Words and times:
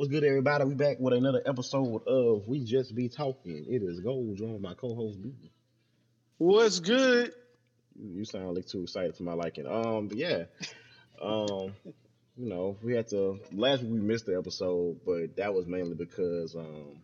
What's 0.00 0.10
good, 0.10 0.24
everybody? 0.24 0.64
We 0.64 0.72
back 0.72 0.98
with 0.98 1.12
another 1.12 1.42
episode 1.44 2.06
of 2.06 2.48
We 2.48 2.64
Just 2.64 2.94
Be 2.94 3.10
Talking. 3.10 3.66
It 3.68 3.82
is 3.82 4.00
Gold, 4.00 4.34
joined 4.34 4.62
by 4.62 4.72
co-host 4.72 5.20
B. 5.22 5.34
What's 6.38 6.80
good? 6.80 7.34
You, 8.02 8.24
sound 8.24 8.56
like 8.56 8.66
too 8.66 8.80
excited 8.84 9.14
for 9.14 9.24
my 9.24 9.34
liking. 9.34 9.66
Um, 9.66 10.08
but 10.08 10.16
yeah, 10.16 10.44
um, 11.20 11.74
you 12.34 12.48
know, 12.48 12.78
we 12.82 12.94
had 12.94 13.08
to 13.08 13.40
last 13.52 13.82
week 13.82 13.92
we 13.92 14.00
missed 14.00 14.24
the 14.24 14.38
episode, 14.38 15.00
but 15.04 15.36
that 15.36 15.52
was 15.52 15.66
mainly 15.66 15.96
because 15.96 16.56
um, 16.56 17.02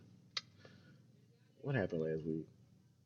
what 1.61 1.75
happened 1.75 2.01
last 2.01 2.25
week? 2.25 2.47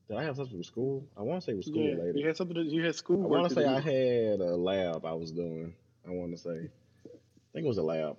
Did 0.07 0.15
I 0.15 0.23
have 0.23 0.37
something 0.37 0.57
with 0.57 0.67
school? 0.67 1.05
I 1.17 1.23
want 1.23 1.41
to 1.41 1.45
say 1.45 1.51
it 1.51 1.57
was 1.57 1.65
school 1.65 1.83
Yeah, 1.83 1.95
related. 1.95 2.15
you 2.15 2.27
had 2.27 2.37
something. 2.37 2.55
To, 2.55 2.63
you 2.63 2.85
had 2.85 2.95
school. 2.95 3.25
I 3.25 3.27
want 3.27 3.49
to 3.49 3.55
say 3.55 3.65
I 3.65 3.81
had 3.81 4.39
a 4.39 4.55
lab 4.55 5.03
I 5.05 5.15
was 5.15 5.33
doing. 5.33 5.73
I 6.07 6.11
want 6.11 6.31
to 6.31 6.37
say, 6.37 6.69
I 7.09 7.51
think 7.51 7.65
it 7.65 7.67
was 7.67 7.77
a 7.77 7.83
lab, 7.83 8.15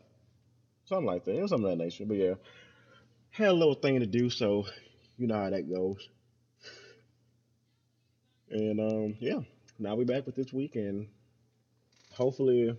something 0.85 1.07
like 1.07 1.25
that. 1.25 1.37
It 1.37 1.43
was 1.43 1.51
something 1.51 1.71
of 1.71 1.79
that 1.79 1.85
nature. 1.85 2.05
But 2.07 2.17
yeah, 2.17 2.35
had 3.31 3.49
a 3.49 3.53
little 3.53 3.75
thing 3.75 4.01
to 4.01 4.07
do, 4.07 4.31
so 4.31 4.67
you 5.17 5.27
know 5.27 5.37
how 5.37 5.51
that 5.51 5.71
goes. 5.71 6.09
And 8.51 8.81
um, 8.81 9.17
yeah, 9.21 9.41
now 9.79 9.95
we 9.95 10.05
back 10.05 10.27
with 10.27 10.37
this 10.37 10.53
week, 10.53 10.77
and 10.77 11.09
hopefully, 12.13 12.77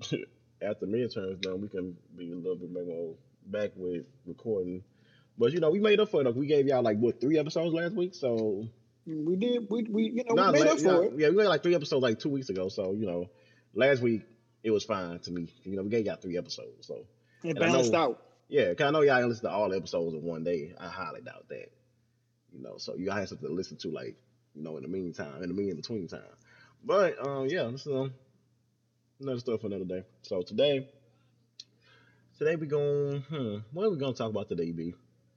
after 0.62 0.86
midterms 0.86 1.40
done, 1.40 1.60
we 1.60 1.68
can 1.68 1.96
be 2.16 2.30
a 2.32 2.36
little 2.36 2.56
bit 2.56 2.70
more 2.72 3.14
back 3.46 3.70
with 3.74 4.06
recording. 4.26 4.84
But 5.36 5.52
you 5.52 5.60
know, 5.60 5.70
we 5.70 5.80
made 5.80 6.00
up 6.00 6.10
for 6.10 6.22
it. 6.22 6.36
We 6.36 6.46
gave 6.46 6.66
y'all 6.66 6.82
like 6.82 6.98
what 6.98 7.20
three 7.20 7.38
episodes 7.38 7.74
last 7.74 7.94
week, 7.94 8.14
so 8.14 8.68
We 9.06 9.36
did. 9.36 9.66
We 9.70 9.82
we 9.84 10.02
you 10.04 10.24
know 10.28 10.34
we 10.34 10.52
made 10.52 10.66
la- 10.66 10.72
up 10.72 10.78
for 10.78 11.02
yeah, 11.04 11.08
it. 11.08 11.12
Yeah, 11.18 11.28
we 11.30 11.36
made 11.36 11.46
like 11.46 11.62
three 11.62 11.74
episodes 11.74 12.02
like 12.02 12.18
two 12.18 12.28
weeks 12.28 12.50
ago. 12.50 12.68
So 12.68 12.92
you 12.92 13.06
know, 13.06 13.30
last 13.74 14.02
week 14.02 14.22
it 14.62 14.70
was 14.70 14.84
fine 14.84 15.18
to 15.20 15.30
me. 15.30 15.48
You 15.64 15.76
know, 15.76 15.82
we 15.82 15.88
gave 15.88 16.06
y'all 16.06 16.16
three 16.16 16.36
episodes. 16.36 16.86
So 16.86 17.06
It 17.42 17.58
balanced 17.58 17.92
know- 17.92 17.98
out. 17.98 18.22
yeah, 18.48 18.74
'cause 18.74 18.86
I 18.86 18.90
know 18.90 19.00
y'all 19.02 19.26
listen 19.26 19.44
to 19.44 19.50
all 19.50 19.68
the 19.70 19.76
episodes 19.76 20.14
in 20.14 20.22
one 20.22 20.44
day. 20.44 20.74
I 20.78 20.88
highly 20.88 21.20
doubt 21.22 21.48
that. 21.48 21.70
You 22.52 22.60
know, 22.62 22.78
so 22.78 22.94
you 22.96 23.06
gotta 23.06 23.20
have 23.20 23.28
something 23.28 23.48
to 23.48 23.54
listen 23.54 23.76
to, 23.78 23.90
like 23.90 24.16
you 24.54 24.62
know, 24.62 24.76
in 24.76 24.82
the 24.82 24.88
meantime, 24.88 25.42
in 25.42 25.48
the 25.48 25.54
mean 25.54 25.70
in 25.70 25.76
between 25.76 26.08
time. 26.08 26.20
But 26.84 27.24
um, 27.24 27.46
yeah, 27.46 27.64
this 27.70 27.86
is 27.86 27.92
um, 27.92 28.12
another 29.20 29.38
story 29.40 29.58
for 29.58 29.68
another 29.68 29.84
day. 29.84 30.04
So 30.22 30.42
today, 30.42 30.88
today 32.38 32.56
we 32.56 32.66
going. 32.66 33.20
Hmm, 33.22 33.58
what 33.72 33.84
are 33.86 33.90
we 33.90 33.96
gonna 33.98 34.14
talk 34.14 34.30
about 34.30 34.48
today, 34.48 34.72
B? 34.72 34.94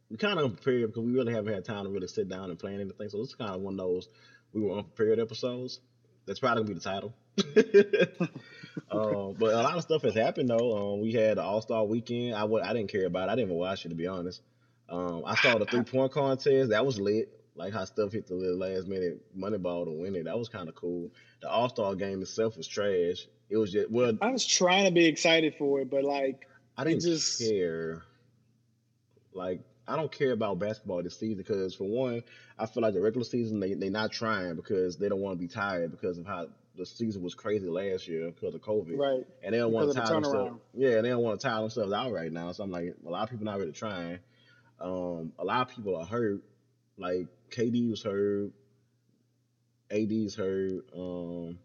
We 0.09 0.17
kind 0.17 0.39
of 0.39 0.45
unprepared 0.45 0.87
because 0.87 1.03
we 1.03 1.11
really 1.13 1.33
haven't 1.33 1.53
had 1.53 1.65
time 1.65 1.85
to 1.85 1.89
really 1.91 2.07
sit 2.07 2.27
down 2.29 2.49
and 2.49 2.59
plan 2.59 2.79
anything. 2.79 3.09
So 3.09 3.17
this 3.19 3.29
is 3.29 3.35
kind 3.35 3.51
of 3.55 3.61
one 3.61 3.73
of 3.75 3.77
those 3.79 4.09
we 4.53 4.61
were 4.61 4.77
unprepared 4.77 5.19
episodes. 5.19 5.79
That's 6.25 6.39
probably 6.39 6.63
gonna 6.63 6.73
be 6.73 6.79
the 6.79 6.79
title. 6.79 7.13
um, 8.91 9.35
but 9.37 9.53
a 9.53 9.57
lot 9.61 9.75
of 9.77 9.83
Steph 9.83 10.03
has 10.03 10.13
happened 10.15 10.49
though. 10.49 10.93
Um, 10.93 11.01
we 11.01 11.11
had 11.13 11.37
the 11.37 11.43
All 11.43 11.61
Star 11.61 11.83
Weekend. 11.85 12.35
I 12.35 12.43
would 12.43 12.63
I 12.63 12.73
didn't 12.73 12.91
care 12.91 13.05
about. 13.05 13.29
it. 13.29 13.31
I 13.31 13.35
didn't 13.35 13.49
even 13.49 13.57
watch 13.57 13.85
it 13.85 13.89
to 13.89 13.95
be 13.95 14.07
honest. 14.07 14.41
Um, 14.89 15.23
I 15.25 15.35
saw 15.35 15.57
the 15.57 15.65
three 15.65 15.83
point 15.83 16.11
contest. 16.11 16.69
That 16.69 16.85
was 16.85 16.99
lit. 16.99 17.39
Like 17.55 17.73
how 17.73 17.85
stuff 17.85 18.13
hit 18.13 18.27
the 18.27 18.33
little 18.35 18.57
last 18.57 18.87
minute 18.87 19.21
money 19.35 19.57
ball 19.57 19.85
to 19.85 19.91
win 19.91 20.15
it. 20.15 20.25
That 20.25 20.37
was 20.37 20.49
kind 20.49 20.67
of 20.69 20.75
cool. 20.75 21.11
The 21.41 21.49
All 21.49 21.69
Star 21.69 21.93
game 21.95 22.21
itself 22.21 22.57
was 22.57 22.67
trash. 22.67 23.27
It 23.49 23.57
was 23.57 23.71
just 23.71 23.91
well, 23.91 24.17
I 24.21 24.29
was 24.31 24.45
trying 24.45 24.85
to 24.85 24.91
be 24.91 25.05
excited 25.05 25.55
for 25.57 25.81
it, 25.81 25.89
but 25.91 26.03
like 26.03 26.47
I 26.77 26.83
didn't 26.83 27.01
just- 27.01 27.39
care. 27.39 28.03
Like 29.35 29.61
I 29.87 29.95
don't 29.95 30.11
care 30.11 30.31
about 30.31 30.59
basketball 30.59 31.03
this 31.03 31.17
season 31.17 31.37
because 31.37 31.75
for 31.75 31.85
one, 31.85 32.23
I 32.57 32.65
feel 32.65 32.83
like 32.83 32.93
the 32.93 33.01
regular 33.01 33.25
season 33.25 33.59
they 33.59 33.73
they 33.73 33.89
not 33.89 34.11
trying 34.11 34.55
because 34.55 34.97
they 34.97 35.09
don't 35.09 35.19
want 35.19 35.37
to 35.37 35.41
be 35.41 35.47
tired 35.47 35.91
because 35.91 36.17
of 36.17 36.25
how 36.25 36.47
the 36.75 36.85
season 36.85 37.21
was 37.21 37.35
crazy 37.35 37.67
last 37.67 38.07
year 38.07 38.31
because 38.31 38.55
of 38.55 38.61
COVID. 38.61 38.97
right. 38.97 39.25
And 39.43 39.53
they 39.53 39.59
don't 39.59 39.71
want 39.71 39.89
to 39.89 39.93
Because 39.93 40.09
tire 40.09 40.17
of 40.17 40.23
the 40.23 40.29
themselves. 40.29 40.61
Yeah, 40.73 41.01
they 41.01 41.09
don't 41.09 41.21
want 41.21 41.39
to 41.39 41.47
tire 41.47 41.61
themselves 41.61 41.93
out 41.93 42.11
right 42.11 42.31
now. 42.31 42.51
So 42.51 42.63
I'm 42.63 42.71
like, 42.71 42.95
a 43.05 43.09
lot 43.09 43.23
of 43.23 43.29
people 43.29 43.45
not 43.45 43.59
really 43.59 43.73
trying. 43.73 44.19
Um, 44.79 45.33
a 45.37 45.45
lot 45.45 45.69
of 45.69 45.75
people 45.75 45.95
are 45.95 46.05
hurt. 46.05 46.41
Like 46.97 47.27
KD 47.51 47.89
was 47.89 48.03
hurt, 48.03 48.51
AD's 49.91 50.35
hurt. 50.35 50.85
Um, 50.95 51.59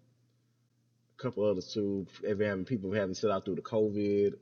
a 1.18 1.22
couple 1.22 1.44
others 1.44 1.72
too. 1.72 2.06
If 2.22 2.38
having 2.38 2.64
people 2.64 2.92
having 2.92 3.14
sit 3.14 3.30
out 3.30 3.44
through 3.44 3.56
the 3.56 3.62
COVID, 3.62 4.34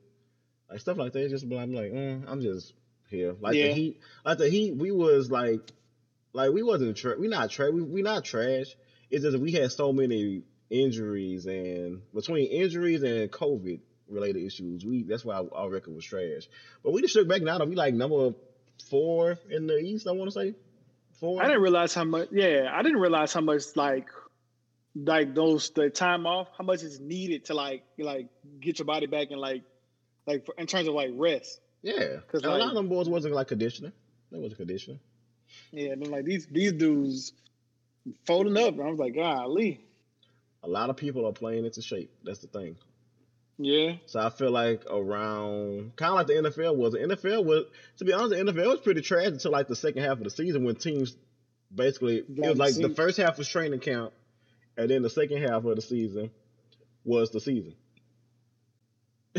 like 0.69 0.79
stuff 0.79 0.97
like 0.97 1.13
that. 1.13 1.29
Just 1.29 1.43
I'm 1.43 1.73
like, 1.73 1.91
mm, 1.91 2.23
I'm 2.27 2.41
just 2.41 2.73
here. 3.09 3.35
Like 3.39 3.53
the 3.53 3.73
Heat, 3.73 3.99
like 4.25 4.37
the 4.37 4.49
Heat, 4.49 4.75
we 4.75 4.91
was 4.91 5.31
like, 5.31 5.71
like 6.33 6.51
we 6.51 6.63
wasn't 6.63 6.97
tra- 6.97 7.17
we 7.17 7.27
not 7.27 7.49
trash. 7.49 7.71
We, 7.71 7.81
we 7.81 8.01
not 8.01 8.23
trash. 8.23 8.75
It's 9.09 9.23
just 9.23 9.37
we 9.37 9.51
had 9.51 9.71
so 9.71 9.93
many 9.93 10.43
injuries 10.69 11.45
and 11.45 12.01
between 12.13 12.47
injuries 12.47 13.03
and 13.03 13.31
COVID 13.31 13.79
related 14.09 14.43
issues, 14.43 14.85
we 14.85 15.03
that's 15.03 15.25
why 15.25 15.35
our, 15.35 15.47
our 15.53 15.69
record 15.69 15.95
was 15.95 16.05
trash. 16.05 16.47
But 16.83 16.93
we 16.93 17.01
just 17.01 17.13
shook 17.13 17.27
back 17.27 17.41
now. 17.41 17.63
We 17.65 17.75
like 17.75 17.93
number 17.93 18.33
four 18.89 19.37
in 19.49 19.67
the 19.67 19.77
East. 19.77 20.07
I 20.07 20.11
want 20.11 20.31
to 20.31 20.39
say 20.39 20.55
four. 21.19 21.41
I 21.41 21.47
didn't 21.47 21.61
realize 21.61 21.93
how 21.93 22.03
much. 22.03 22.29
Yeah, 22.31 22.69
I 22.71 22.81
didn't 22.83 22.99
realize 22.99 23.33
how 23.33 23.41
much 23.41 23.63
like 23.75 24.07
like 24.95 25.35
those 25.35 25.69
the 25.71 25.89
time 25.89 26.25
off, 26.25 26.47
how 26.57 26.63
much 26.63 26.83
is 26.83 26.99
needed 26.99 27.45
to 27.45 27.53
like 27.53 27.83
like 27.97 28.27
get 28.59 28.79
your 28.79 28.85
body 28.85 29.07
back 29.07 29.31
and 29.31 29.39
like 29.39 29.63
like 30.25 30.45
for, 30.45 30.55
in 30.57 30.67
terms 30.67 30.87
of 30.87 30.93
like 30.93 31.11
rest. 31.13 31.59
Yeah, 31.95 32.17
'Cause, 32.27 32.43
And 32.43 32.51
a 32.53 32.57
lot 32.57 32.69
of 32.69 32.75
them 32.75 32.89
boys 32.89 33.07
wasn't 33.07 33.33
like 33.33 33.47
conditioning. 33.47 33.93
They 34.31 34.37
wasn't 34.39 34.57
conditioning. 34.57 34.99
Yeah, 35.71 35.91
and 35.91 36.01
then 36.01 36.11
like 36.11 36.25
these 36.25 36.45
these 36.47 36.73
dudes 36.73 37.33
folding 38.25 38.57
up, 38.57 38.73
and 38.73 38.81
I 38.81 38.89
was 38.89 38.99
like, 38.99 39.15
golly. 39.15 39.81
A 40.63 40.67
lot 40.67 40.89
of 40.89 40.97
people 40.97 41.25
are 41.25 41.31
playing 41.33 41.65
into 41.65 41.81
shape. 41.81 42.11
That's 42.23 42.39
the 42.39 42.47
thing. 42.47 42.75
Yeah, 43.59 43.95
So 44.05 44.19
I 44.19 44.29
feel 44.29 44.51
like 44.51 44.83
around 44.87 45.95
kind 45.95 46.11
of 46.11 46.15
like 46.17 46.27
the 46.27 46.33
NFL 46.33 46.75
was. 46.75 46.93
The 46.93 46.99
NFL 46.99 47.43
was, 47.43 47.65
to 47.97 48.05
be 48.05 48.13
honest, 48.13 48.29
the 48.31 48.51
NFL 48.51 48.67
was 48.67 48.81
pretty 48.81 49.01
trash 49.01 49.27
until 49.27 49.51
like 49.51 49.67
the 49.67 49.75
second 49.75 50.03
half 50.03 50.17
of 50.19 50.23
the 50.23 50.29
season 50.29 50.63
when 50.63 50.75
teams 50.75 51.15
basically 51.73 52.17
it 52.17 52.25
was 52.37 52.57
like 52.57 52.75
the 52.75 52.89
first 52.95 53.17
half 53.17 53.37
was 53.37 53.47
training 53.47 53.79
camp, 53.79 54.13
and 54.77 54.89
then 54.89 55.01
the 55.01 55.09
second 55.09 55.41
half 55.41 55.63
of 55.65 55.75
the 55.75 55.81
season 55.81 56.29
was 57.03 57.31
the 57.31 57.39
season. 57.39 57.73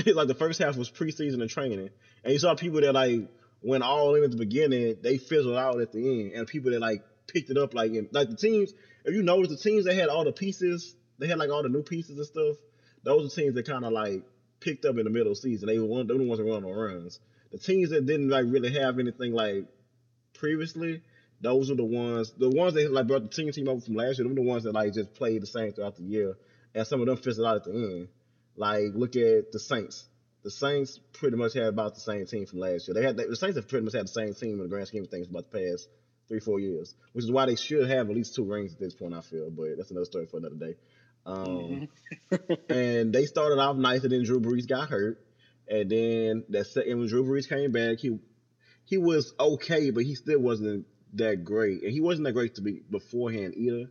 like 0.15 0.29
the 0.29 0.35
first 0.35 0.61
half 0.61 0.77
was 0.77 0.91
preseason 0.91 1.41
and 1.41 1.51
training, 1.51 1.91
and 2.25 2.33
you 2.33 2.39
saw 2.39 2.55
people 2.55 2.81
that 2.81 2.93
like 2.93 3.29
went 3.63 3.83
all 3.83 4.15
in 4.15 4.25
at 4.25 4.31
the 4.31 4.37
beginning, 4.37 4.97
they 5.03 5.19
fizzled 5.19 5.57
out 5.57 5.81
at 5.81 5.93
the 5.93 5.99
end, 5.99 6.33
and 6.33 6.47
people 6.47 6.71
that 6.71 6.81
like 6.81 7.03
picked 7.27 7.51
it 7.51 7.59
up 7.59 7.75
like 7.75 7.93
in, 7.93 8.09
like 8.13 8.31
the 8.31 8.37
teams. 8.37 8.73
If 9.05 9.15
you 9.15 9.23
notice, 9.23 9.49
the 9.49 9.57
teams 9.57 9.85
that 9.85 9.95
had 9.95 10.09
all 10.09 10.25
the 10.25 10.33
pieces, 10.33 10.95
they 11.19 11.27
had 11.27 11.39
like 11.39 11.51
all 11.51 11.63
the 11.63 11.69
new 11.69 11.83
pieces 11.83 12.17
and 12.17 12.27
stuff. 12.27 12.57
Those 13.05 13.33
are 13.33 13.41
teams 13.41 13.55
that 13.55 13.67
kind 13.67 13.85
of 13.85 13.93
like 13.93 14.25
picked 14.61 14.85
up 14.85 14.99
in 14.99 15.05
the 15.05 15.11
middle 15.11 15.33
of 15.33 15.37
the 15.37 15.43
season. 15.43 15.69
They 15.69 15.79
were 15.79 15.87
one, 15.87 16.07
they 16.07 16.15
were 16.15 16.21
the 16.21 16.27
ones 16.27 16.39
that 16.39 16.45
run 16.45 16.65
on 16.65 16.73
runs. 16.73 17.21
The 17.53 17.59
teams 17.59 17.91
that 17.91 18.07
didn't 18.07 18.29
like 18.29 18.45
really 18.47 18.73
have 18.73 18.99
anything 18.99 19.33
like 19.33 19.67
previously, 20.35 21.03
those 21.41 21.71
are 21.71 21.77
the 21.77 21.85
ones. 21.85 22.33
The 22.37 22.51
ones 22.51 22.75
that 22.75 22.93
like 22.93 23.07
brought 23.07 23.23
the 23.23 23.29
team 23.29 23.51
team 23.53 23.69
over 23.69 23.81
from 23.81 23.95
last 23.95 24.19
year. 24.19 24.27
Them 24.27 24.35
the 24.35 24.43
ones 24.43 24.65
that 24.65 24.73
like 24.73 24.93
just 24.93 25.15
played 25.15 25.43
the 25.43 25.47
same 25.47 25.73
throughout 25.73 25.97
the 25.97 26.03
year, 26.03 26.37
and 26.75 26.87
some 26.87 27.01
of 27.01 27.07
them 27.07 27.17
fizzled 27.17 27.47
out 27.47 27.57
at 27.57 27.65
the 27.65 27.73
end. 27.73 28.09
Like 28.59 28.93
look 28.95 29.17
at 29.17 29.53
the 29.53 29.59
Saints. 29.59 30.05
The 30.43 30.51
Saints 30.51 31.01
pretty 31.13 31.37
much 31.37 31.55
had 31.55 31.65
about 31.65 31.95
the 31.95 32.01
same 32.01 32.27
team 32.27 32.47
from 32.47 32.59
last 32.59 32.89
year. 32.89 32.95
They 32.95 33.03
had 33.03 33.17
the 33.17 33.37
Saints 33.37 33.57
have 33.57 33.69
pretty 33.69 33.85
much 33.85 33.95
had 33.95 34.05
the 34.05 34.09
same 34.09 34.35
team 34.35 34.55
in 34.55 34.63
the 34.63 34.69
grand 34.69 34.89
scheme 34.89 35.05
of 35.05 35.11
things 35.11 35.29
about 35.29 35.51
the 35.51 35.59
past 35.59 35.89
three 36.29 36.41
four 36.41 36.61
years, 36.61 36.95
which 37.13 37.25
is 37.25 37.31
why 37.31 37.47
they 37.47 37.55
should 37.55 37.89
have 37.89 38.11
at 38.11 38.15
least 38.15 38.35
two 38.35 38.45
rings 38.45 38.73
at 38.75 38.81
this 38.81 38.95
point. 38.95 39.15
I 39.15 39.21
feel, 39.21 39.51
but 39.51 39.77
that's 39.77 39.91
another 39.91 40.05
story 40.05 40.27
for 40.27 40.39
another 40.39 40.57
day. 40.57 40.75
Um, 41.25 41.89
and 42.69 43.13
they 43.13 43.27
started 43.27 43.59
off 43.61 43.77
nice, 43.77 44.03
and 44.03 44.13
then 44.13 44.25
Drew 44.25 44.41
Brees 44.41 44.69
got 44.69 44.89
hurt, 44.89 45.25
and 45.69 45.91
then 45.91 46.45
that 46.49 46.67
second 46.67 46.99
when 46.99 47.09
Drew 47.09 47.25
Brees 47.25 47.49
came 47.49 47.71
back, 47.71 47.99
he 47.99 48.19
he 48.85 48.99
was 48.99 49.35
okay, 49.39 49.91
but 49.91 50.05
he 50.05 50.15
still 50.15 50.41
wasn't 50.41 50.87
that 51.15 51.45
great, 51.45 51.83
and 51.83 51.93
he 51.93 52.01
wasn't 52.01 52.25
that 52.25 52.33
great 52.33 52.57
to 52.57 52.63
be 52.63 52.81
beforehand 52.91 53.55
either. 53.57 53.91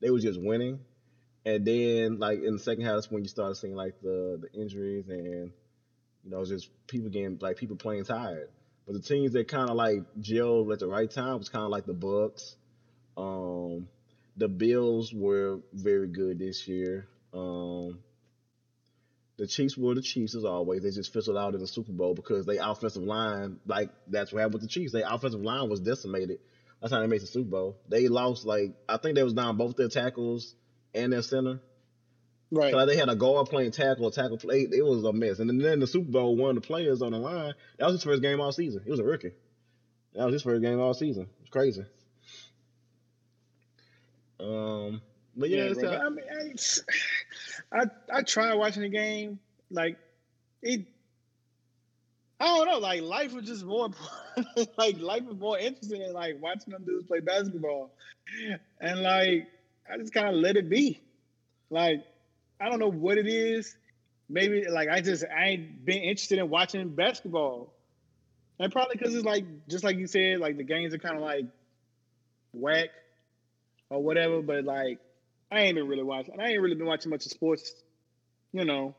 They 0.00 0.10
were 0.10 0.18
just 0.18 0.40
winning, 0.40 0.80
and 1.44 1.64
then 1.64 2.18
like 2.18 2.42
in 2.42 2.54
the 2.54 2.58
second 2.58 2.84
half, 2.84 3.06
when 3.10 3.22
you 3.22 3.28
started 3.28 3.56
seeing 3.56 3.74
like 3.74 3.94
the 4.02 4.40
the 4.40 4.60
injuries 4.60 5.08
and 5.08 5.52
you 6.24 6.30
know 6.30 6.44
just 6.44 6.70
people 6.86 7.10
getting 7.10 7.38
like 7.40 7.56
people 7.56 7.76
playing 7.76 8.04
tired. 8.04 8.48
But 8.86 8.94
the 8.94 9.00
teams 9.00 9.32
that 9.32 9.48
kind 9.48 9.70
of 9.70 9.76
like 9.76 10.02
gelled 10.20 10.72
at 10.72 10.78
the 10.78 10.86
right 10.86 11.10
time 11.10 11.38
was 11.38 11.48
kind 11.48 11.64
of 11.64 11.70
like 11.70 11.86
the 11.86 11.94
Bucs. 11.94 12.54
Um, 13.16 13.88
the 14.36 14.48
Bills 14.48 15.12
were 15.12 15.60
very 15.72 16.08
good 16.08 16.38
this 16.38 16.66
year. 16.66 17.06
Um, 17.32 18.00
the 19.36 19.46
Chiefs 19.46 19.76
were 19.76 19.94
the 19.94 20.02
Chiefs 20.02 20.34
as 20.34 20.44
always. 20.44 20.82
They 20.82 20.90
just 20.90 21.12
fizzled 21.12 21.36
out 21.36 21.54
in 21.54 21.60
the 21.60 21.66
Super 21.66 21.92
Bowl 21.92 22.14
because 22.14 22.46
they 22.46 22.58
offensive 22.58 23.02
line, 23.02 23.58
like 23.66 23.90
that's 24.06 24.32
what 24.32 24.40
happened 24.40 24.54
with 24.54 24.62
the 24.62 24.68
Chiefs. 24.68 24.92
Their 24.92 25.06
offensive 25.08 25.40
line 25.40 25.68
was 25.68 25.80
decimated. 25.80 26.38
That's 26.80 26.92
how 26.92 27.00
they 27.00 27.06
made 27.06 27.22
the 27.22 27.26
Super 27.26 27.50
Bowl. 27.50 27.76
They 27.88 28.08
lost 28.08 28.44
like 28.44 28.74
I 28.88 28.96
think 28.98 29.14
they 29.14 29.22
was 29.22 29.32
down 29.32 29.56
both 29.56 29.76
their 29.76 29.88
tackles 29.88 30.54
and 30.94 31.12
their 31.12 31.22
center. 31.22 31.60
right. 32.50 32.72
So 32.72 32.76
like, 32.76 32.88
they 32.88 32.96
had 32.96 33.08
a 33.08 33.16
guard 33.16 33.48
playing 33.48 33.72
tackle, 33.72 34.08
a 34.08 34.12
tackle 34.12 34.38
play. 34.38 34.66
It 34.70 34.84
was 34.84 35.04
a 35.04 35.12
mess. 35.12 35.38
And 35.38 35.60
then 35.60 35.80
the 35.80 35.86
Super 35.86 36.10
Bowl, 36.10 36.36
one 36.36 36.50
of 36.50 36.62
the 36.62 36.66
players 36.66 37.02
on 37.02 37.12
the 37.12 37.18
line, 37.18 37.54
that 37.78 37.86
was 37.86 37.94
his 37.94 38.04
first 38.04 38.22
game 38.22 38.40
all 38.40 38.52
season. 38.52 38.82
He 38.84 38.90
was 38.90 39.00
a 39.00 39.04
rookie. 39.04 39.32
That 40.14 40.26
was 40.26 40.34
his 40.34 40.42
first 40.42 40.62
game 40.62 40.80
all 40.80 40.94
season. 40.94 41.28
It's 41.40 41.50
crazy. 41.50 41.84
Um, 44.40 45.00
but 45.36 45.50
yeah, 45.50 45.72
bro, 45.72 45.90
uh, 45.90 45.98
I 45.98 46.08
mean, 46.10 46.24
I, 47.72 47.80
I 47.80 48.18
I 48.18 48.22
tried 48.22 48.54
watching 48.54 48.82
the 48.82 48.88
game. 48.88 49.38
Like 49.70 49.96
it, 50.62 50.86
I 52.38 52.44
don't 52.44 52.66
know. 52.66 52.78
Like 52.78 53.02
life 53.02 53.32
was 53.32 53.46
just 53.46 53.64
more 53.64 53.90
like 54.76 54.98
life 54.98 55.24
was 55.24 55.38
more 55.38 55.58
interesting 55.58 56.00
than 56.00 56.12
like 56.12 56.40
watching 56.40 56.72
them 56.72 56.84
dudes 56.84 57.06
play 57.06 57.20
basketball, 57.20 57.92
and 58.80 59.02
like 59.02 59.48
I 59.90 59.98
just 59.98 60.12
kind 60.12 60.28
of 60.28 60.34
let 60.34 60.56
it 60.56 60.68
be. 60.68 61.00
Like 61.70 62.02
I 62.60 62.68
don't 62.68 62.78
know 62.78 62.90
what 62.90 63.18
it 63.18 63.26
is. 63.26 63.76
Maybe 64.28 64.64
like 64.68 64.88
I 64.88 65.00
just 65.00 65.24
I 65.24 65.48
ain't 65.50 65.84
been 65.84 66.02
interested 66.02 66.38
in 66.38 66.48
watching 66.50 66.94
basketball, 66.94 67.74
and 68.58 68.72
probably 68.72 68.96
because 68.96 69.14
it's 69.14 69.24
like 69.24 69.44
just 69.68 69.84
like 69.84 69.96
you 69.96 70.06
said, 70.06 70.38
like 70.40 70.56
the 70.56 70.64
games 70.64 70.94
are 70.94 70.98
kind 70.98 71.16
of 71.16 71.22
like 71.22 71.46
whack 72.52 72.88
or 73.90 74.02
whatever. 74.02 74.42
But 74.42 74.64
like 74.64 75.00
I 75.50 75.60
ain't 75.60 75.76
been 75.76 75.88
really 75.88 76.02
watching. 76.04 76.40
I 76.40 76.50
ain't 76.50 76.60
really 76.62 76.76
been 76.76 76.86
watching 76.86 77.10
much 77.10 77.26
of 77.26 77.32
sports. 77.32 77.74
You 78.52 78.64
know, 78.64 78.94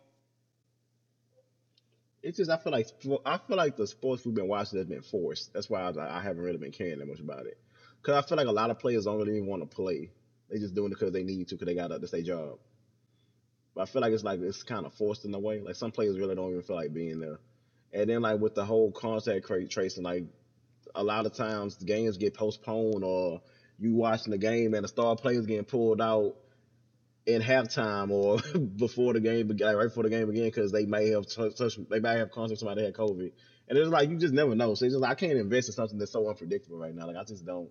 It's 2.23 2.37
just 2.37 2.49
I 2.51 2.57
feel 2.57 2.71
like 2.71 2.87
I 3.25 3.37
feel 3.37 3.57
like 3.57 3.75
the 3.75 3.87
sports 3.87 4.25
we've 4.25 4.33
been 4.35 4.47
watching 4.47 4.79
has 4.79 4.87
been 4.87 5.03
forced. 5.03 5.53
That's 5.53 5.69
why 5.69 5.81
I, 5.81 6.17
I 6.17 6.21
haven't 6.21 6.43
really 6.43 6.57
been 6.57 6.71
caring 6.71 6.99
that 6.99 7.07
much 7.07 7.19
about 7.19 7.45
it. 7.45 7.57
Cause 8.01 8.15
I 8.15 8.27
feel 8.27 8.37
like 8.37 8.47
a 8.47 8.51
lot 8.51 8.71
of 8.71 8.79
players 8.79 9.05
don't 9.05 9.17
really 9.17 9.37
even 9.37 9.47
want 9.47 9.61
to 9.61 9.67
play. 9.67 10.11
They 10.49 10.59
just 10.59 10.75
doing 10.75 10.91
it 10.91 10.99
because 10.99 11.13
they 11.13 11.23
need 11.23 11.47
to, 11.49 11.55
because 11.55 11.65
they 11.65 11.75
got 11.75 11.87
to. 11.87 11.99
Their 11.99 12.21
job. 12.21 12.59
But 13.73 13.81
I 13.81 13.85
feel 13.85 14.01
like 14.01 14.13
it's 14.13 14.23
like 14.23 14.39
it's 14.41 14.63
kind 14.63 14.85
of 14.85 14.93
forced 14.93 15.25
in 15.25 15.33
a 15.33 15.39
way. 15.39 15.59
Like 15.59 15.75
some 15.75 15.91
players 15.91 16.17
really 16.17 16.35
don't 16.35 16.51
even 16.51 16.61
feel 16.61 16.77
like 16.77 16.93
being 16.93 17.19
there. 17.19 17.39
And 17.93 18.09
then 18.09 18.21
like 18.21 18.39
with 18.39 18.55
the 18.55 18.65
whole 18.65 18.91
contact 18.91 19.47
tracing, 19.69 20.03
like 20.03 20.23
a 20.93 21.03
lot 21.03 21.25
of 21.25 21.33
times 21.33 21.77
the 21.77 21.85
games 21.85 22.17
get 22.17 22.33
postponed 22.33 23.03
or 23.03 23.41
you 23.79 23.93
watching 23.93 24.31
the 24.31 24.37
game 24.37 24.73
and 24.73 24.83
the 24.83 24.87
star 24.87 25.15
players 25.15 25.45
getting 25.45 25.65
pulled 25.65 26.01
out 26.01 26.35
in 27.25 27.41
halftime 27.41 28.11
or 28.11 28.37
before 28.59 29.13
the 29.13 29.19
game 29.19 29.47
like 29.47 29.75
right 29.75 29.87
before 29.87 30.03
the 30.03 30.09
game 30.09 30.27
began, 30.27 30.45
because 30.45 30.71
they 30.71 30.85
may 30.85 31.09
have 31.09 31.25
touched, 31.27 31.89
they 31.89 31.99
may 31.99 32.17
have 32.17 32.31
contact 32.31 32.59
somebody 32.59 32.83
had 32.83 32.93
COVID. 32.93 33.31
And 33.67 33.77
it's 33.77 33.89
like 33.89 34.09
you 34.09 34.17
just 34.17 34.33
never 34.33 34.55
know. 34.55 34.75
So 34.75 34.85
it's 34.85 34.93
just 34.93 35.01
like 35.01 35.11
I 35.11 35.15
can't 35.15 35.37
invest 35.37 35.69
in 35.69 35.73
something 35.73 35.97
that's 35.97 36.11
so 36.11 36.29
unpredictable 36.29 36.77
right 36.77 36.93
now. 36.93 37.07
Like 37.07 37.17
I 37.17 37.23
just 37.23 37.45
don't, 37.45 37.69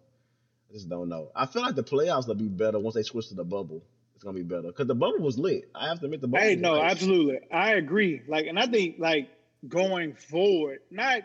I 0.71 0.75
just 0.75 0.89
don't 0.89 1.09
know. 1.09 1.31
I 1.35 1.47
feel 1.47 1.63
like 1.63 1.75
the 1.75 1.85
playoffs 1.85 2.27
will 2.27 2.35
be 2.35 2.49
better 2.49 2.79
once 2.79 2.95
they 2.95 3.03
switch 3.03 3.29
to 3.29 3.35
the 3.35 3.45
bubble. 3.45 3.83
It's 4.15 4.25
gonna 4.25 4.37
be 4.37 4.43
better 4.43 4.69
because 4.69 4.87
the 4.87 4.95
bubble 4.95 5.21
was 5.21 5.39
lit. 5.39 5.69
I 5.75 5.89
have 5.89 5.99
to 6.01 6.07
admit 6.07 6.21
the 6.21 6.29
bubble. 6.29 6.45
Hey, 6.45 6.57
no, 6.57 6.77
nice. 6.77 6.93
absolutely. 6.93 7.41
I 7.51 7.75
agree. 7.75 8.23
Like, 8.27 8.47
and 8.47 8.59
I 8.59 8.67
think 8.67 8.97
like 8.99 9.29
going 9.69 10.15
forward, 10.15 10.81
not 10.91 11.23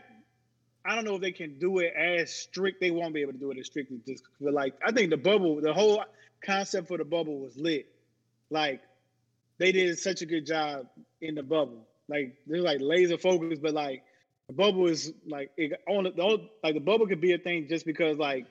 I 0.85 0.95
don't 0.95 1.05
know 1.05 1.15
if 1.15 1.21
they 1.21 1.31
can 1.31 1.59
do 1.59 1.79
it 1.79 1.93
as 1.95 2.33
strict. 2.33 2.79
They 2.79 2.91
won't 2.91 3.13
be 3.13 3.21
able 3.21 3.33
to 3.33 3.37
do 3.37 3.51
it 3.51 3.57
as 3.59 3.67
strictly 3.67 3.99
just 4.07 4.23
but 4.39 4.53
like 4.53 4.73
I 4.85 4.91
think 4.91 5.09
the 5.09 5.17
bubble, 5.17 5.61
the 5.61 5.73
whole 5.73 6.03
concept 6.41 6.87
for 6.87 6.97
the 6.97 7.05
bubble 7.05 7.39
was 7.39 7.57
lit. 7.57 7.87
Like 8.49 8.81
they 9.57 9.71
did 9.71 9.99
such 9.99 10.21
a 10.21 10.25
good 10.25 10.45
job 10.45 10.87
in 11.21 11.35
the 11.35 11.43
bubble. 11.43 11.87
Like 12.07 12.37
they're 12.47 12.61
like 12.61 12.79
laser 12.81 13.17
focused, 13.17 13.61
but 13.61 13.73
like 13.73 14.03
the 14.47 14.53
bubble 14.53 14.87
is 14.87 15.13
like 15.27 15.51
it 15.57 15.73
only 15.87 16.11
the 16.11 16.47
like 16.63 16.73
the 16.73 16.79
bubble 16.79 17.07
could 17.07 17.21
be 17.21 17.33
a 17.33 17.37
thing 17.37 17.67
just 17.69 17.85
because 17.85 18.17
like 18.17 18.47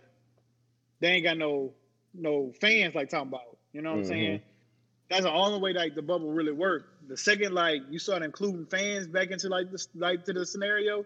they 1.01 1.09
ain't 1.09 1.25
got 1.25 1.37
no 1.39 1.75
no 2.15 2.53
fans 2.61 2.95
like 2.95 3.09
talking 3.11 3.29
about. 3.29 3.57
You 3.73 3.83
know 3.83 3.91
what 3.93 3.99
Mhm. 3.99 4.03
I'm 4.03 4.09
saying? 4.09 4.43
That's 5.11 5.23
the 5.23 5.33
only 5.33 5.59
way 5.61 5.73
like 5.73 5.95
the 5.95 6.03
bubble 6.03 6.33
really 6.33 6.53
worked. 6.53 7.09
The 7.09 7.17
second 7.17 7.55
like 7.55 7.83
you 7.91 7.99
start 7.99 8.23
including 8.23 8.67
fans 8.67 9.07
back 9.07 9.31
into 9.31 9.49
like 9.49 9.71
this 9.71 9.89
like 9.95 10.25
to 10.25 10.33
the 10.33 10.45
scenario, 10.45 11.05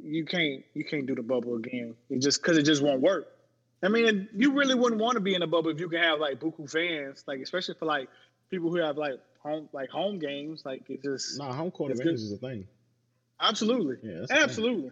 you 0.00 0.24
can't 0.24 0.64
you 0.74 0.84
can't 0.84 1.06
do 1.06 1.14
the 1.14 1.22
bubble 1.22 1.56
again. 1.56 1.96
It 2.10 2.20
just 2.20 2.42
because 2.42 2.56
it 2.56 2.62
just 2.64 2.82
won't 2.82 3.00
work. 3.00 3.26
I 3.84 3.88
mean, 3.88 4.28
you 4.34 4.52
really 4.52 4.76
wouldn't 4.76 5.00
want 5.00 5.14
to 5.16 5.20
be 5.20 5.34
in 5.34 5.42
a 5.42 5.46
bubble 5.46 5.70
if 5.70 5.80
you 5.80 5.88
can 5.88 6.00
have 6.00 6.20
like 6.20 6.38
buku 6.40 6.70
fans, 6.70 7.24
like 7.26 7.40
especially 7.40 7.74
for 7.78 7.86
like 7.86 8.08
people 8.50 8.70
who 8.70 8.76
have 8.76 8.96
like 8.96 9.18
home 9.42 9.68
like 9.72 9.90
home 9.90 10.18
games. 10.18 10.62
Like 10.64 10.88
it 10.88 11.02
just 11.02 11.38
Nah, 11.38 11.52
home 11.52 11.70
court 11.72 11.90
It's 11.90 12.00
advantage 12.00 12.20
good. 12.20 12.24
is 12.26 12.32
a 12.32 12.36
thing. 12.38 12.66
absolutely, 13.40 13.96
Yeah, 14.02 14.20
that's 14.20 14.30
a 14.32 14.34
thing. 14.62 14.90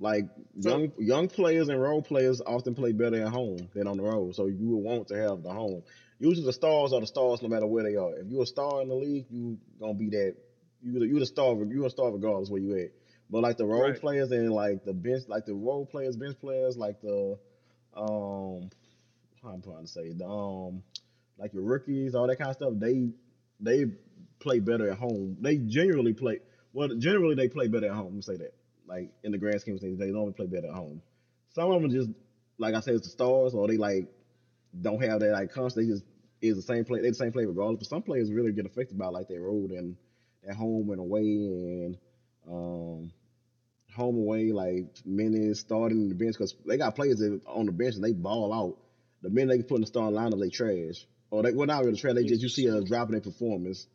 Like 0.00 0.26
young 0.58 0.92
young 0.98 1.28
players 1.28 1.68
and 1.68 1.80
role 1.80 2.02
players 2.02 2.40
often 2.46 2.74
play 2.74 2.92
better 2.92 3.22
at 3.22 3.28
home 3.28 3.68
than 3.74 3.86
on 3.86 3.98
the 3.98 4.02
road. 4.02 4.34
So 4.34 4.46
you 4.46 4.68
would 4.70 4.78
want 4.84 5.08
to 5.08 5.16
have 5.16 5.42
the 5.42 5.50
home. 5.52 5.82
Usually 6.18 6.46
the 6.46 6.54
stars 6.54 6.92
are 6.94 7.00
the 7.00 7.06
stars 7.06 7.42
no 7.42 7.48
matter 7.48 7.66
where 7.66 7.84
they 7.84 7.96
are. 7.96 8.14
If 8.18 8.28
you're 8.28 8.44
a 8.44 8.46
star 8.46 8.82
in 8.82 8.88
the 8.88 8.94
league, 8.96 9.26
you 9.30 9.58
gonna 9.78 9.94
be 9.94 10.08
that. 10.10 10.36
You 10.82 11.04
you 11.04 11.20
the 11.20 11.26
star. 11.26 11.54
You 11.54 11.86
a 11.86 11.90
star 11.90 12.10
regardless 12.12 12.50
where 12.50 12.62
you 12.62 12.76
at. 12.78 12.90
But 13.30 13.42
like 13.42 13.58
the 13.58 13.66
role 13.66 13.82
Right. 13.82 14.00
players 14.00 14.32
and 14.32 14.50
like 14.52 14.84
the 14.84 14.94
bench, 14.94 15.24
like 15.28 15.44
the 15.46 15.54
role 15.54 15.86
players, 15.86 16.16
bench 16.16 16.38
players, 16.40 16.78
like 16.78 17.00
the 17.02 17.38
um, 17.94 18.70
I'm 19.44 19.62
trying 19.62 19.82
to 19.82 19.86
say 19.88 20.12
the 20.12 20.26
um, 20.26 20.82
like 21.38 21.52
your 21.54 21.62
rookies, 21.62 22.14
all 22.14 22.26
that 22.26 22.36
kind 22.36 22.50
of 22.50 22.56
stuff. 22.56 22.72
They 22.76 23.10
they 23.60 23.86
play 24.40 24.60
better 24.60 24.90
at 24.90 24.98
home. 24.98 25.36
They 25.40 25.58
generally 25.58 26.14
play 26.14 26.40
well. 26.72 26.88
Generally 26.88 27.36
they 27.36 27.48
play 27.48 27.68
better 27.68 27.86
at 27.86 27.94
home. 27.94 28.06
Let 28.06 28.14
me 28.14 28.22
say 28.22 28.36
that. 28.38 28.54
Like 28.90 29.10
in 29.22 29.30
the 29.30 29.38
grand 29.38 29.60
scheme 29.60 29.76
of 29.76 29.80
things, 29.80 29.98
they 29.98 30.10
normally 30.10 30.32
play 30.32 30.46
better 30.46 30.66
at 30.66 30.74
home. 30.74 31.00
Some 31.54 31.70
of 31.70 31.80
them 31.80 31.90
just 31.90 32.10
like 32.58 32.74
I 32.74 32.80
said, 32.80 32.94
it's 32.94 33.06
the 33.06 33.12
stars, 33.12 33.54
or 33.54 33.68
they 33.68 33.76
like 33.76 34.08
don't 34.78 35.02
have 35.02 35.20
that 35.20 35.32
like 35.32 35.52
constant. 35.52 35.86
They 35.86 35.92
just 35.92 36.04
is 36.42 36.56
the 36.56 36.62
same 36.62 36.84
play. 36.84 37.00
They 37.00 37.08
the 37.08 37.14
same 37.14 37.32
play 37.32 37.44
regardless. 37.46 37.78
But 37.78 37.88
some 37.88 38.02
players 38.02 38.32
really 38.32 38.52
get 38.52 38.66
affected 38.66 38.98
by 38.98 39.06
like 39.06 39.28
their 39.28 39.42
road 39.42 39.70
and 39.70 39.96
at 40.48 40.56
home 40.56 40.90
and 40.90 40.98
away 40.98 41.20
and 41.20 41.96
um 42.50 43.12
home 43.94 44.16
away 44.16 44.52
like 44.52 44.86
minutes 45.04 45.60
starting 45.60 46.02
in 46.02 46.08
the 46.08 46.14
bench 46.14 46.34
because 46.34 46.54
they 46.66 46.76
got 46.76 46.94
players 46.94 47.18
that 47.18 47.40
on 47.46 47.66
the 47.66 47.72
bench 47.72 47.94
and 47.94 48.04
they 48.04 48.12
ball 48.12 48.52
out. 48.52 48.76
The 49.22 49.30
minute 49.30 49.50
they 49.50 49.58
can 49.58 49.66
put 49.66 49.74
in 49.76 49.80
the 49.82 49.86
starting 49.86 50.18
lineup, 50.18 50.40
they 50.40 50.48
trash. 50.48 51.06
Or 51.30 51.42
they 51.42 51.52
well 51.52 51.66
not 51.66 51.84
really 51.84 51.96
trash. 51.96 52.14
They 52.14 52.24
just 52.24 52.42
you 52.42 52.48
see 52.48 52.66
a 52.66 52.82
drop 52.82 53.08
in 53.08 53.12
their 53.12 53.20
performance. 53.20 53.86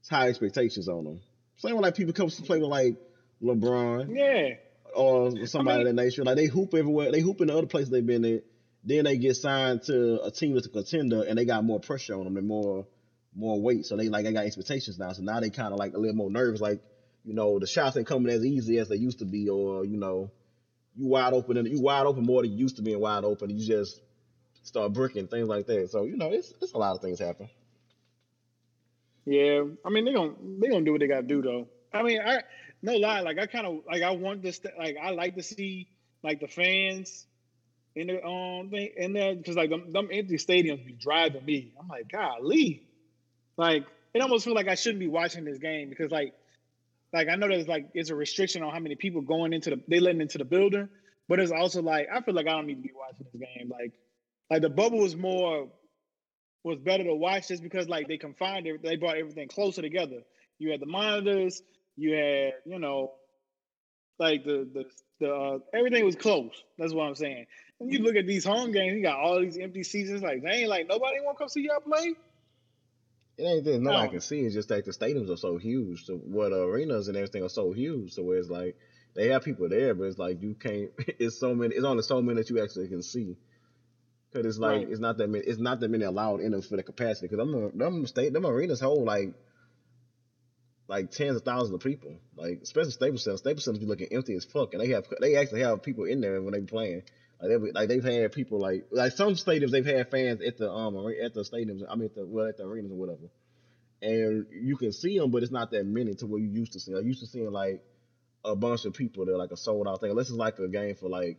It's 0.00 0.08
high 0.08 0.28
expectations 0.28 0.88
on 0.88 1.04
them. 1.04 1.20
Same 1.56 1.76
with 1.76 1.82
like 1.82 1.94
people 1.94 2.14
come 2.14 2.30
to 2.30 2.42
play 2.42 2.58
with 2.58 2.70
like 2.70 2.96
LeBron 3.42 4.14
Yeah, 4.14 4.54
or 4.94 5.46
somebody 5.46 5.74
I 5.74 5.78
mean- 5.78 5.86
of 5.88 5.96
that 5.96 6.02
nature. 6.02 6.24
Like 6.24 6.36
they 6.36 6.46
hoop 6.46 6.74
everywhere. 6.74 7.10
They 7.12 7.20
hoop 7.20 7.40
in 7.40 7.48
the 7.48 7.56
other 7.56 7.66
places 7.66 7.90
they've 7.90 8.04
been 8.04 8.24
at. 8.24 8.42
Then 8.82 9.04
they 9.04 9.18
get 9.18 9.36
signed 9.36 9.82
to 9.84 10.22
a 10.22 10.30
team 10.30 10.54
that's 10.54 10.66
a 10.66 10.70
contender, 10.70 11.22
and 11.22 11.36
they 11.38 11.44
got 11.44 11.64
more 11.64 11.80
pressure 11.80 12.14
on 12.14 12.24
them 12.24 12.36
and 12.36 12.46
more 12.46 12.86
more 13.34 13.60
weight. 13.60 13.84
So 13.86 13.96
they 13.96 14.08
like 14.08 14.24
they 14.24 14.32
got 14.32 14.44
expectations 14.46 14.98
now. 14.98 15.12
So 15.12 15.22
now 15.22 15.38
they 15.40 15.50
kind 15.50 15.72
of 15.72 15.78
like 15.78 15.94
a 15.94 15.98
little 15.98 16.16
more 16.16 16.30
nervous. 16.30 16.60
Like 16.60 16.80
you 17.24 17.34
know 17.34 17.58
the 17.58 17.66
shots 17.66 17.96
ain't 17.96 18.06
coming 18.06 18.32
as 18.32 18.44
easy 18.44 18.78
as 18.78 18.88
they 18.88 18.96
used 18.96 19.18
to 19.18 19.26
be, 19.26 19.48
or 19.48 19.84
you 19.84 19.96
know 19.98 20.30
you 20.96 21.06
wide 21.06 21.34
open 21.34 21.56
and 21.58 21.68
you 21.68 21.80
wide 21.80 22.06
open 22.06 22.24
more 22.24 22.42
than 22.42 22.52
you 22.52 22.58
used 22.58 22.76
to 22.76 22.82
being 22.82 23.00
wide 23.00 23.24
open. 23.24 23.50
You 23.50 23.64
just 23.66 24.00
start 24.62 24.92
bricking 24.94 25.28
things 25.28 25.46
like 25.48 25.66
that. 25.66 25.90
So 25.90 26.04
you 26.04 26.16
know 26.16 26.30
it's 26.32 26.52
it's 26.62 26.72
a 26.72 26.78
lot 26.78 26.96
of 26.96 27.02
things 27.02 27.18
happen. 27.18 27.48
yeah. 29.26 29.62
I 29.84 29.90
mean, 29.90 30.04
they 30.06 30.12
gonna 30.12 30.32
they 30.58 30.68
gonna 30.68 30.84
do 30.84 30.92
what 30.92 31.00
they 31.00 31.06
gotta 31.06 31.26
do 31.26 31.42
though. 31.42 31.68
I 31.92 32.02
mean, 32.02 32.20
I 32.20 32.42
no 32.82 32.96
lie. 32.96 33.20
Like 33.20 33.38
I 33.38 33.46
kind 33.46 33.66
of 33.66 33.80
like 33.86 34.02
I 34.02 34.10
want 34.12 34.42
this. 34.42 34.60
Like 34.78 34.96
I 35.02 35.10
like 35.10 35.36
to 35.36 35.42
see 35.42 35.88
like 36.22 36.40
the 36.40 36.48
fans 36.48 37.26
in 37.96 38.06
the 38.06 38.24
um 38.24 38.70
thing 38.70 38.90
in 38.96 39.12
there 39.12 39.34
because 39.34 39.56
like 39.56 39.70
them, 39.70 39.92
them 39.92 40.08
empty 40.12 40.36
stadiums 40.36 40.84
be 40.84 40.92
driving 40.92 41.44
me. 41.44 41.72
I'm 41.80 41.88
like, 41.88 42.10
golly, 42.10 42.82
like 43.56 43.86
it 44.14 44.22
almost 44.22 44.44
feel 44.44 44.54
like 44.54 44.68
I 44.68 44.74
shouldn't 44.74 45.00
be 45.00 45.08
watching 45.08 45.44
this 45.44 45.58
game 45.58 45.88
because 45.88 46.10
like 46.10 46.34
like 47.12 47.28
I 47.28 47.36
know 47.36 47.48
there's 47.48 47.68
like 47.68 47.88
it's 47.94 48.10
a 48.10 48.14
restriction 48.14 48.62
on 48.62 48.72
how 48.72 48.78
many 48.78 48.94
people 48.94 49.20
going 49.20 49.52
into 49.52 49.70
the 49.70 49.80
they 49.88 50.00
letting 50.00 50.20
into 50.20 50.38
the 50.38 50.44
building, 50.44 50.88
but 51.28 51.40
it's 51.40 51.52
also 51.52 51.82
like 51.82 52.08
I 52.12 52.20
feel 52.20 52.34
like 52.34 52.46
I 52.46 52.52
don't 52.52 52.66
need 52.66 52.76
to 52.76 52.82
be 52.82 52.92
watching 52.94 53.26
this 53.32 53.40
game. 53.40 53.68
Like 53.68 53.92
like 54.48 54.62
the 54.62 54.70
bubble 54.70 54.98
was 54.98 55.16
more 55.16 55.68
was 56.62 56.78
better 56.78 57.04
to 57.04 57.14
watch 57.14 57.48
just 57.48 57.62
because 57.62 57.88
like 57.88 58.06
they 58.06 58.18
confined 58.18 58.66
it, 58.66 58.82
they 58.82 58.96
brought 58.96 59.16
everything 59.16 59.48
closer 59.48 59.82
together. 59.82 60.20
You 60.58 60.70
had 60.70 60.80
the 60.80 60.86
monitors, 60.86 61.62
you 62.00 62.14
had 62.14 62.54
you 62.66 62.80
know 62.80 63.12
like 64.18 64.44
the 64.44 64.68
the 64.72 64.84
the 65.20 65.34
uh, 65.34 65.58
everything 65.74 66.04
was 66.04 66.16
close. 66.16 66.64
That's 66.78 66.94
what 66.94 67.04
I'm 67.04 67.16
saying. 67.16 67.46
And 67.80 67.92
you 67.92 68.00
look 68.00 68.16
at 68.16 68.26
these 68.26 68.44
home 68.44 68.72
games, 68.72 68.96
you 68.96 69.02
got 69.02 69.18
all 69.20 69.40
these 69.40 69.58
empty 69.58 69.84
seats. 69.84 70.10
It's 70.10 70.22
like, 70.22 70.42
ain't 70.46 70.68
like 70.70 70.88
nobody 70.88 71.16
want 71.22 71.38
to 71.38 71.42
come 71.44 71.48
see 71.50 71.62
y'all 71.62 71.80
play. 71.80 72.14
It 73.38 73.44
ain't 73.44 73.64
that 73.64 73.80
nobody 73.80 74.08
No. 74.08 74.10
can 74.10 74.20
see. 74.20 74.40
It's 74.42 74.54
just 74.54 74.68
that 74.70 74.84
the 74.84 74.92
stadiums 74.92 75.30
are 75.30 75.36
so 75.36 75.58
huge. 75.58 76.04
So 76.04 76.16
what 76.16 76.50
the 76.50 76.62
arenas 76.62 77.08
and 77.08 77.16
everything 77.16 77.44
are 77.44 77.48
so 77.50 77.72
huge. 77.72 78.12
So 78.14 78.22
where 78.22 78.38
it's 78.38 78.50
like 78.50 78.76
they 79.14 79.28
have 79.28 79.44
people 79.44 79.68
there, 79.68 79.94
but 79.94 80.04
it's 80.04 80.18
like 80.18 80.42
you 80.42 80.54
can't. 80.54 80.90
It's 81.18 81.38
so 81.38 81.54
many. 81.54 81.74
It's 81.76 81.84
only 81.84 82.02
so 82.02 82.22
many 82.22 82.40
that 82.40 82.50
you 82.50 82.62
actually 82.62 82.88
can 82.88 83.02
see. 83.02 83.36
Cause 84.32 84.44
it's 84.46 84.58
like 84.58 84.82
Right. 84.82 84.88
it's 84.88 85.00
not 85.00 85.18
that 85.18 85.28
many. 85.28 85.44
It's 85.44 85.58
not 85.60 85.80
that 85.80 85.90
many 85.90 86.04
allowed 86.04 86.40
in 86.40 86.52
them 86.52 86.62
for 86.62 86.76
the 86.76 86.82
capacity. 86.84 87.28
Cause 87.28 87.38
them 87.38 87.72
them 87.76 88.06
state 88.06 88.32
them 88.32 88.46
arenas 88.46 88.80
hold 88.80 89.04
like 89.06 89.34
like 90.90 91.12
tens 91.12 91.36
of 91.36 91.42
thousands 91.42 91.72
of 91.72 91.80
people. 91.80 92.16
Like 92.36 92.60
especially 92.62 92.90
Staples 92.90 93.24
Center. 93.24 93.36
Staples 93.36 93.64
Center 93.64 93.78
be 93.78 93.86
looking 93.86 94.08
empty 94.10 94.34
as 94.34 94.44
fuck, 94.44 94.74
and 94.74 94.82
they 94.82 94.88
have 94.88 95.06
they 95.20 95.36
actually 95.36 95.62
have 95.62 95.82
people 95.82 96.04
in 96.04 96.20
there 96.20 96.42
when 96.42 96.52
they 96.52 96.60
playing. 96.60 97.02
Like 97.40 97.48
they 97.48 97.72
like 97.72 97.88
they've 97.88 98.04
had 98.04 98.32
people 98.32 98.58
like 98.58 98.86
like 98.90 99.12
some 99.12 99.34
stadiums 99.34 99.70
they've 99.70 99.86
had 99.86 100.10
fans 100.10 100.42
at 100.42 100.58
the 100.58 100.70
um 100.70 100.96
at 100.96 101.32
the 101.32 101.42
stadiums. 101.42 101.82
I 101.88 101.94
mean 101.94 102.06
at 102.06 102.14
the 102.16 102.26
well 102.26 102.46
at 102.46 102.56
the 102.56 102.64
arenas 102.64 102.90
or 102.90 102.96
whatever, 102.96 103.30
and 104.02 104.46
you 104.50 104.76
can 104.76 104.92
see 104.92 105.16
them, 105.16 105.30
but 105.30 105.44
it's 105.44 105.52
not 105.52 105.70
that 105.70 105.86
many 105.86 106.12
to 106.14 106.26
what 106.26 106.40
you 106.40 106.48
used 106.48 106.72
to 106.72 106.80
see. 106.80 106.92
I 106.94 106.98
used 106.98 107.20
to 107.20 107.26
seeing 107.26 107.52
like 107.52 107.82
a 108.44 108.56
bunch 108.56 108.84
of 108.84 108.92
people 108.92 109.26
that 109.26 109.38
like 109.38 109.52
a 109.52 109.56
sold 109.56 109.86
out 109.86 110.00
thing. 110.00 110.10
Unless 110.10 110.30
it's 110.30 110.38
like 110.38 110.58
a 110.58 110.68
game 110.68 110.96
for 110.96 111.08
like 111.08 111.38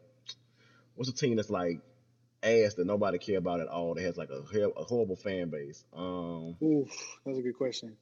what's 0.96 1.10
a 1.10 1.13
team 1.13 1.36
that's 1.36 1.50
like 1.50 1.81
ass 2.41 2.75
that 2.75 2.88
nobody 2.88 3.17
care 3.17 3.38
about 3.38 3.60
at 3.60 3.67
all. 3.67 3.96
That 3.96 4.03
has 4.03 4.17
like 4.17 4.29
a, 4.29 4.70
a 4.70 4.84
horrible 4.86 5.17
fan 5.17 5.50
base. 5.50 5.84
Um, 5.93 6.55
that's 7.25 7.38
a 7.38 7.41
good 7.41 7.58
question. 7.58 7.98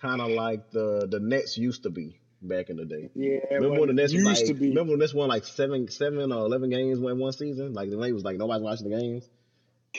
Kind 0.00 0.20
of 0.20 0.30
like 0.30 0.70
the 0.70 1.06
the 1.10 1.20
Nets 1.20 1.56
used 1.58 1.82
to 1.84 1.90
be. 1.90 2.20
back 2.40 2.70
in 2.70 2.76
the 2.76 2.84
day. 2.84 3.10
Yeah, 3.16 3.40
Remember 3.56 3.80
when 3.80 3.88
the 3.88 3.94
Nets 3.94 4.12
was 4.12 4.22
used 4.22 4.26
like, 4.42 4.46
to 4.46 4.54
be. 4.54 4.68
remember 4.68 4.90
when 4.92 5.00
this 5.00 5.12
won 5.12 5.28
like 5.28 5.44
seven, 5.44 5.88
seven 5.88 6.32
or 6.32 6.46
eleven 6.46 6.70
games 6.70 6.98
in 7.00 7.18
one 7.18 7.32
season? 7.32 7.72
Like 7.74 7.90
the 7.90 7.96
league 7.96 8.14
was 8.14 8.22
like 8.24 8.36
nobody's 8.36 8.62
watching 8.62 8.88
the 8.90 8.96
games. 8.98 9.28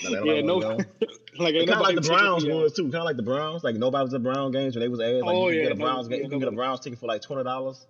Like, 0.03 0.23
yeah, 0.23 0.41
no, 0.41 0.57
like 0.57 0.87
Kind 1.55 1.69
of 1.71 1.79
like 1.81 1.95
the 1.95 2.01
Browns 2.01 2.43
taking 2.43 2.57
me 2.57 2.63
was 2.63 2.73
too. 2.73 2.83
Kind 2.83 2.95
of 2.95 3.03
like 3.03 3.17
the 3.17 3.23
Browns. 3.23 3.63
Like 3.63 3.75
nobody 3.75 4.03
was 4.03 4.13
at 4.13 4.23
Brown 4.23 4.51
games 4.51 4.75
when 4.75 4.81
they 4.81 4.87
was 4.87 5.01
ads. 5.01 5.23
Like 5.23 5.35
Oh, 5.35 5.49
you 5.49 5.55
can 5.55 5.57
yeah, 5.57 5.63
get 5.63 5.71
a 5.73 5.75
no- 5.79 5.85
Browns 5.85 6.07
game. 6.07 6.17
yeah, 6.19 6.23
you 6.23 6.29
can 6.29 6.39
get 6.39 6.47
a 6.47 6.51
Browns 6.53 6.79
ticket 6.79 6.99
for 6.99 7.07
like 7.07 7.21
twenty 7.21 7.43
dollars. 7.43 7.85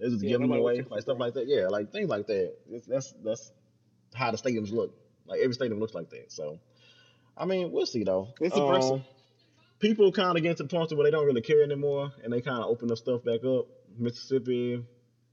They 0.00 0.08
just 0.08 0.22
Yeah, 0.22 0.30
give 0.30 0.40
them 0.40 0.50
away, 0.52 0.84
like 0.90 1.02
stuff 1.02 1.18
like 1.20 1.34
that. 1.34 1.46
Yeah, 1.46 1.68
like 1.68 1.92
things 1.92 2.08
like 2.08 2.26
that. 2.26 2.54
It's, 2.70 2.86
that's 2.86 3.14
that's 3.22 3.52
how 4.14 4.30
the 4.32 4.38
stadiums 4.38 4.72
look. 4.72 4.92
Like 5.26 5.40
every 5.40 5.54
stadium 5.54 5.78
looks 5.78 5.94
like 5.94 6.10
that. 6.10 6.32
So, 6.32 6.58
I 7.36 7.44
mean, 7.44 7.70
we'll 7.70 7.86
see 7.86 8.02
though. 8.02 8.28
It's 8.40 8.56
impressive. 8.56 9.02
People 9.82 10.12
kind 10.12 10.36
of 10.36 10.44
get 10.44 10.56
to 10.58 10.62
the 10.62 10.68
point 10.68 10.92
where 10.92 11.04
they 11.04 11.10
don't 11.10 11.26
really 11.26 11.40
care 11.42 11.62
anymore, 11.62 12.12
and 12.22 12.32
they 12.32 12.40
kind 12.40 12.62
of 12.62 12.70
open 12.70 12.90
up 12.90 12.96
stuff 12.98 13.24
back 13.24 13.40
up. 13.44 13.66
Mississippi, 13.98 14.80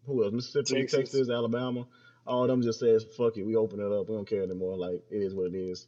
who 0.05 0.23
else? 0.23 0.33
Mississippi, 0.33 0.81
Texas. 0.81 0.99
Texas, 0.99 1.29
Alabama. 1.29 1.85
All 2.25 2.43
of 2.43 2.49
them 2.49 2.63
just 2.63 2.79
says, 2.79 3.05
"Fuck 3.15 3.37
it, 3.37 3.43
we 3.43 3.55
open 3.55 3.79
it 3.79 3.91
up. 3.91 4.09
We 4.09 4.15
don't 4.15 4.27
care 4.27 4.41
anymore. 4.43 4.75
Like 4.75 5.03
it 5.11 5.21
is 5.21 5.35
what 5.35 5.53
it 5.53 5.55
is. 5.55 5.87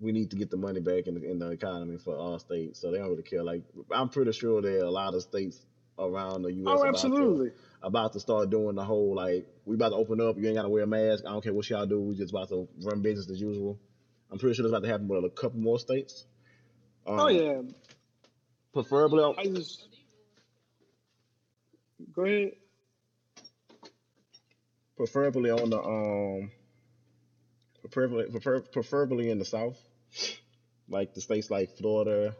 We 0.00 0.12
need 0.12 0.30
to 0.30 0.36
get 0.36 0.50
the 0.50 0.56
money 0.56 0.80
back 0.80 1.06
in 1.06 1.14
the, 1.14 1.30
in 1.30 1.38
the 1.38 1.50
economy 1.50 1.98
for 1.98 2.16
all 2.16 2.38
states, 2.38 2.80
so 2.80 2.90
they 2.90 2.98
don't 2.98 3.10
really 3.10 3.22
care. 3.22 3.42
Like 3.42 3.62
I'm 3.90 4.08
pretty 4.08 4.32
sure 4.32 4.62
there 4.62 4.80
are 4.80 4.84
a 4.86 4.90
lot 4.90 5.14
of 5.14 5.22
states 5.22 5.60
around 5.98 6.42
the 6.42 6.52
U.S. 6.52 6.66
Oh, 6.66 6.80
about 6.82 6.82
to- 6.82 7.06
absolutely. 7.06 7.50
about 7.82 8.12
to 8.14 8.20
start 8.20 8.48
doing 8.50 8.74
the 8.74 8.84
whole 8.84 9.14
like 9.14 9.46
we 9.66 9.74
about 9.74 9.90
to 9.90 9.96
open 9.96 10.20
up. 10.20 10.36
You 10.38 10.46
ain't 10.46 10.56
got 10.56 10.62
to 10.62 10.70
wear 10.70 10.84
a 10.84 10.86
mask. 10.86 11.24
I 11.26 11.30
don't 11.32 11.42
care 11.44 11.52
what 11.52 11.68
y'all 11.68 11.84
do. 11.86 12.00
We 12.00 12.14
just 12.16 12.32
about 12.32 12.48
to 12.48 12.68
run 12.82 13.02
business 13.02 13.30
as 13.30 13.40
usual. 13.40 13.78
I'm 14.30 14.38
pretty 14.38 14.54
sure 14.54 14.62
that's 14.62 14.72
about 14.72 14.82
to 14.82 14.90
happen 14.90 15.08
with 15.08 15.24
a 15.24 15.30
couple 15.30 15.60
more 15.60 15.78
states. 15.78 16.24
Um, 17.06 17.20
Oh 17.20 17.28
yeah, 17.28 17.60
Preferably, 18.72 19.34
I 19.38 19.44
just 19.46 19.86
go 22.12 22.24
ahead. 22.24 22.52
preferably 24.96 25.50
on 25.50 25.70
the 25.70 25.80
um, 25.80 26.50
preferably 27.82 28.26
prefer, 28.30 28.60
preferably 28.60 29.30
in 29.30 29.38
the 29.38 29.44
South, 29.44 29.78
like 30.88 31.14
the 31.14 31.20
states 31.20 31.50
like 31.50 31.70
Florida. 31.78 32.34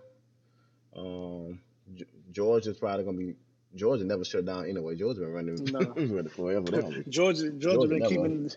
Um, 0.94 1.60
G- 1.94 2.04
Georgia's 2.32 2.78
probably 2.78 3.04
gonna 3.04 3.18
be. 3.18 3.36
Georgia 3.74 4.04
never 4.04 4.24
shut 4.24 4.44
down 4.46 4.66
anyway. 4.68 4.96
Georgia 4.96 5.20
been 5.20 5.32
running 5.32 5.64
No. 5.64 5.80
running 5.96 6.28
forever. 6.28 6.64
They 6.70 6.80
don't 6.80 7.04
be- 7.04 7.10
Georgia, 7.10 7.50
Georgia, 7.52 7.58
Georgia 7.58 7.88
been 7.88 7.98
never- 7.98 8.08
keeping. 8.10 8.50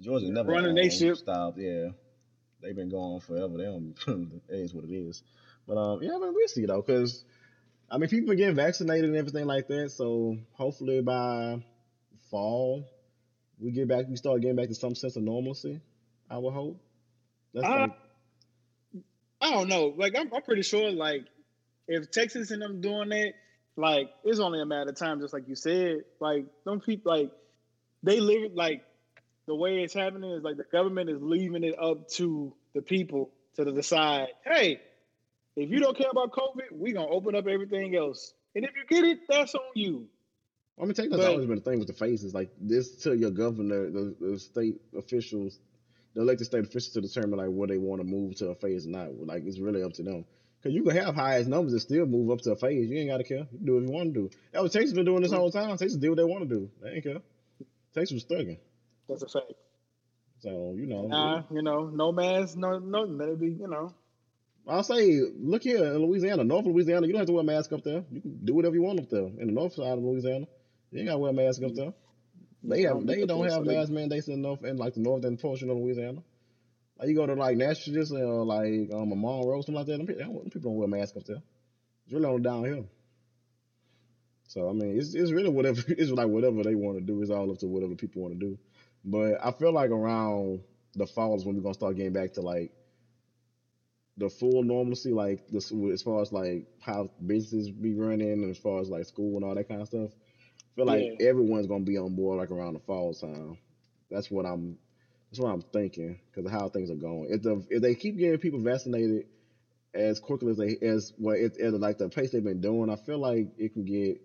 Georgia 0.00 0.30
never 0.32 0.50
Running 0.50 0.70
um, 0.70 0.74
they 0.76 0.88
ship. 0.88 1.16
stopped. 1.16 1.58
Yeah, 1.58 1.88
they've 2.62 2.76
been 2.76 2.90
going 2.90 3.20
forever. 3.20 3.56
They 3.58 3.64
don't. 3.64 3.94
it 4.48 4.54
is 4.54 4.74
what 4.74 4.84
it 4.84 4.92
is. 4.92 5.22
But 5.66 5.76
um, 5.76 6.02
yeah, 6.02 6.10
I 6.14 6.18
mean, 6.18 6.32
we'll 6.34 6.48
see 6.48 6.66
though, 6.66 6.82
because 6.82 7.24
I 7.90 7.98
mean, 7.98 8.08
people 8.08 8.28
been 8.28 8.38
getting 8.38 8.56
vaccinated 8.56 9.04
and 9.04 9.16
everything 9.16 9.46
like 9.46 9.68
that. 9.68 9.90
So 9.90 10.38
hopefully 10.52 11.02
by 11.02 11.62
fall, 12.30 12.84
we 13.58 13.70
get 13.72 13.88
back. 13.88 14.06
We 14.08 14.16
start 14.16 14.40
getting 14.40 14.56
back 14.56 14.68
to 14.68 14.74
some 14.74 14.94
sense 14.94 15.16
of 15.16 15.22
normalcy. 15.22 15.80
I 16.30 16.38
would 16.38 16.54
hope. 16.54 16.80
That's 17.52 17.66
Uh, 17.66 17.80
like, 17.80 17.90
I 19.40 19.50
don't 19.50 19.68
know. 19.68 19.92
Like 19.96 20.14
I'm, 20.18 20.32
I'm 20.32 20.42
pretty 20.42 20.62
sure. 20.62 20.90
Like 20.90 21.26
if 21.86 22.10
Texas 22.10 22.50
and 22.50 22.62
them 22.62 22.80
doing 22.80 23.10
that, 23.10 23.34
like 23.76 24.08
it's 24.24 24.40
only 24.40 24.60
a 24.60 24.66
matter 24.66 24.90
of 24.90 24.96
time. 24.96 25.20
Just 25.20 25.34
like 25.34 25.48
you 25.48 25.56
said, 25.56 25.98
like 26.20 26.46
them 26.64 26.80
people, 26.80 27.12
like 27.12 27.30
they 28.02 28.20
live 28.20 28.52
like 28.54 28.82
the 29.46 29.54
way 29.54 29.82
it's 29.82 29.94
happening 29.94 30.30
is 30.30 30.42
like 30.42 30.56
the 30.56 30.64
government 30.64 31.10
is 31.10 31.20
leaving 31.20 31.64
it 31.64 31.74
up 31.78 32.08
to 32.10 32.54
the 32.74 32.82
people 32.82 33.30
to 33.56 33.64
decide. 33.72 34.28
Hey, 34.44 34.80
if 35.56 35.70
you 35.70 35.80
don't 35.80 35.96
care 35.96 36.10
about 36.10 36.32
COVID, 36.32 36.72
we're 36.72 36.94
gonna 36.94 37.08
open 37.08 37.34
up 37.34 37.46
everything 37.46 37.96
else. 37.96 38.32
And 38.54 38.64
if 38.64 38.70
you 38.76 38.84
get 38.88 39.04
it, 39.04 39.20
that's 39.28 39.54
on 39.54 39.62
you. 39.74 40.06
I 40.78 40.84
mean, 40.84 40.94
but- 40.96 41.10
that's 41.10 41.24
always 41.24 41.46
been 41.46 41.56
the 41.56 41.62
thing 41.62 41.78
with 41.78 41.88
the 41.88 41.94
faces. 41.94 42.34
Like 42.34 42.50
this, 42.60 42.96
to 43.02 43.16
your 43.16 43.30
governor, 43.30 43.90
the, 43.90 44.16
the 44.18 44.38
state 44.38 44.80
officials, 44.96 45.58
the 46.14 46.22
elected 46.22 46.46
state 46.46 46.64
officials 46.64 46.92
to 46.94 47.00
determine 47.00 47.38
like 47.38 47.48
where 47.48 47.68
they 47.68 47.78
want 47.78 48.00
to 48.00 48.06
move 48.06 48.36
to 48.36 48.48
a 48.48 48.54
phase 48.54 48.86
or 48.86 48.90
not. 48.90 49.14
Like 49.26 49.44
it's 49.44 49.58
really 49.58 49.82
up 49.82 49.92
to 49.94 50.02
them. 50.02 50.24
Cause 50.62 50.72
you 50.72 50.84
can 50.84 50.94
have 50.96 51.16
highest 51.16 51.48
numbers 51.48 51.72
and 51.72 51.82
still 51.82 52.06
move 52.06 52.30
up 52.30 52.40
to 52.42 52.52
a 52.52 52.56
phase. 52.56 52.88
You 52.88 52.98
ain't 52.98 53.10
gotta 53.10 53.24
care. 53.24 53.48
You 53.50 53.58
can 53.58 53.66
do 53.66 53.74
what 53.74 53.82
you 53.82 53.90
want 53.90 54.14
to 54.14 54.20
do. 54.20 54.30
That 54.52 54.62
was 54.62 54.72
Texas 54.72 54.92
been 54.92 55.04
doing 55.04 55.20
this 55.20 55.32
mm-hmm. 55.32 55.40
whole 55.40 55.50
time. 55.50 55.76
Texas 55.76 55.96
do 55.96 56.10
what 56.10 56.16
they 56.16 56.24
want 56.24 56.48
to 56.48 56.54
do. 56.54 56.70
They 56.80 56.90
ain't 56.90 57.04
care. 57.04 57.18
Texas 57.92 58.14
was 58.14 58.24
thugging. 58.24 58.58
That's 59.08 59.22
a 59.22 59.28
fact. 59.28 59.52
So 60.40 60.74
you 60.76 60.86
know, 60.86 61.06
Nah, 61.06 61.42
you 61.50 61.62
know, 61.62 61.86
no 61.86 62.12
mask, 62.12 62.56
no, 62.56 62.78
no, 62.78 63.02
let 63.02 63.28
it 63.28 63.40
be. 63.40 63.50
You 63.50 63.68
know, 63.68 63.94
I'll 64.66 64.82
say, 64.82 65.20
look 65.38 65.62
here 65.62 65.84
in 65.84 65.98
Louisiana, 65.98 66.44
North 66.44 66.66
Louisiana, 66.66 67.06
you 67.06 67.12
don't 67.12 67.20
have 67.20 67.26
to 67.26 67.32
wear 67.32 67.42
a 67.42 67.44
mask 67.44 67.72
up 67.72 67.82
there. 67.84 68.04
You 68.10 68.20
can 68.20 68.44
do 68.44 68.54
whatever 68.54 68.74
you 68.74 68.82
want 68.82 69.00
up 69.00 69.08
there. 69.10 69.26
In 69.26 69.46
the 69.46 69.52
north 69.52 69.74
side 69.74 69.98
of 69.98 70.04
Louisiana, 70.04 70.46
you 70.90 70.98
ain't 71.00 71.08
gotta 71.08 71.18
wear 71.18 71.30
a 71.30 71.34
mask 71.34 71.62
up 71.62 71.74
there. 71.74 71.92
They 72.64 72.82
have 72.82 73.04
they 73.06 73.24
don't 73.26 73.48
have 73.48 73.64
mask 73.64 73.90
mandates 73.90 74.28
in 74.28 74.42
north 74.42 74.64
in 74.64 74.76
like 74.76 74.94
the 74.94 75.00
northern 75.00 75.36
portion 75.36 75.70
of 75.70 75.76
Louisiana. 75.76 76.22
Like 76.98 77.08
you 77.08 77.16
go 77.16 77.26
to 77.26 77.34
like 77.34 77.56
Natchez 77.56 78.12
or 78.12 78.44
like 78.44 78.92
um 78.94 79.10
a 79.12 79.16
Monroe, 79.16 79.60
something 79.60 79.74
like 79.74 79.86
that. 79.86 79.98
Them 79.98 80.06
people, 80.06 80.24
them 80.24 80.44
people 80.50 80.70
don't 80.70 80.76
wear 80.76 80.88
masks 80.88 81.16
up 81.16 81.24
there. 81.24 81.42
It's 82.04 82.12
really 82.14 82.26
on 82.26 82.42
downhill. 82.42 82.86
So 84.46 84.68
I 84.68 84.72
mean, 84.72 84.98
it's 84.98 85.14
it's 85.14 85.32
really 85.32 85.48
whatever. 85.48 85.82
It's 85.88 86.10
like 86.10 86.28
whatever 86.28 86.62
they 86.62 86.74
want 86.74 86.98
to 86.98 87.04
do. 87.04 87.20
It's 87.22 87.30
all 87.30 87.50
up 87.50 87.58
to 87.58 87.66
whatever 87.66 87.94
people 87.96 88.22
want 88.22 88.38
to 88.38 88.46
do. 88.46 88.58
But 89.04 89.44
I 89.44 89.50
feel 89.52 89.72
like 89.72 89.90
around 89.90 90.62
the 90.94 91.06
fall 91.06 91.36
is 91.36 91.44
when 91.44 91.56
we're 91.56 91.62
gonna 91.62 91.74
start 91.74 91.96
getting 91.96 92.12
back 92.12 92.32
to 92.34 92.40
like 92.42 92.72
the 94.16 94.28
full 94.28 94.62
normalcy, 94.62 95.12
like 95.12 95.40
this 95.48 95.72
as 95.92 96.02
far 96.02 96.20
as 96.22 96.32
like 96.32 96.66
how 96.80 97.10
businesses 97.24 97.70
be 97.70 97.94
running, 97.94 98.30
and 98.42 98.50
as 98.50 98.58
far 98.58 98.80
as 98.80 98.88
like 98.90 99.06
school 99.06 99.36
and 99.36 99.44
all 99.44 99.54
that 99.54 99.68
kind 99.68 99.80
of 99.80 99.88
stuff. 99.88 100.10
I 100.60 100.74
feel 100.76 100.86
like 100.86 101.10
Yeah. 101.20 101.26
everyone's 101.28 101.66
gonna 101.66 101.84
be 101.84 101.98
on 101.98 102.14
board 102.14 102.38
like 102.38 102.50
around 102.50 102.74
the 102.74 102.80
fall 102.80 103.14
time. 103.14 103.58
That's 104.10 104.30
what 104.30 104.46
I'm. 104.46 104.78
That's 105.30 105.40
what 105.40 105.50
I'm 105.52 105.62
thinking 105.72 106.18
because 106.30 106.46
of 106.46 106.52
how 106.52 106.68
things 106.68 106.90
are 106.90 106.94
going. 106.96 107.28
If 107.30 107.42
the 107.42 107.64
if 107.70 107.82
they 107.82 107.94
keep 107.94 108.16
getting 108.18 108.38
people 108.38 108.60
vaccinated 108.60 109.24
as 109.94 110.20
quickly 110.20 110.50
as 110.52 110.58
they 110.58 110.76
as 110.82 111.12
well 111.18 111.36
at 111.36 111.72
like 111.74 111.98
the 111.98 112.08
pace 112.08 112.30
they've 112.30 112.44
been 112.44 112.60
doing, 112.60 112.90
I 112.90 112.96
feel 112.96 113.18
like 113.18 113.48
it 113.58 113.72
can 113.72 113.84
get 113.84 114.20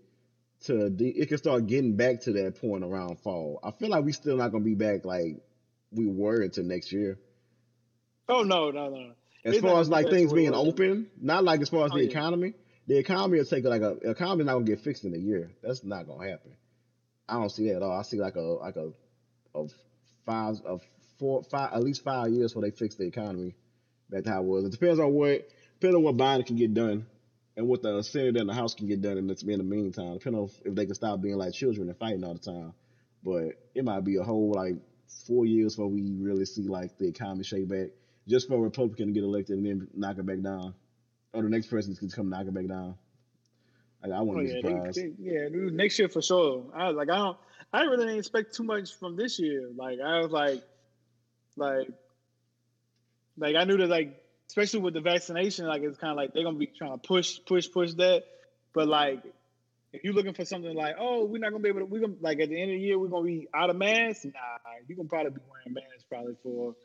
to 0.65 0.85
it 0.99 1.27
can 1.27 1.37
start 1.37 1.67
getting 1.67 1.95
back 1.95 2.21
to 2.21 2.33
that 2.33 2.59
point 2.59 2.83
around 2.83 3.19
fall. 3.19 3.59
I 3.63 3.71
feel 3.71 3.89
like 3.89 4.03
we 4.03 4.11
still 4.11 4.37
not 4.37 4.51
gonna 4.51 4.63
be 4.63 4.75
back 4.75 5.05
like 5.05 5.37
we 5.91 6.05
were 6.05 6.41
until 6.41 6.63
next 6.63 6.91
year. 6.91 7.17
oh 8.29 8.43
no, 8.43 8.71
no, 8.71 8.89
no. 8.89 9.11
As 9.45 9.55
It's 9.55 9.61
far 9.61 9.79
as 9.79 9.89
like 9.89 10.05
be 10.05 10.11
back 10.11 10.11
to 10.11 10.17
things 10.17 10.33
being 10.33 10.51
was. 10.51 10.67
open, 10.67 11.07
not 11.21 11.43
like 11.43 11.61
as 11.61 11.69
far 11.69 11.85
as 11.85 11.91
Oh, 11.91 11.97
the 11.97 12.03
yeah. 12.03 12.09
economy. 12.09 12.53
The 12.87 12.97
economy 12.97 13.37
will 13.37 13.45
take 13.45 13.65
like 13.65 13.81
a 13.81 13.91
economy's 14.09 14.45
not 14.45 14.53
gonna 14.53 14.65
get 14.65 14.79
fixed 14.81 15.03
in 15.05 15.13
a 15.13 15.17
year. 15.17 15.51
That's 15.61 15.83
not 15.83 16.07
gonna 16.07 16.29
happen. 16.29 16.51
I 17.29 17.33
don't 17.33 17.49
see 17.51 17.67
that 17.69 17.77
at 17.77 17.83
all. 17.83 17.91
I 17.97 18.01
see 18.03 18.17
like 18.19 18.35
a 18.35 18.41
like 18.41 18.75
a 18.77 18.91
of 19.53 19.71
five 20.25 20.55
of 20.65 20.81
four 21.19 21.43
five 21.43 21.73
at 21.73 21.83
least 21.83 22.03
five 22.03 22.31
years 22.31 22.51
before 22.51 22.63
they 22.63 22.71
fix 22.71 22.95
the 22.95 23.05
economy 23.05 23.55
back 24.09 24.23
to 24.23 24.29
how 24.31 24.41
it 24.41 24.45
was. 24.45 24.65
It 24.65 24.71
depends 24.71 24.99
on 24.99 25.13
what 25.13 25.47
depends 25.79 25.95
on 25.95 26.03
what 26.03 26.15
Biden 26.17 26.45
can 26.45 26.55
get 26.55 26.73
done 26.73 27.05
and 27.57 27.67
what 27.67 27.81
the 27.83 28.03
Senate 28.03 28.37
and 28.37 28.49
the 28.49 28.53
House 28.53 28.75
can 28.75 28.87
get 28.87 29.01
done 29.01 29.17
in 29.17 29.27
the, 29.27 29.35
in 29.47 29.59
the 29.59 29.65
meantime. 29.65 30.13
Depending 30.15 30.43
on 30.43 30.49
if 30.65 30.75
they 30.75 30.85
can 30.85 30.95
stop 30.95 31.21
being 31.21 31.37
like 31.37 31.53
children 31.53 31.89
and 31.89 31.97
fighting 31.97 32.23
all 32.23 32.35
the 32.35 32.39
time. 32.39 32.73
But 33.23 33.53
it 33.75 33.83
might 33.85 34.05
be 34.05 34.17
a 34.17 34.23
whole 34.23 34.53
like 34.55 34.75
four 35.27 35.45
years 35.45 35.75
before 35.75 35.89
we 35.89 36.13
really 36.19 36.45
see 36.45 36.67
like 36.69 36.97
the 36.99 37.07
economy 37.09 37.43
shake 37.43 37.67
back. 37.67 37.89
Just 38.27 38.47
for 38.47 38.55
a 38.55 38.61
Republican 38.61 39.07
to 39.07 39.13
get 39.13 39.23
elected 39.23 39.57
and 39.57 39.65
then 39.65 39.87
knock 39.95 40.19
it 40.19 40.25
back 40.25 40.41
down. 40.41 40.75
Or 41.33 41.43
the 41.43 41.49
next 41.49 41.67
person 41.67 41.95
can 41.95 42.09
come 42.09 42.29
knock 42.29 42.47
it 42.47 42.53
back 42.53 42.67
down. 42.67 42.95
Like, 44.03 44.13
I 44.13 44.21
Oh 44.33 44.39
wouldn't 44.39 44.47
yeah, 44.47 44.61
be 44.61 44.61
surprised. 44.61 44.95
they, 44.95 45.13
yeah, 45.19 45.49
dude, 45.49 45.73
next 45.73 45.99
year 45.99 46.09
for 46.09 46.21
sure. 46.21 46.65
I 46.75 46.87
was 46.87 46.95
like, 46.97 47.09
I 47.09 47.17
don't, 47.17 47.37
I 47.73 47.81
really 47.83 48.05
didn't 48.05 48.19
expect 48.19 48.55
too 48.55 48.63
much 48.63 48.95
from 48.95 49.15
this 49.15 49.39
year. 49.39 49.69
Like, 49.75 49.99
I 49.99 50.19
was 50.19 50.31
like, 50.31 50.63
like, 51.55 51.89
like 53.37 53.55
I 53.55 53.63
knew 53.65 53.77
that, 53.77 53.89
like, 53.89 54.21
especially 54.47 54.79
with 54.81 54.93
the 54.93 55.01
vaccination, 55.01 55.65
like 55.67 55.81
it's 55.83 55.97
kind 55.97 56.11
of 56.11 56.17
like 56.17 56.33
they're 56.33 56.43
gonna 56.43 56.57
be 56.57 56.67
trying 56.67 56.91
to 56.93 56.97
push, 57.07 57.39
push, 57.45 57.69
push 57.71 57.93
that. 57.93 58.23
But 58.73 58.87
like, 58.87 59.23
if 59.93 60.03
you're 60.03 60.13
looking 60.13 60.33
for 60.33 60.45
something 60.45 60.73
like, 60.75 60.95
oh, 60.99 61.25
we're 61.25 61.39
not 61.39 61.51
gonna 61.51 61.63
be 61.63 61.69
able 61.69 61.79
to, 61.79 61.85
we're 61.85 62.01
gonna 62.01 62.13
like 62.21 62.39
at 62.39 62.49
the 62.49 62.61
end 62.61 62.71
of 62.71 62.75
the 62.77 62.81
year 62.81 62.97
we're 62.99 63.07
gonna 63.07 63.25
be 63.25 63.47
out 63.53 63.69
of 63.69 63.75
masks. 63.75 64.25
Nah, 64.25 64.31
you 64.87 64.95
gonna 64.95 65.07
probably 65.09 65.31
be 65.31 65.41
wearing 65.49 65.73
masks 65.73 66.05
probably 66.09 66.35
for. 66.43 66.75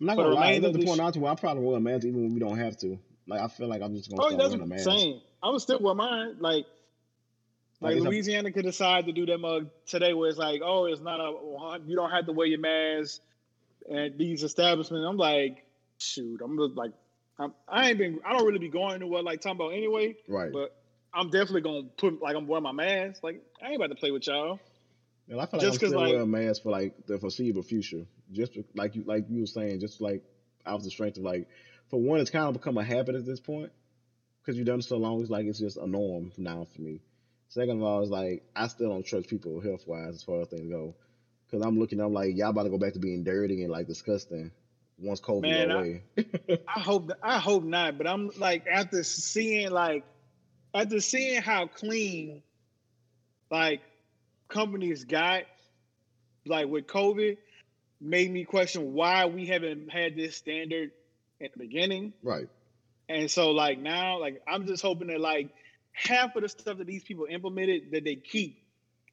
I'm 0.00 0.06
not 0.06 0.16
gonna 0.16 0.28
lie. 0.30 0.46
remainder 0.48 0.68
At 0.68 0.74
of 0.74 0.80
the 0.80 0.86
point 0.86 1.00
out 1.00 1.14
to 1.14 1.20
where 1.20 1.32
I 1.32 1.34
probably 1.34 1.64
wear 1.64 1.76
a 1.76 1.80
mask 1.80 2.04
even 2.06 2.22
when 2.22 2.34
we 2.34 2.40
don't 2.40 2.58
have 2.58 2.76
to. 2.78 2.98
Like 3.26 3.40
I 3.40 3.48
feel 3.48 3.68
like 3.68 3.82
I'm 3.82 3.94
just 3.94 4.10
gonna 4.10 4.22
Oh, 4.22 4.30
that's 4.30 4.38
wearing 4.38 4.54
a 4.54 4.58
what 4.58 4.62
I'm 4.64 4.68
mask. 4.70 4.84
saying. 4.84 5.20
I 5.42 5.50
would 5.50 5.60
still 5.60 5.78
wear 5.80 5.94
mine. 5.94 6.36
Like, 6.40 6.66
Like, 7.80 7.90
like 7.92 7.96
it's 7.96 8.04
a- 8.06 8.08
Louisiana 8.08 8.50
could 8.52 8.64
decide 8.64 9.06
to 9.06 9.12
do 9.12 9.26
that 9.26 9.38
mug 9.38 9.68
today, 9.86 10.12
where 10.14 10.28
it's 10.28 10.38
like, 10.38 10.60
oh, 10.64 10.86
it's 10.86 11.00
not 11.00 11.20
a, 11.20 11.80
you 11.86 11.94
don't 11.96 12.10
have 12.10 12.26
to 12.26 12.32
wear 12.32 12.46
your 12.46 12.58
mask 12.60 13.20
at 13.92 14.16
these 14.18 14.42
establishments. 14.42 15.04
I'm 15.08 15.16
like, 15.16 15.64
shoot, 15.98 16.40
I'm 16.42 16.56
just 16.58 16.74
like, 16.76 16.92
I'm, 17.38 17.52
I 17.68 17.90
ain't 17.90 17.98
been, 17.98 18.20
I 18.24 18.32
don't 18.32 18.46
really 18.46 18.58
be 18.58 18.68
going 18.68 19.00
to 19.00 19.06
what 19.06 19.24
like 19.24 19.40
talking 19.40 19.56
about 19.60 19.72
anyway, 19.72 20.16
Right. 20.28 20.52
but 20.52 20.74
I'm 21.14 21.30
definitely 21.30 21.62
gonna 21.62 21.82
put 21.96 22.20
like 22.20 22.36
I'm 22.36 22.46
wearing 22.46 22.64
my 22.64 22.72
mask. 22.72 23.22
Like, 23.22 23.42
I 23.62 23.66
ain't 23.68 23.76
about 23.76 23.88
to 23.88 23.94
play 23.94 24.10
with 24.10 24.26
y'all. 24.26 24.58
And 25.28 25.40
I 25.40 25.46
feel 25.46 25.58
like 25.58 25.68
Just 25.68 25.82
I'm 25.82 25.88
still 25.88 26.00
like- 26.00 26.08
wearing 26.12 26.22
a 26.22 26.26
mask 26.26 26.62
for 26.62 26.70
like 26.70 27.06
the 27.06 27.18
foreseeable 27.18 27.62
future. 27.62 28.04
Just 28.32 28.52
like 28.74 28.94
you 28.94 29.04
like 29.04 29.24
you 29.28 29.40
were 29.40 29.46
saying, 29.46 29.80
just 29.80 30.00
like 30.00 30.22
out 30.66 30.76
of 30.76 30.84
the 30.84 30.90
strength 30.90 31.16
of 31.16 31.22
like 31.24 31.48
for 31.88 32.00
one, 32.00 32.20
it's 32.20 32.30
kind 32.30 32.44
of 32.46 32.52
become 32.54 32.76
a 32.76 32.84
habit 32.84 33.14
at 33.14 33.24
this 33.24 33.40
point 33.40 33.72
because 34.42 34.56
you've 34.58 34.66
done 34.66 34.80
it 34.80 34.84
so 34.84 34.96
long. 34.98 35.20
It's 35.20 35.30
like 35.30 35.46
it's 35.46 35.58
just 35.58 35.76
a 35.78 35.86
norm 35.86 36.32
now 36.36 36.66
for 36.74 36.82
me. 36.82 37.00
Second 37.48 37.78
of 37.78 37.82
all, 37.84 38.02
it's 38.02 38.10
like 38.10 38.42
I 38.54 38.66
still 38.68 38.90
don't 38.90 39.06
trust 39.06 39.28
people 39.28 39.60
health 39.60 39.86
wise 39.86 40.14
as 40.16 40.22
far 40.22 40.42
as 40.42 40.48
things 40.48 40.70
go. 40.70 40.94
Cause 41.50 41.62
I'm 41.64 41.78
looking, 41.78 41.98
I'm 42.00 42.12
like, 42.12 42.36
y'all 42.36 42.50
about 42.50 42.64
to 42.64 42.68
go 42.68 42.76
back 42.76 42.92
to 42.92 42.98
being 42.98 43.24
dirty 43.24 43.62
and 43.62 43.72
like 43.72 43.86
disgusting 43.86 44.50
once 44.98 45.20
COVID 45.20 45.42
Man, 45.42 45.70
away. 45.70 46.02
I, 46.18 46.58
I 46.76 46.80
hope 46.80 47.10
I 47.22 47.38
hope 47.38 47.64
not, 47.64 47.98
but 47.98 48.06
I'm 48.06 48.30
like 48.36 48.66
after 48.66 49.02
seeing 49.02 49.70
like 49.70 50.04
after 50.74 51.00
seeing 51.00 51.40
how 51.40 51.66
clean 51.66 52.42
like 53.50 53.80
companies 54.48 55.04
got 55.04 55.44
like 56.46 56.68
with 56.68 56.86
COVID 56.86 57.36
made 58.00 58.30
me 58.30 58.44
question 58.44 58.92
why 58.92 59.26
we 59.26 59.46
haven't 59.46 59.90
had 59.90 60.16
this 60.16 60.36
standard 60.36 60.90
at 61.42 61.52
the 61.52 61.58
beginning. 61.58 62.12
Right. 62.22 62.48
And 63.08 63.30
so 63.30 63.50
like 63.50 63.78
now, 63.78 64.18
like 64.18 64.42
I'm 64.46 64.66
just 64.66 64.82
hoping 64.82 65.08
that 65.08 65.20
like 65.20 65.50
half 65.92 66.36
of 66.36 66.42
the 66.42 66.48
stuff 66.48 66.78
that 66.78 66.86
these 66.86 67.02
people 67.02 67.26
implemented 67.28 67.92
that 67.92 68.04
they 68.04 68.16
keep. 68.16 68.62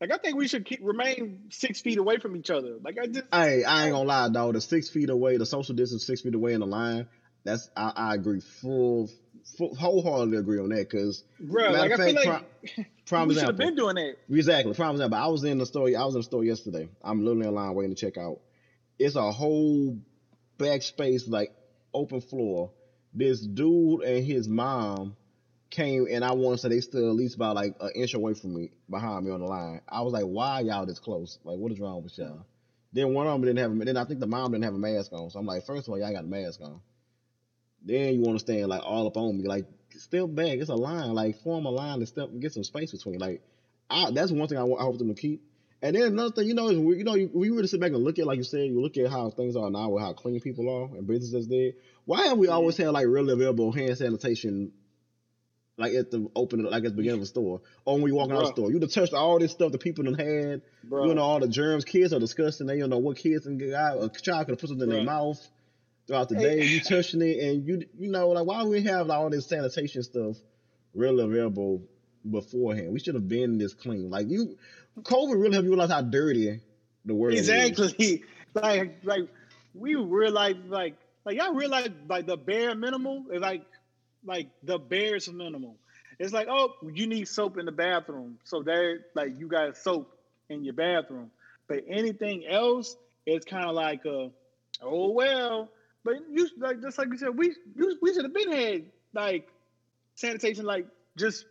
Like 0.01 0.11
I 0.11 0.17
think 0.17 0.37
we 0.37 0.47
should 0.47 0.65
keep 0.65 0.79
remain 0.81 1.45
six 1.49 1.81
feet 1.81 1.97
away 1.97 2.17
from 2.17 2.35
each 2.35 2.49
other. 2.49 2.77
Like 2.83 2.97
I 3.01 3.07
just 3.07 3.25
Hey, 3.31 3.63
I 3.63 3.85
ain't 3.85 3.93
gonna 3.93 4.07
lie, 4.07 4.29
dog. 4.29 4.53
The 4.53 4.61
six 4.61 4.89
feet 4.89 5.09
away, 5.09 5.37
the 5.37 5.45
social 5.45 5.75
distance 5.75 6.05
six 6.05 6.21
feet 6.21 6.35
away 6.35 6.53
in 6.53 6.59
the 6.59 6.67
line, 6.67 7.07
that's 7.45 7.69
I, 7.77 7.93
I 7.95 8.15
agree 8.15 8.41
full, 8.41 9.09
full 9.57 9.75
wholeheartedly 9.75 10.37
agree 10.37 10.59
on 10.59 10.69
that 10.69 10.89
because 10.89 11.23
Bro, 11.39 11.71
like 11.71 11.91
I 11.91 11.97
feel 11.97 12.15
like 12.15 12.43
prime 13.05 13.27
we 13.27 13.35
should 13.35 13.43
have 13.43 13.57
been 13.57 13.75
doing 13.75 13.95
that. 13.95 14.15
Exactly. 14.29 14.73
Prime 14.73 14.91
example. 14.91 15.17
I 15.17 15.27
was 15.27 15.43
in 15.43 15.59
the 15.59 15.65
store. 15.65 15.87
I 15.87 16.05
was 16.05 16.15
in 16.15 16.19
the 16.19 16.23
store 16.23 16.43
yesterday. 16.43 16.89
I'm 17.03 17.23
literally 17.23 17.47
in 17.47 17.55
line 17.55 17.73
waiting 17.73 17.95
to 17.95 17.99
check 17.99 18.17
out. 18.17 18.41
It's 18.99 19.15
a 19.15 19.31
whole 19.31 19.97
backspace, 20.57 21.29
like 21.29 21.51
open 21.93 22.19
floor. 22.19 22.71
This 23.13 23.39
dude 23.39 24.01
and 24.01 24.25
his 24.25 24.47
mom 24.47 25.15
came, 25.69 26.07
and 26.09 26.23
I 26.23 26.33
want 26.33 26.55
to 26.55 26.61
say 26.61 26.69
they 26.69 26.81
stood 26.81 27.03
at 27.03 27.15
least 27.15 27.35
about 27.35 27.55
like 27.55 27.75
an 27.79 27.91
inch 27.95 28.13
away 28.13 28.33
from 28.33 28.55
me, 28.55 28.71
behind 28.89 29.25
me 29.25 29.31
on 29.31 29.39
the 29.39 29.45
line. 29.45 29.81
I 29.87 30.01
was 30.01 30.13
like, 30.13 30.23
"Why 30.23 30.61
y'all 30.61 30.85
this 30.85 30.99
close? 30.99 31.39
Like, 31.43 31.57
what 31.57 31.71
is 31.71 31.79
wrong 31.79 32.03
with 32.03 32.17
y'all?" 32.17 32.45
Then 32.93 33.13
one 33.13 33.27
of 33.27 33.33
them 33.33 33.41
didn't 33.41 33.57
have. 33.57 33.71
A, 33.71 33.85
then 33.85 33.97
I 33.97 34.05
think 34.05 34.19
the 34.19 34.27
mom 34.27 34.51
didn't 34.51 34.63
have 34.63 34.73
a 34.73 34.79
mask 34.79 35.11
on. 35.11 35.29
So 35.29 35.39
I'm 35.39 35.45
like, 35.45 35.65
first 35.65 35.87
of 35.87 35.91
all, 35.91 35.99
y'all 35.99 36.13
got 36.13 36.23
a 36.23 36.27
mask 36.27 36.61
on. 36.61 36.79
Then 37.83 38.15
you 38.15 38.21
want 38.21 38.39
to 38.39 38.39
stand 38.39 38.67
like 38.67 38.81
all 38.83 39.05
up 39.05 39.17
on 39.17 39.37
me, 39.37 39.47
like 39.47 39.65
step 39.91 40.25
back. 40.29 40.59
It's 40.59 40.69
a 40.69 40.75
line, 40.75 41.13
like 41.13 41.37
form 41.41 41.65
a 41.65 41.69
line 41.69 41.99
and 41.99 42.07
step 42.07 42.29
get 42.39 42.53
some 42.53 42.63
space 42.63 42.91
between. 42.91 43.19
Like, 43.19 43.41
I, 43.89 44.11
that's 44.11 44.31
one 44.31 44.47
thing 44.47 44.57
I, 44.57 44.63
want 44.63 44.81
I 44.81 44.85
hope 44.85 44.97
them 44.97 45.13
to 45.13 45.21
keep. 45.21 45.41
And 45.81 45.95
then 45.95 46.03
another 46.03 46.31
thing, 46.31 46.47
you 46.47 46.55
know, 46.55 46.69
is 46.69 46.79
we, 46.79 46.97
you 46.97 47.03
know, 47.03 47.13
we 47.33 47.49
really 47.49 47.67
sit 47.67 47.79
back 47.79 47.91
and 47.91 48.03
look 48.03 48.17
at, 48.17 48.25
like 48.25 48.37
you 48.37 48.43
said, 48.43 48.61
you 48.61 48.81
look 48.81 48.97
at 48.97 49.11
how 49.11 49.29
things 49.29 49.55
are 49.55 49.69
now 49.69 49.89
with 49.89 50.01
how 50.01 50.13
clean 50.13 50.39
people 50.39 50.67
are 50.69 50.97
and 50.97 51.05
businesses 51.05 51.47
did. 51.47 51.75
Why 52.05 52.27
have 52.27 52.37
we 52.37 52.47
always 52.47 52.77
had 52.77 52.89
like 52.89 53.05
really 53.07 53.33
available 53.33 53.71
hand 53.71 53.97
sanitation, 53.97 54.71
like 55.77 55.93
at 55.93 56.09
the 56.11 56.29
open, 56.35 56.63
like 56.63 56.85
at 56.85 56.91
the 56.91 56.97
beginning 56.97 57.19
of 57.19 57.23
a 57.23 57.25
store, 57.25 57.61
or 57.83 57.95
when 57.95 58.03
we 58.03 58.11
walk 58.11 58.31
out 58.31 58.37
of 58.37 58.41
the 58.43 58.51
store? 58.53 58.71
You 58.71 58.79
have 58.79 58.91
touched 58.91 59.13
all 59.13 59.39
this 59.39 59.51
stuff 59.51 59.71
that 59.71 59.81
people 59.81 60.05
done 60.05 60.13
had. 60.13 60.61
Bro. 60.83 61.05
You 61.05 61.15
know, 61.15 61.21
all 61.21 61.39
the 61.39 61.47
germs. 61.47 61.83
Kids 61.83 62.13
are 62.13 62.19
disgusting. 62.19 62.67
They 62.67 62.79
don't 62.79 62.89
know 62.89 62.97
what 62.97 63.17
kids 63.17 63.45
can 63.45 63.57
get 63.57 63.73
out. 63.73 64.01
A 64.01 64.09
child 64.09 64.47
could 64.47 64.59
put 64.59 64.69
something 64.69 64.87
Bro. 64.87 64.97
in 64.97 65.05
their 65.05 65.13
mouth 65.13 65.45
throughout 66.07 66.29
the 66.29 66.35
day. 66.35 66.63
You 66.63 66.79
touching 66.87 67.21
it, 67.21 67.39
and 67.39 67.67
you 67.67 67.83
you 67.97 68.09
know, 68.09 68.29
like 68.29 68.45
why 68.45 68.63
we 68.63 68.83
have 68.83 69.09
all 69.09 69.29
this 69.29 69.47
sanitation 69.47 70.03
stuff 70.03 70.37
really 70.93 71.23
available 71.23 71.81
beforehand? 72.29 72.93
We 72.93 72.99
should 72.99 73.15
have 73.15 73.27
been 73.27 73.57
this 73.57 73.73
clean. 73.73 74.09
Like 74.09 74.29
you, 74.29 74.57
COVID 75.01 75.33
really 75.33 75.53
helped 75.53 75.65
you 75.65 75.71
realize 75.71 75.91
how 75.91 76.01
dirty 76.01 76.61
the 77.03 77.13
world 77.13 77.35
exactly. 77.37 77.85
is. 77.85 77.93
Exactly. 77.93 78.23
Like 78.55 78.99
like 79.03 79.27
we 79.73 79.95
realize 79.95 80.55
like 80.69 80.95
like 81.25 81.35
y'all 81.35 81.53
realize 81.53 81.89
like 82.07 82.25
the 82.25 82.37
bare 82.37 82.73
minimal 82.73 83.25
is 83.29 83.41
like 83.41 83.65
like 84.25 84.49
the 84.63 84.77
barest 84.77 85.31
minimum. 85.31 85.75
It's 86.19 86.33
like 86.33 86.47
oh 86.49 86.73
you 86.93 87.07
need 87.07 87.27
soap 87.27 87.57
in 87.57 87.65
the 87.65 87.71
bathroom, 87.71 88.37
so 88.43 88.61
there 88.63 89.05
like 89.15 89.37
you 89.37 89.47
got 89.47 89.77
soap 89.77 90.17
in 90.49 90.63
your 90.63 90.73
bathroom. 90.73 91.31
But 91.67 91.83
anything 91.89 92.45
else, 92.47 92.95
it's 93.25 93.45
kind 93.45 93.65
of 93.65 93.75
like 93.75 94.05
a 94.05 94.31
oh 94.81 95.11
well. 95.11 95.69
But 96.03 96.15
you 96.29 96.47
like 96.57 96.81
just 96.81 96.97
like 96.97 97.09
you 97.09 97.17
said, 97.17 97.35
we 97.35 97.55
you, 97.75 97.97
we 98.01 98.13
should 98.13 98.23
have 98.23 98.33
been 98.33 98.51
had 98.51 98.85
like 99.13 99.47
sanitation 100.15 100.65
like 100.65 100.85
just 101.17 101.45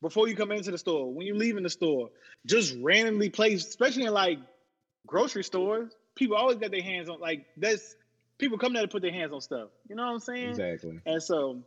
before 0.00 0.28
you 0.28 0.36
come 0.36 0.52
into 0.52 0.70
the 0.70 0.78
store, 0.78 1.12
when 1.12 1.26
you 1.26 1.34
leave 1.34 1.56
in 1.56 1.64
the 1.64 1.70
store, 1.70 2.10
just 2.46 2.76
randomly 2.80 3.30
placed, 3.30 3.68
especially 3.68 4.04
in 4.04 4.12
like 4.12 4.38
grocery 5.06 5.42
stores. 5.42 5.92
People 6.14 6.36
always 6.36 6.58
got 6.58 6.70
their 6.70 6.82
hands 6.82 7.08
on 7.08 7.20
like 7.20 7.46
that's 7.56 7.96
people 8.38 8.58
come 8.58 8.72
there 8.72 8.82
to 8.82 8.88
put 8.88 9.02
their 9.02 9.12
hands 9.12 9.32
on 9.32 9.40
stuff. 9.40 9.68
You 9.88 9.96
know 9.96 10.06
what 10.06 10.12
I'm 10.12 10.20
saying? 10.20 10.50
Exactly. 10.50 11.00
And 11.04 11.22
so 11.22 11.62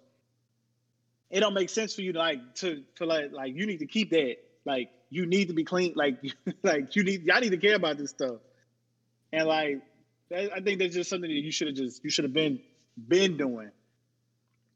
it 1.32 1.40
don't 1.40 1.54
make 1.54 1.70
sense 1.70 1.96
for 1.96 2.02
you 2.02 2.14
to 2.14 2.20
like 2.20 2.56
to 2.56 2.84
for 2.96 3.06
like 3.06 3.32
like 3.32 3.56
you 3.56 3.66
need 3.66 3.80
to 3.80 3.88
keep 3.88 4.12
that. 4.12 4.36
Like 4.66 4.92
you 5.10 5.26
need 5.26 5.48
to 5.48 5.54
be 5.54 5.64
clean. 5.64 5.94
Like 5.96 6.18
like 6.64 6.96
you 6.96 7.04
need 7.04 7.24
y'all 7.24 7.40
need 7.40 7.52
to 7.52 7.58
care 7.58 7.76
about 7.76 7.98
this 7.98 8.10
stuff. 8.12 8.38
And 9.32 9.48
like 9.48 9.82
I 10.34 10.60
think 10.62 10.80
that's 10.80 10.94
just 10.94 11.10
something 11.10 11.30
that 11.30 11.36
you 11.36 11.52
should 11.52 11.68
have 11.68 11.76
just 11.76 12.04
you 12.04 12.10
should 12.10 12.26
have 12.26 12.34
been 12.34 12.60
been 13.08 13.38
doing. 13.38 13.72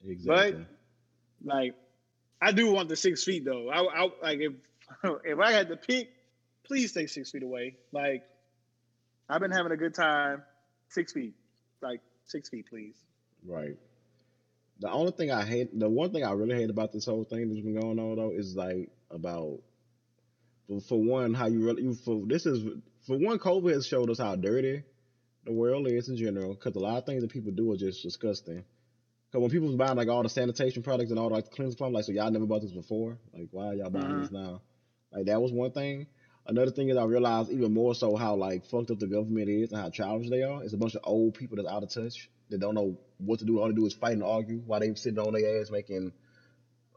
Exactly. 0.07 0.65
But 1.43 1.53
like 1.53 1.75
I 2.41 2.51
do 2.53 2.71
want 2.71 2.89
the 2.89 2.95
six 2.95 3.23
feet 3.23 3.43
though. 3.43 3.69
I, 3.69 3.81
I 3.81 4.09
like 4.21 4.39
if 4.39 4.53
if 5.25 5.39
I 5.39 5.51
had 5.51 5.67
to 5.69 5.75
pick, 5.75 6.09
please 6.63 6.91
stay 6.91 7.05
six 7.07 7.31
feet 7.31 7.43
away. 7.43 7.75
Like 7.91 8.23
I've 9.29 9.41
been 9.41 9.51
having 9.51 9.73
a 9.73 9.77
good 9.77 9.93
time. 9.93 10.43
Six 10.89 11.11
feet, 11.11 11.33
like 11.81 11.99
six 12.25 12.47
feet, 12.47 12.67
please. 12.69 12.95
Right. 13.45 13.75
The 14.79 14.91
only 14.91 15.11
thing 15.11 15.31
I 15.31 15.45
hate, 15.45 15.77
the 15.77 15.89
one 15.89 16.11
thing 16.11 16.23
I 16.23 16.31
really 16.31 16.55
hate 16.55 16.69
about 16.69 16.91
this 16.91 17.05
whole 17.05 17.23
thing 17.23 17.49
that's 17.49 17.61
been 17.61 17.79
going 17.79 17.99
on 17.99 18.17
though, 18.17 18.31
is 18.31 18.55
like 18.55 18.89
about 19.09 19.59
for, 20.67 20.81
for 20.81 21.01
one 21.01 21.33
how 21.33 21.47
you 21.47 21.65
really 21.65 21.83
you 21.83 21.93
for 21.93 22.23
this 22.25 22.45
is 22.45 22.63
for 23.07 23.17
one 23.17 23.39
COVID 23.39 23.71
has 23.71 23.87
showed 23.87 24.09
us 24.09 24.19
how 24.19 24.35
dirty 24.35 24.83
the 25.45 25.53
world 25.53 25.87
is 25.87 26.09
in 26.09 26.17
general 26.17 26.53
because 26.53 26.75
a 26.75 26.79
lot 26.79 26.97
of 26.97 27.05
things 27.05 27.21
that 27.21 27.31
people 27.31 27.51
do 27.51 27.71
are 27.71 27.77
just 27.77 28.03
disgusting. 28.03 28.63
Cause 29.31 29.41
when 29.41 29.51
people 29.51 29.67
was 29.67 29.75
buying 29.75 29.97
like 29.97 30.07
all 30.07 30.23
the 30.23 30.29
sanitation 30.29 30.81
products 30.81 31.11
and 31.11 31.19
all 31.19 31.29
the 31.29 31.35
like, 31.35 31.51
cleansing 31.51 31.77
products, 31.77 31.95
like 31.95 32.05
so 32.05 32.11
y'all 32.11 32.31
never 32.31 32.45
bought 32.45 32.61
this 32.61 32.71
before. 32.71 33.17
Like 33.33 33.47
why 33.51 33.73
y'all 33.73 33.89
buying 33.89 34.05
uh-huh. 34.05 34.21
this 34.21 34.31
now? 34.31 34.61
Like 35.11 35.25
that 35.25 35.41
was 35.41 35.51
one 35.51 35.71
thing. 35.71 36.07
Another 36.47 36.71
thing 36.71 36.89
is 36.89 36.97
I 36.97 37.05
realized 37.05 37.51
even 37.51 37.73
more 37.73 37.95
so 37.95 38.15
how 38.15 38.35
like 38.35 38.65
fucked 38.65 38.91
up 38.91 38.99
the 38.99 39.07
government 39.07 39.49
is 39.49 39.71
and 39.71 39.81
how 39.81 39.89
childish 39.89 40.29
they 40.29 40.43
are. 40.43 40.63
It's 40.63 40.73
a 40.73 40.77
bunch 40.77 40.95
of 40.95 41.01
old 41.03 41.33
people 41.33 41.57
that's 41.57 41.69
out 41.69 41.83
of 41.83 41.89
touch 41.89 42.29
that 42.49 42.59
don't 42.59 42.75
know 42.75 42.97
what 43.17 43.39
to 43.39 43.45
do. 43.45 43.59
All 43.59 43.67
they 43.67 43.73
do 43.73 43.85
is 43.85 43.93
fight 43.93 44.13
and 44.13 44.23
argue 44.23 44.61
while 44.65 44.79
they 44.79 44.93
sitting 44.95 45.19
on 45.19 45.33
their 45.33 45.61
ass 45.61 45.71
making 45.71 46.11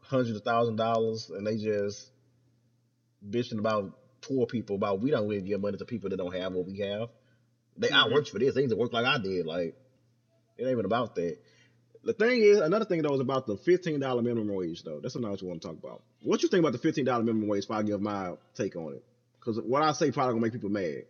hundreds 0.01 0.35
of 0.35 0.43
thousand 0.43 0.75
dollars 0.75 1.29
and 1.29 1.45
they 1.45 1.57
just 1.57 2.09
bitching 3.27 3.59
about 3.59 3.97
poor 4.21 4.45
people 4.45 4.75
about 4.75 5.01
we 5.01 5.11
don't 5.11 5.27
really 5.27 5.41
give 5.41 5.61
money 5.61 5.77
to 5.77 5.85
people 5.85 6.09
that 6.09 6.17
don't 6.17 6.35
have 6.35 6.53
what 6.53 6.65
we 6.65 6.79
have. 6.79 7.09
They 7.77 7.87
mm-hmm. 7.87 8.11
I 8.11 8.13
worked 8.13 8.29
for 8.29 8.39
this. 8.39 8.55
They 8.55 8.61
need 8.61 8.69
to 8.71 8.75
work 8.75 8.93
like 8.93 9.05
I 9.05 9.17
did. 9.17 9.45
Like 9.45 9.75
it 10.57 10.63
ain't 10.63 10.71
even 10.71 10.85
about 10.85 11.15
that. 11.15 11.37
The 12.03 12.13
thing 12.13 12.41
is, 12.41 12.59
another 12.59 12.85
thing 12.85 13.01
though 13.01 13.13
is 13.13 13.19
about 13.19 13.45
the 13.45 13.57
fifteen 13.57 13.99
dollar 13.99 14.21
minimum 14.21 14.53
wage 14.53 14.83
though. 14.83 14.99
That's 15.01 15.15
another 15.15 15.35
thing 15.35 15.45
you 15.45 15.49
want 15.49 15.61
to 15.61 15.67
talk 15.67 15.77
about. 15.77 16.01
What 16.21 16.43
you 16.43 16.49
think 16.49 16.61
about 16.61 16.71
the 16.73 16.79
fifteen 16.79 17.05
dollar 17.05 17.23
minimum 17.23 17.47
wage? 17.47 17.65
If 17.65 17.71
I 17.71 17.83
give 17.83 18.01
my 18.01 18.33
take 18.55 18.75
on 18.75 18.93
it, 18.93 19.03
because 19.39 19.59
what 19.59 19.83
I 19.83 19.91
say 19.93 20.11
probably 20.11 20.33
gonna 20.33 20.41
make 20.41 20.53
people 20.53 20.69
mad. 20.69 21.03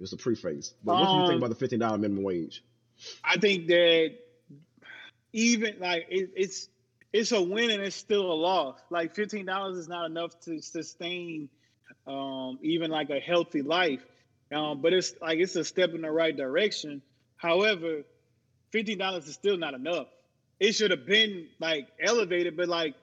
It's 0.00 0.12
a 0.12 0.16
preface. 0.16 0.74
But 0.82 0.94
what 0.94 1.06
um, 1.06 1.06
do 1.06 1.20
you 1.20 1.26
think 1.28 1.34
um, 1.34 1.38
about 1.38 1.50
the 1.50 1.60
fifteen 1.60 1.78
dollar 1.78 1.98
minimum 1.98 2.24
wage? 2.24 2.64
I 3.24 3.38
think 3.38 3.66
that 3.68 4.12
even 5.32 5.76
like 5.80 6.06
it, 6.10 6.30
it's 6.36 6.68
it's 7.12 7.32
a 7.32 7.42
win 7.42 7.70
and 7.70 7.82
it's 7.82 7.96
still 7.96 8.32
a 8.32 8.34
loss. 8.34 8.78
Like 8.90 9.14
fifteen 9.14 9.46
dollars 9.46 9.76
is 9.76 9.88
not 9.88 10.06
enough 10.06 10.38
to 10.40 10.60
sustain 10.60 11.48
um, 12.06 12.58
even 12.62 12.90
like 12.90 13.10
a 13.10 13.20
healthy 13.20 13.62
life. 13.62 14.04
Um, 14.52 14.82
but 14.82 14.92
it's 14.92 15.14
like 15.20 15.38
it's 15.38 15.56
a 15.56 15.64
step 15.64 15.94
in 15.94 16.02
the 16.02 16.10
right 16.10 16.36
direction. 16.36 17.02
However, 17.36 18.02
fifteen 18.70 18.98
dollars 18.98 19.26
is 19.26 19.34
still 19.34 19.56
not 19.56 19.74
enough 19.74 20.06
it 20.62 20.76
should 20.76 20.92
have 20.92 21.04
been 21.04 21.48
like 21.58 21.88
elevated, 22.00 22.56
but 22.56 22.68
like 22.68 22.94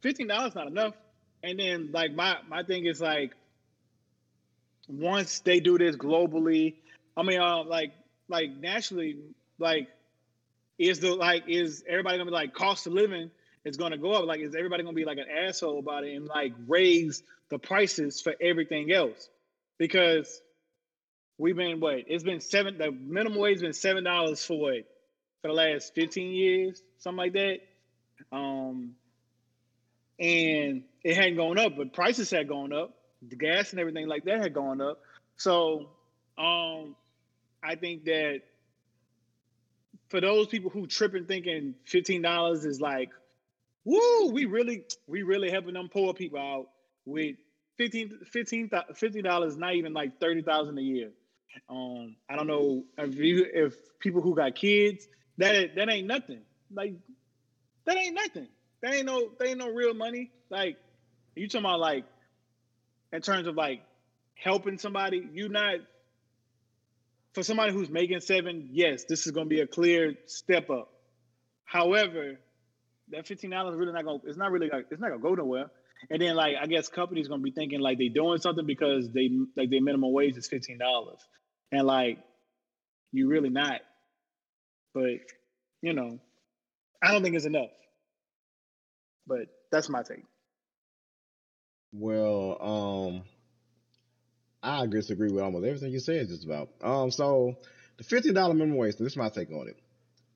fifteen 0.00 0.26
dollars 0.26 0.56
not 0.56 0.66
enough. 0.66 0.94
And 1.44 1.56
then 1.56 1.90
like 1.92 2.12
my 2.12 2.38
my 2.48 2.64
thing 2.64 2.86
is 2.86 3.00
like 3.00 3.34
once 4.88 5.38
they 5.40 5.60
do 5.60 5.78
this 5.78 5.94
globally, 5.94 6.74
I 7.16 7.22
mean, 7.22 7.40
uh, 7.40 7.62
like 7.62 7.92
like 8.28 8.56
nationally, 8.56 9.16
like 9.58 9.88
is 10.78 11.00
the 11.00 11.14
like 11.14 11.44
is 11.48 11.84
everybody 11.88 12.18
gonna 12.18 12.30
be 12.30 12.34
like 12.34 12.54
cost 12.54 12.86
of 12.86 12.92
living 12.92 13.30
is 13.64 13.76
gonna 13.76 13.98
go 13.98 14.12
up? 14.12 14.26
Like 14.26 14.40
is 14.40 14.54
everybody 14.54 14.82
gonna 14.82 14.94
be 14.94 15.04
like 15.04 15.18
an 15.18 15.26
asshole 15.46 15.78
about 15.78 16.04
it 16.04 16.14
and 16.14 16.26
like 16.26 16.52
raise 16.66 17.22
the 17.48 17.58
prices 17.58 18.20
for 18.20 18.34
everything 18.40 18.92
else? 18.92 19.28
Because 19.78 20.40
we've 21.38 21.56
been 21.56 21.80
what 21.80 22.04
it's 22.06 22.24
been 22.24 22.40
seven 22.40 22.78
the 22.78 22.90
minimum 22.90 23.38
wage 23.38 23.56
has 23.56 23.62
been 23.62 23.72
seven 23.72 24.04
dollars 24.04 24.44
for 24.44 24.58
what 24.58 24.84
for 25.42 25.48
the 25.48 25.54
last 25.54 25.94
15 25.94 26.32
years, 26.32 26.82
something 26.98 27.18
like 27.18 27.32
that. 27.34 27.58
Um, 28.32 28.94
and 30.18 30.82
it 31.04 31.16
hadn't 31.16 31.36
gone 31.36 31.58
up, 31.58 31.76
but 31.76 31.92
prices 31.92 32.30
had 32.30 32.48
gone 32.48 32.72
up. 32.72 32.94
The 33.28 33.36
gas 33.36 33.70
and 33.70 33.80
everything 33.80 34.06
like 34.08 34.24
that 34.24 34.40
had 34.40 34.54
gone 34.54 34.80
up. 34.80 35.00
So 35.36 35.90
um, 36.36 36.96
I 37.62 37.74
think 37.74 38.04
that 38.04 38.42
for 40.08 40.20
those 40.20 40.46
people 40.46 40.70
who 40.70 40.86
tripping 40.86 41.26
thinking 41.26 41.74
$15 41.86 42.64
is 42.64 42.80
like, 42.80 43.10
woo, 43.84 44.30
we 44.30 44.46
really, 44.46 44.84
we 45.06 45.22
really 45.22 45.50
helping 45.50 45.74
them 45.74 45.88
poor 45.88 46.14
people 46.14 46.38
out 46.38 46.68
with 47.04 47.36
15 47.78 48.18
15 48.24 49.22
dollars, 49.22 49.56
not 49.56 49.74
even 49.74 49.94
like 49.94 50.18
thirty 50.20 50.42
thousand 50.42 50.78
a 50.78 50.82
year. 50.82 51.10
Um, 51.68 52.16
I 52.28 52.36
don't 52.36 52.46
know 52.48 52.84
if 52.98 53.14
you 53.16 53.46
if 53.52 53.76
people 54.00 54.20
who 54.20 54.34
got 54.34 54.54
kids 54.54 55.08
that 55.38 55.76
that 55.76 55.88
ain't 55.88 56.06
nothing. 56.06 56.40
Like 56.72 56.94
that 57.86 57.96
ain't 57.96 58.14
nothing. 58.14 58.48
That 58.82 58.94
ain't 58.94 59.06
no 59.06 59.30
that 59.38 59.48
ain't 59.48 59.58
no 59.58 59.68
real 59.70 59.94
money. 59.94 60.32
Like 60.50 60.76
you 61.36 61.48
talking 61.48 61.64
about 61.64 61.80
like 61.80 62.04
in 63.12 63.22
terms 63.22 63.46
of 63.46 63.54
like 63.54 63.82
helping 64.34 64.78
somebody, 64.78 65.26
you 65.32 65.48
not 65.48 65.76
for 67.34 67.42
somebody 67.42 67.72
who's 67.72 67.90
making 67.90 68.20
seven, 68.20 68.68
yes, 68.72 69.04
this 69.08 69.26
is 69.26 69.32
gonna 69.32 69.46
be 69.46 69.60
a 69.60 69.66
clear 69.66 70.14
step 70.26 70.70
up. 70.70 70.90
However, 71.64 72.38
that 73.10 73.26
fifteen 73.26 73.50
dollars 73.50 73.76
really 73.76 73.92
not 73.92 74.04
gonna 74.04 74.20
it's 74.24 74.38
not 74.38 74.50
really 74.50 74.68
like 74.68 74.86
it's 74.90 75.00
not 75.00 75.08
gonna 75.08 75.22
go 75.22 75.34
nowhere. 75.34 75.70
And 76.10 76.22
then 76.22 76.36
like 76.36 76.56
I 76.60 76.66
guess 76.66 76.88
companies 76.88 77.28
gonna 77.28 77.42
be 77.42 77.50
thinking 77.50 77.80
like 77.80 77.98
they're 77.98 78.08
doing 78.08 78.40
something 78.40 78.66
because 78.66 79.10
they 79.10 79.30
like 79.56 79.70
their 79.70 79.82
minimum 79.82 80.12
wage 80.12 80.36
is 80.36 80.48
fifteen 80.48 80.78
dollars. 80.78 81.20
And 81.72 81.86
like 81.86 82.18
you 83.12 83.28
really 83.28 83.50
not. 83.50 83.80
But 84.94 85.20
you 85.82 85.92
know, 85.92 86.18
I 87.02 87.12
don't 87.12 87.22
think 87.22 87.36
it's 87.36 87.44
enough. 87.44 87.70
But 89.26 89.48
that's 89.70 89.88
my 89.88 90.02
take. 90.02 90.24
Well, 91.92 92.56
um, 92.60 93.22
I 94.62 94.86
disagree 94.86 95.30
with 95.30 95.42
almost 95.42 95.66
everything 95.66 95.92
you 95.92 96.00
said 96.00 96.28
just 96.28 96.44
about. 96.44 96.68
Um, 96.82 97.10
so 97.10 97.56
the 97.96 98.04
fifteen 98.04 98.34
dollar 98.34 98.54
minimum 98.54 98.78
wage. 98.78 98.96
This 98.96 99.12
is 99.12 99.16
my 99.16 99.28
take 99.28 99.50
on 99.50 99.68
it. 99.68 99.80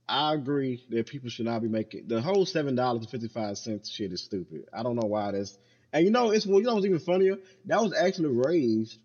I 0.09 0.35
agree 0.35 0.85
that 0.91 1.07
people 1.07 1.31
should 1.31 1.47
not 1.47 1.63
be 1.63 1.69
making 1.69 2.09
the 2.09 2.21
whole 2.21 2.45
seven 2.45 2.75
dollars 2.75 3.03
and 3.03 3.11
fifty 3.11 3.29
five 3.29 3.59
cents 3.59 3.91
shit 3.91 4.13
is 4.13 4.23
stupid. 4.23 4.65
I 4.73 4.83
don't 4.83 4.97
know 4.97 5.09
why 5.09 5.33
that's. 5.33 5.57
And 5.93 6.05
you 6.05 6.11
know, 6.11 6.31
it's 6.31 6.47
well, 6.47 6.59
you 6.59 6.67
know 6.67 6.75
what's 6.75 6.87
even 6.87 7.01
funnier? 7.01 7.37
That 7.67 7.83
was 7.83 7.95
actually 7.95 8.31
raised, 8.31 8.99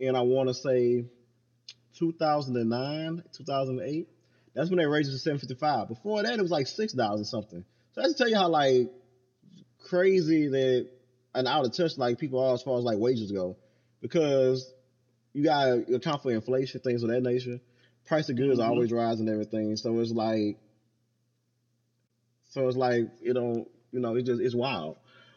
and 0.00 0.16
I 0.16 0.22
want 0.22 0.48
to 0.48 0.54
say, 0.54 1.04
two 1.98 2.12
thousand 2.12 2.56
and 2.56 2.70
nine, 2.70 3.22
two 3.32 3.44
thousand 3.44 3.80
and 3.80 3.88
eight. 3.88 4.08
That's 4.54 4.68
when 4.68 4.78
they 4.78 4.86
raised 4.86 5.08
it 5.08 5.12
to 5.12 5.18
seven 5.18 5.38
fifty 5.38 5.54
five. 5.54 5.88
Before 5.88 6.22
that, 6.22 6.38
it 6.38 6.42
was 6.42 6.50
like 6.50 6.66
six 6.66 6.92
dollars 6.92 7.22
or 7.22 7.24
something. 7.24 7.64
So 7.92 8.00
that's 8.00 8.14
to 8.14 8.18
tell 8.18 8.28
you 8.28 8.36
how 8.36 8.48
like 8.48 8.90
crazy 9.88 10.48
that 10.48 10.88
and 11.34 11.48
out 11.48 11.64
of 11.64 11.74
touch 11.74 11.96
like 11.96 12.18
people 12.18 12.40
are 12.40 12.54
as 12.54 12.62
far 12.62 12.78
as 12.78 12.84
like 12.84 12.98
wages 12.98 13.32
go, 13.32 13.56
because 14.02 14.74
you 15.32 15.44
got 15.44 15.86
to 15.86 15.94
account 15.94 16.22
for 16.22 16.32
inflation, 16.32 16.80
things 16.80 17.02
of 17.02 17.10
that 17.10 17.22
nature. 17.22 17.60
Price 18.04 18.28
of 18.28 18.36
goods 18.36 18.58
Mhm. 18.60 18.66
always 18.66 18.92
rise 18.92 19.20
and 19.20 19.28
everything, 19.30 19.76
so 19.76 19.98
it's 20.00 20.12
like, 20.12 20.58
so 22.50 22.68
it's 22.68 22.76
like 22.76 23.08
you 23.20 23.32
know, 23.34 23.66
you 23.92 24.00
know, 24.00 24.16
it's 24.16 24.26
just 24.26 24.42
it's 24.42 24.54
wild. 24.54 24.96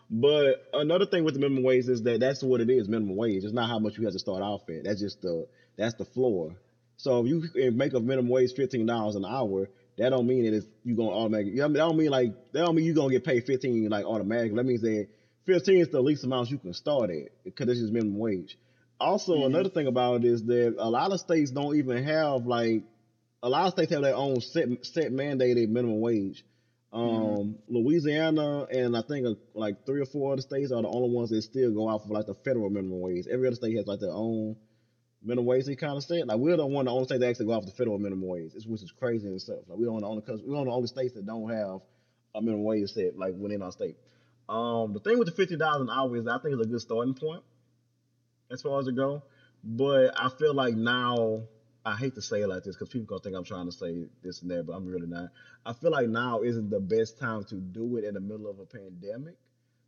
But 0.10 0.58
another 0.73 1.06
thing 1.06 1.23
with 1.23 1.34
the 1.34 1.39
minimum 1.39 1.63
wage 1.63 1.88
is 1.88 2.04
that 2.04 2.19
that's 2.19 2.43
what 2.43 2.62
it 2.62 2.69
is, 2.69 2.88
minimum 2.88 3.15
wage. 3.15 3.43
It's 3.43 3.54
not 3.54 3.69
how 3.69 3.80
much 3.80 3.97
you 3.97 4.04
have 4.06 4.13
to 4.13 4.19
start 4.19 4.41
off 4.41 4.62
at. 4.69 4.84
That's 4.84 4.99
just 4.99 5.21
the 5.21 5.47
that's 5.78 5.95
the 5.95 6.06
floor. 6.06 6.56
So 6.97 7.25
if 7.25 7.28
you 7.56 7.71
make 7.71 7.93
a 7.93 7.99
minimum 7.99 8.30
wage 8.30 8.54
fifteen 8.54 8.86
dollars 8.86 9.15
an 9.15 9.25
hour, 9.25 9.69
that 9.97 10.10
don't 10.10 10.28
mean 10.28 10.43
that 10.45 10.54
it's 10.54 10.67
you 10.84 10.95
gonna 10.95 11.10
automatically. 11.12 11.51
You 11.54 11.58
know, 11.60 11.65
I 11.65 11.67
mean, 11.67 11.73
that 11.73 11.80
don't 11.80 11.97
mean 11.97 12.10
like 12.10 12.34
that 12.54 12.65
don't 12.65 12.75
mean 12.75 12.86
you 12.86 12.93
gonna 12.93 13.12
get 13.12 13.23
paid 13.23 13.45
fifteen 13.45 13.89
like 13.89 14.06
automatically. 14.06 14.56
That 14.56 14.65
means 14.65 14.82
that 14.82 15.08
fifteen 15.45 15.79
is 15.79 15.89
the 15.89 16.01
least 16.01 16.23
amount 16.23 16.49
you 16.51 16.58
can 16.58 16.73
start 16.73 17.10
at 17.10 17.29
because 17.43 17.67
it's 17.69 17.79
just 17.79 17.93
minimum 17.93 18.17
wage. 18.17 18.58
Also, 18.99 19.36
Mhm. 19.36 19.45
another 19.47 19.69
thing 19.69 19.88
about 19.88 20.23
it 20.23 20.25
is 20.27 20.43
that 20.45 20.75
a 20.77 20.89
lot 20.89 21.12
of 21.12 21.19
states 21.19 21.51
don't 21.51 21.75
even 21.75 22.03
have 22.03 22.45
like 22.47 22.84
a 23.43 23.49
lot 23.49 23.67
of 23.67 23.73
states 23.73 23.91
have 23.91 24.01
their 24.01 24.15
own 24.15 24.39
set 24.41 24.67
set 24.86 25.12
mandated 25.12 25.69
minimum 25.69 25.99
wage. 25.99 26.45
Um, 26.93 27.58
Louisiana 27.67 28.63
and 28.71 28.95
I 28.95 29.01
think 29.01 29.27
uh, 29.27 29.34
like 29.53 29.86
three 29.86 29.99
or 30.01 30.05
four 30.05 30.31
other 30.31 30.41
states 30.41 30.71
are 30.71 30.81
the 30.81 30.88
only 30.88 31.10
ones 31.10 31.29
that 31.29 31.41
still 31.41 31.71
go 31.71 31.89
out 31.89 32.08
for 32.08 32.13
like 32.13 32.25
the 32.25 32.36
federal 32.36 32.69
minimum 32.69 33.01
wage. 33.01 33.27
Every 33.27 33.47
other 33.47 33.55
state 33.58 33.75
has 33.75 33.86
like 33.86 33.99
their 33.99 34.13
own 34.13 34.55
minimum 35.21 35.45
wage. 35.45 35.65
They 35.65 35.75
kind 35.75 35.97
of 35.97 36.03
said 36.05 36.25
like 36.27 36.38
we're 36.38 36.55
the 36.55 36.65
one 36.65 36.86
the 36.86 36.91
only 36.91 37.03
state 37.05 37.19
that 37.19 37.29
actually 37.29 37.47
go 37.47 37.51
off 37.51 37.65
the 37.65 37.71
federal 37.71 37.99
minimum 37.99 38.27
wage, 38.29 38.51
It's- 38.55 38.65
which 38.65 38.81
is 38.81 38.91
crazy 38.91 39.27
in 39.27 39.34
itself. 39.34 39.65
Like 39.67 39.77
we're 39.77 39.89
on 39.89 40.01
the 40.01 40.08
only 40.08 40.23
we're 40.47 40.55
on 40.58 40.67
the 40.67 40.71
only 40.71 40.88
states 40.88 41.13
that 41.15 41.25
don't 41.25 41.49
have 41.49 41.81
a 42.34 42.41
minimum 42.41 42.63
wage 42.63 42.89
set 42.91 43.17
like 43.17 43.36
within 43.38 43.62
our 43.62 43.71
state. 43.73 43.97
Um, 44.47 44.93
the 44.93 44.99
thing 44.99 45.17
with 45.17 45.27
the 45.27 45.34
fifty 45.34 45.58
dollars 45.58 45.81
an 45.81 45.89
hour 45.89 46.15
is 46.15 46.27
I 46.27 46.38
think 46.38 46.53
it's 46.55 46.65
a 46.65 46.69
good 46.69 46.81
starting 46.81 47.13
point 47.15 47.43
as 48.51 48.62
far 48.62 48.79
as 48.79 48.88
it 48.88 48.95
go. 48.95 49.23
But 49.63 50.12
I 50.15 50.29
feel 50.29 50.53
like 50.53 50.75
now 50.75 51.43
I 51.84 51.95
hate 51.95 52.15
to 52.15 52.21
say 52.21 52.41
it 52.41 52.47
like 52.47 52.63
this 52.63 52.75
because 52.75 52.89
people 52.89 53.05
gonna 53.08 53.21
think 53.21 53.36
I'm 53.36 53.43
trying 53.43 53.65
to 53.65 53.71
say 53.71 54.05
this 54.23 54.41
and 54.41 54.51
that, 54.51 54.65
but 54.67 54.73
I'm 54.73 54.86
really 54.86 55.08
not. 55.08 55.29
I 55.65 55.73
feel 55.73 55.91
like 55.91 56.08
now 56.08 56.41
isn't 56.41 56.69
the 56.69 56.79
best 56.79 57.17
time 57.17 57.43
to 57.45 57.55
do 57.55 57.97
it 57.97 58.03
in 58.03 58.13
the 58.13 58.19
middle 58.19 58.49
of 58.49 58.60
a 58.60 58.65
pandemic. 58.65 59.36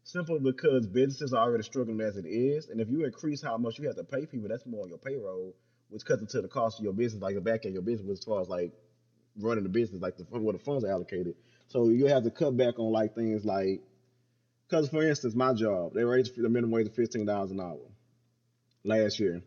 Simply 0.03 0.39
because 0.39 0.87
businesses 0.87 1.33
are 1.33 1.43
already 1.43 1.63
struggling 1.63 1.99
as 1.99 2.15
it 2.15 2.25
is, 2.25 2.69
and 2.69 2.79
if 2.79 2.89
you 2.89 3.03
increase 3.03 3.41
how 3.41 3.57
much 3.57 3.77
you 3.77 3.87
have 3.87 3.97
to 3.97 4.05
pay 4.05 4.25
people, 4.25 4.47
that's 4.47 4.65
more 4.65 4.83
on 4.83 4.89
your 4.89 4.97
payroll, 4.97 5.53
which 5.89 6.05
cuts 6.05 6.21
into 6.21 6.41
the 6.41 6.47
cost 6.47 6.79
of 6.79 6.83
your 6.85 6.93
business, 6.93 7.21
like 7.21 7.35
the 7.35 7.41
back 7.41 7.65
end 7.65 7.71
of 7.71 7.73
your 7.73 7.81
business, 7.81 8.19
as 8.19 8.23
far 8.23 8.39
as 8.39 8.47
like 8.47 8.71
running 9.37 9.63
the 9.63 9.69
business, 9.69 10.01
like 10.01 10.15
the 10.15 10.23
where 10.23 10.53
the 10.53 10.59
funds 10.59 10.85
are 10.85 10.91
allocated. 10.91 11.35
So 11.67 11.89
you 11.89 12.05
have 12.05 12.23
to 12.23 12.31
cut 12.31 12.55
back 12.55 12.79
on 12.79 12.91
like 12.91 13.15
things 13.15 13.43
like, 13.43 13.81
because 14.67 14.89
for 14.89 15.03
instance, 15.03 15.35
my 15.35 15.53
job 15.53 15.93
they 15.93 16.03
raised 16.03 16.35
the 16.35 16.49
minimum 16.49 16.71
wage 16.71 16.87
to 16.87 16.91
fifteen 16.91 17.25
dollars 17.25 17.51
an 17.51 17.59
hour 17.59 17.79
last 18.83 19.19
year. 19.19 19.41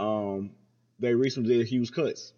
Um, 0.00 0.52
they 0.98 1.14
recently 1.14 1.58
did 1.58 1.66
huge 1.66 1.92
cuts, 1.92 2.32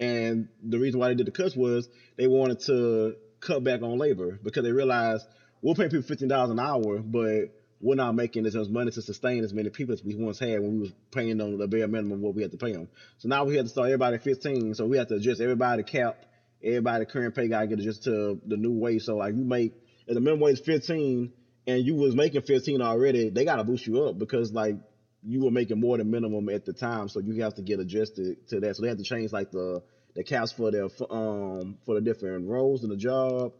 and 0.00 0.48
the 0.62 0.78
reason 0.78 1.00
why 1.00 1.08
they 1.08 1.14
did 1.14 1.26
the 1.26 1.32
cuts 1.32 1.56
was 1.56 1.88
they 2.16 2.26
wanted 2.26 2.60
to 2.60 3.16
cut 3.40 3.62
back 3.62 3.82
on 3.82 3.98
labor 3.98 4.38
because 4.42 4.64
they 4.64 4.72
realized 4.72 5.26
we'll 5.62 5.74
pay 5.74 5.84
people 5.84 6.02
fifteen 6.02 6.28
dollars 6.28 6.50
an 6.50 6.58
hour, 6.58 6.98
but 6.98 7.52
we're 7.80 7.94
not 7.94 8.14
making 8.14 8.46
as 8.46 8.54
much 8.54 8.68
money 8.68 8.90
to 8.90 9.02
sustain 9.02 9.44
as 9.44 9.52
many 9.52 9.68
people 9.68 9.92
as 9.92 10.02
we 10.02 10.14
once 10.14 10.38
had 10.38 10.60
when 10.60 10.74
we 10.74 10.78
was 10.80 10.92
paying 11.12 11.36
them 11.36 11.58
the 11.58 11.66
bare 11.66 11.86
minimum 11.86 12.22
what 12.22 12.34
we 12.34 12.40
had 12.40 12.50
to 12.50 12.56
pay 12.56 12.72
them. 12.72 12.88
So 13.18 13.28
now 13.28 13.44
we 13.44 13.54
had 13.54 13.66
to 13.66 13.70
start 13.70 13.88
everybody 13.88 14.16
at 14.16 14.22
fifteen. 14.22 14.74
So 14.74 14.86
we 14.86 14.96
have 14.96 15.08
to 15.08 15.16
adjust 15.16 15.40
everybody 15.40 15.82
cap. 15.82 16.24
Everybody 16.62 17.04
current 17.04 17.34
pay 17.34 17.48
gotta 17.48 17.66
get 17.66 17.78
adjusted 17.78 18.04
to 18.04 18.40
the 18.46 18.56
new 18.56 18.72
wage. 18.72 19.02
So 19.02 19.16
like 19.16 19.34
you 19.34 19.44
make 19.44 19.74
if 20.06 20.14
the 20.14 20.20
minimum 20.20 20.40
wage 20.40 20.54
is 20.54 20.60
fifteen 20.60 21.32
and 21.66 21.84
you 21.84 21.94
was 21.94 22.14
making 22.14 22.42
fifteen 22.42 22.80
already, 22.80 23.30
they 23.30 23.44
gotta 23.44 23.64
boost 23.64 23.86
you 23.86 24.04
up 24.04 24.18
because 24.18 24.52
like 24.52 24.76
you 25.22 25.42
were 25.42 25.50
making 25.50 25.80
more 25.80 25.98
than 25.98 26.10
minimum 26.10 26.48
at 26.48 26.64
the 26.64 26.72
time, 26.72 27.08
so 27.08 27.20
you 27.20 27.42
have 27.42 27.54
to 27.54 27.62
get 27.62 27.80
adjusted 27.80 28.36
to 28.48 28.60
that. 28.60 28.76
So 28.76 28.82
they 28.82 28.88
have 28.88 28.98
to 28.98 29.04
change 29.04 29.32
like 29.32 29.50
the 29.50 29.82
the 30.14 30.24
caps 30.24 30.52
for 30.52 30.70
their 30.70 30.88
um 31.10 31.78
for 31.84 31.94
the 31.94 32.00
different 32.00 32.48
roles 32.48 32.84
in 32.84 32.90
the 32.90 32.96
job, 32.96 33.52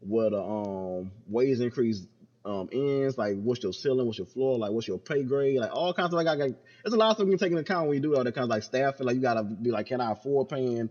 what 0.00 0.30
the 0.30 0.40
um 0.40 1.12
wage 1.26 1.60
increase 1.60 2.06
um 2.44 2.68
ends, 2.72 3.16
like 3.16 3.36
what's 3.36 3.62
your 3.62 3.72
ceiling, 3.72 4.06
what's 4.06 4.18
your 4.18 4.26
floor, 4.26 4.58
like 4.58 4.70
what's 4.70 4.86
your 4.86 4.98
pay 4.98 5.24
grade, 5.24 5.58
like 5.58 5.70
all 5.72 5.94
kinds 5.94 6.12
of 6.12 6.12
like 6.12 6.26
I 6.26 6.36
got 6.36 6.50
there's 6.84 6.92
a 6.92 6.96
lot 6.96 7.10
of 7.10 7.16
stuff 7.16 7.26
you 7.26 7.32
can 7.32 7.38
take 7.38 7.50
into 7.50 7.62
account 7.62 7.88
when 7.88 7.94
you 7.96 8.02
do 8.02 8.14
all 8.14 8.22
that 8.22 8.34
kind 8.34 8.44
of 8.44 8.50
like 8.50 8.62
staffing. 8.62 9.06
Like 9.06 9.16
you 9.16 9.22
gotta 9.22 9.42
be 9.42 9.70
like, 9.70 9.86
can 9.86 10.00
I 10.00 10.12
afford 10.12 10.50
paying 10.50 10.90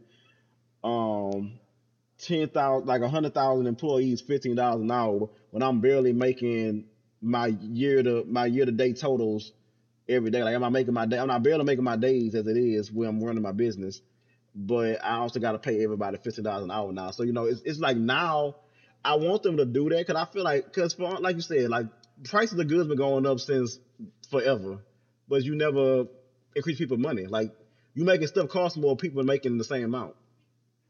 um 0.83 1.59
ten 2.17 2.47
thousand 2.49 2.87
like 2.87 3.01
a 3.01 3.09
hundred 3.09 3.33
thousand 3.33 3.67
employees 3.67 4.21
fifteen 4.21 4.55
dollars 4.55 4.81
an 4.81 4.91
hour 4.91 5.29
when 5.51 5.63
I'm 5.63 5.81
barely 5.81 6.13
making 6.13 6.85
my 7.21 7.47
year 7.47 8.03
to 8.03 8.23
my 8.27 8.45
year 8.45 8.65
to 8.65 8.71
day 8.71 8.93
totals 8.93 9.53
every 10.07 10.29
day. 10.29 10.43
Like, 10.43 10.55
am 10.55 10.63
I 10.63 10.69
making 10.69 10.93
my 10.93 11.05
day? 11.05 11.17
I'm 11.17 11.27
not 11.27 11.43
barely 11.43 11.63
making 11.63 11.83
my 11.83 11.95
days 11.95 12.35
as 12.35 12.47
it 12.47 12.57
is 12.57 12.91
when 12.91 13.07
I'm 13.09 13.23
running 13.23 13.41
my 13.41 13.51
business, 13.51 14.01
but 14.55 15.03
I 15.03 15.15
also 15.17 15.39
got 15.39 15.53
to 15.53 15.59
pay 15.59 15.83
everybody 15.83 16.17
fifteen 16.17 16.43
dollars 16.43 16.63
an 16.63 16.71
hour 16.71 16.91
now. 16.91 17.11
So 17.11 17.23
you 17.23 17.33
know, 17.33 17.45
it's 17.45 17.61
it's 17.61 17.79
like 17.79 17.97
now 17.97 18.55
I 19.03 19.15
want 19.15 19.43
them 19.43 19.57
to 19.57 19.65
do 19.65 19.89
that 19.89 20.05
because 20.07 20.15
I 20.15 20.25
feel 20.31 20.43
like 20.43 20.65
because 20.65 20.93
for 20.93 21.19
like 21.19 21.35
you 21.35 21.41
said, 21.41 21.69
like 21.69 21.87
prices 22.23 22.59
of 22.59 22.67
goods 22.67 22.87
been 22.87 22.97
going 22.97 23.25
up 23.25 23.39
since 23.39 23.79
forever, 24.29 24.79
but 25.27 25.43
you 25.43 25.55
never 25.55 26.05
increase 26.55 26.77
people 26.77 26.97
money. 26.97 27.25
Like 27.25 27.51
you 27.93 28.05
making 28.05 28.27
stuff 28.27 28.49
cost 28.49 28.77
more, 28.77 28.95
people 28.95 29.23
making 29.23 29.57
the 29.57 29.63
same 29.63 29.85
amount. 29.85 30.15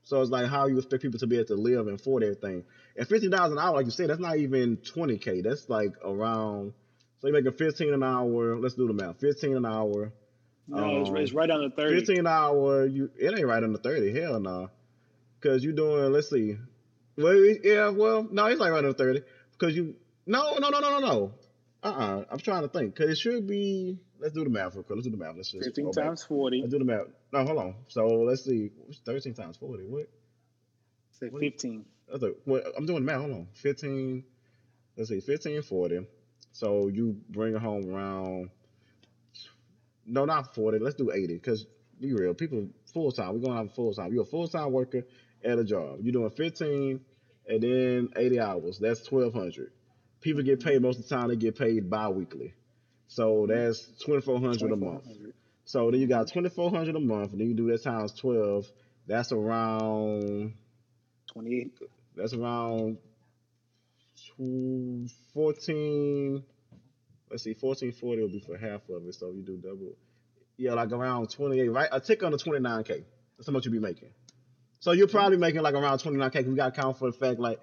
So 0.04 0.22
it's 0.22 0.32
like 0.32 0.48
how 0.48 0.68
you 0.68 0.78
expect 0.78 1.02
people 1.02 1.20
to 1.20 1.28
be 1.28 1.38
able 1.38 1.48
to 1.48 1.56
live 1.56 1.88
and 1.88 2.00
afford 2.00 2.24
everything. 2.24 2.66
And 2.98 3.08
fifteen 3.08 3.32
dollars 3.32 3.54
an 3.54 3.58
hour, 3.58 3.74
like 3.74 3.86
you 3.86 3.92
said, 3.92 4.10
that's 4.10 4.20
not 4.20 4.38
even 4.38 4.78
twenty 4.78 5.18
k. 5.18 5.42
That's 5.42 5.70
like 5.70 5.94
around. 6.04 6.74
So 7.20 7.28
you're 7.28 7.42
making 7.42 7.58
fifteen 7.58 7.94
an 7.94 8.04
hour. 8.04 8.58
Let's 8.58 8.76
do 8.76 8.88
the 8.88 8.94
math. 8.94 9.20
Fifteen 9.20 9.56
an 9.56 9.66
hour. 9.66 10.12
No, 10.68 11.02
it's, 11.02 11.10
Um, 11.10 11.18
it's 11.18 11.34
right 11.34 11.50
under 11.50 11.70
thirty. 11.70 12.00
Fifteen 12.00 12.20
an 12.20 12.28
hour. 12.28 12.86
You 12.86 13.10
it 13.18 13.38
ain't 13.38 13.48
right 13.48 13.58
on 13.58 13.66
under 13.66 13.80
thirty. 13.80 14.20
Hell 14.20 14.40
no. 14.40 14.70
Cause 15.42 15.64
you're 15.64 15.74
doing. 15.74 16.12
Let's 16.12 16.30
see. 16.30 16.58
Well, 17.18 17.36
yeah. 17.64 17.90
Well, 17.90 18.28
no, 18.30 18.46
it's 18.48 18.60
like 18.60 18.72
right 18.72 18.80
under 18.80 18.94
thirty. 18.94 19.22
Because 19.52 19.76
you. 19.76 19.96
No, 20.26 20.58
no, 20.58 20.70
no, 20.70 20.80
no, 20.80 21.00
no, 21.00 21.00
no. 21.00 21.34
Uh, 21.82 21.88
uh 21.88 22.26
I'm 22.30 22.40
trying 22.40 22.64
to 22.64 22.68
think. 22.68 22.96
Cause 22.96 23.10
it 23.10 23.18
should 23.18 23.48
be. 23.48 24.00
Let's 24.24 24.34
do 24.34 24.46
the 24.46 24.50
math 24.50 24.74
real 24.74 24.84
quick. 24.84 24.96
Let's 24.96 25.06
do 25.06 25.12
the 25.12 25.18
math. 25.18 25.36
Let's 25.36 25.52
just 25.52 25.66
Fifteen 25.66 25.86
go 25.86 25.92
back. 25.92 26.06
times 26.06 26.24
forty. 26.24 26.62
Let's 26.62 26.72
do 26.72 26.80
the 26.80 26.86
math. 26.86 27.08
No, 27.34 27.44
hold 27.44 27.58
on. 27.60 27.76
So 27.90 28.08
let's 28.08 28.46
see. 28.46 28.72
What's 28.86 29.00
thirteen 29.00 29.34
times 29.34 29.58
forty? 29.58 29.84
What? 29.84 30.08
Say 31.12 31.28
what- 31.28 31.42
fifteen. 31.42 31.84
That's 32.10 32.24
a, 32.24 32.28
what, 32.46 32.64
I'm 32.78 32.86
doing 32.86 33.00
the 33.06 33.12
math. 33.12 33.22
Hold 33.22 33.32
on. 33.32 33.48
15, 33.54 34.24
let's 34.98 35.10
see, 35.10 35.20
15, 35.22 35.62
40. 35.62 36.06
So 36.52 36.88
you 36.90 37.18
bring 37.30 37.56
it 37.56 37.62
home 37.62 37.90
around, 37.94 38.50
no, 40.06 40.26
not 40.26 40.54
40. 40.54 40.80
Let's 40.80 40.96
do 40.96 41.12
80. 41.12 41.34
Because 41.36 41.66
be 42.00 42.14
real, 42.14 42.34
people 42.34 42.68
full 42.94 43.12
time. 43.12 43.34
We're 43.34 43.40
going 43.40 43.52
to 43.52 43.58
have 43.58 43.66
a 43.68 43.74
full 43.74 43.94
time. 43.94 44.14
You're 44.14 44.24
a 44.24 44.26
full 44.26 44.48
time 44.48 44.72
worker 44.72 45.04
at 45.44 45.58
a 45.58 45.64
job. 45.64 46.00
You're 46.02 46.12
doing 46.12 46.30
15 46.30 47.00
and 47.48 47.64
then 47.64 48.10
80 48.16 48.40
hours. 48.40 48.80
That's 48.80 49.10
1200. 49.10 49.72
People 50.22 50.44
get 50.44 50.64
paid 50.64 50.82
most 50.82 51.00
of 51.00 51.08
the 51.08 51.16
time, 51.16 51.30
they 51.30 51.36
get 51.36 51.58
paid 51.58 51.90
bi 51.90 52.10
weekly. 52.10 52.54
So 53.14 53.46
that's 53.48 53.88
twenty 54.04 54.22
four 54.22 54.40
hundred 54.40 54.72
a 54.72 54.76
month. 54.76 55.04
So 55.66 55.92
then 55.92 56.00
you 56.02 56.08
got 56.08 56.32
twenty 56.32 56.50
four 56.50 56.72
hundred 56.72 56.96
a 56.96 57.00
month, 57.00 57.32
and 57.32 57.40
then 57.40 57.48
you 57.48 57.54
do 57.54 57.68
that 57.72 57.84
times 57.84 58.12
twelve. 58.12 58.66
That's 59.06 59.32
around 59.32 60.54
28. 61.32 61.74
that's 62.16 62.34
around 62.34 62.98
tw- 64.16 65.12
fourteen. 65.32 66.44
Let's 67.30 67.44
see, 67.44 67.54
fourteen 67.54 67.92
forty 67.92 68.22
will 68.24 68.30
be 68.30 68.40
for 68.40 68.58
half 68.58 68.82
of 68.90 69.06
it. 69.08 69.14
So 69.14 69.30
you 69.32 69.44
do 69.44 69.58
double. 69.58 69.96
Yeah, 70.58 70.74
like 70.74 70.92
around 70.92 71.30
twenty 71.30 71.60
eight, 71.60 71.70
right? 71.70 71.90
A 71.92 72.00
tick 72.00 72.24
under 72.24 72.38
twenty 72.38 72.62
nine 72.62 72.84
k. 72.84 73.04
That's 73.38 73.46
how 73.46 73.54
much 73.54 73.66
you 73.66 73.72
be 73.72 73.78
making. 73.80 74.10
So 74.80 74.92
you're 74.92 75.08
probably 75.08 75.38
making 75.38 75.62
like 75.62 75.76
around 75.76 76.00
twenty 76.00 76.18
nine 76.18 76.32
k. 76.32 76.42
We 76.42 76.56
got 76.56 76.74
to 76.74 76.82
count 76.82 76.98
for 76.98 77.12
the 77.12 77.18
fact 77.18 77.40
like. 77.40 77.60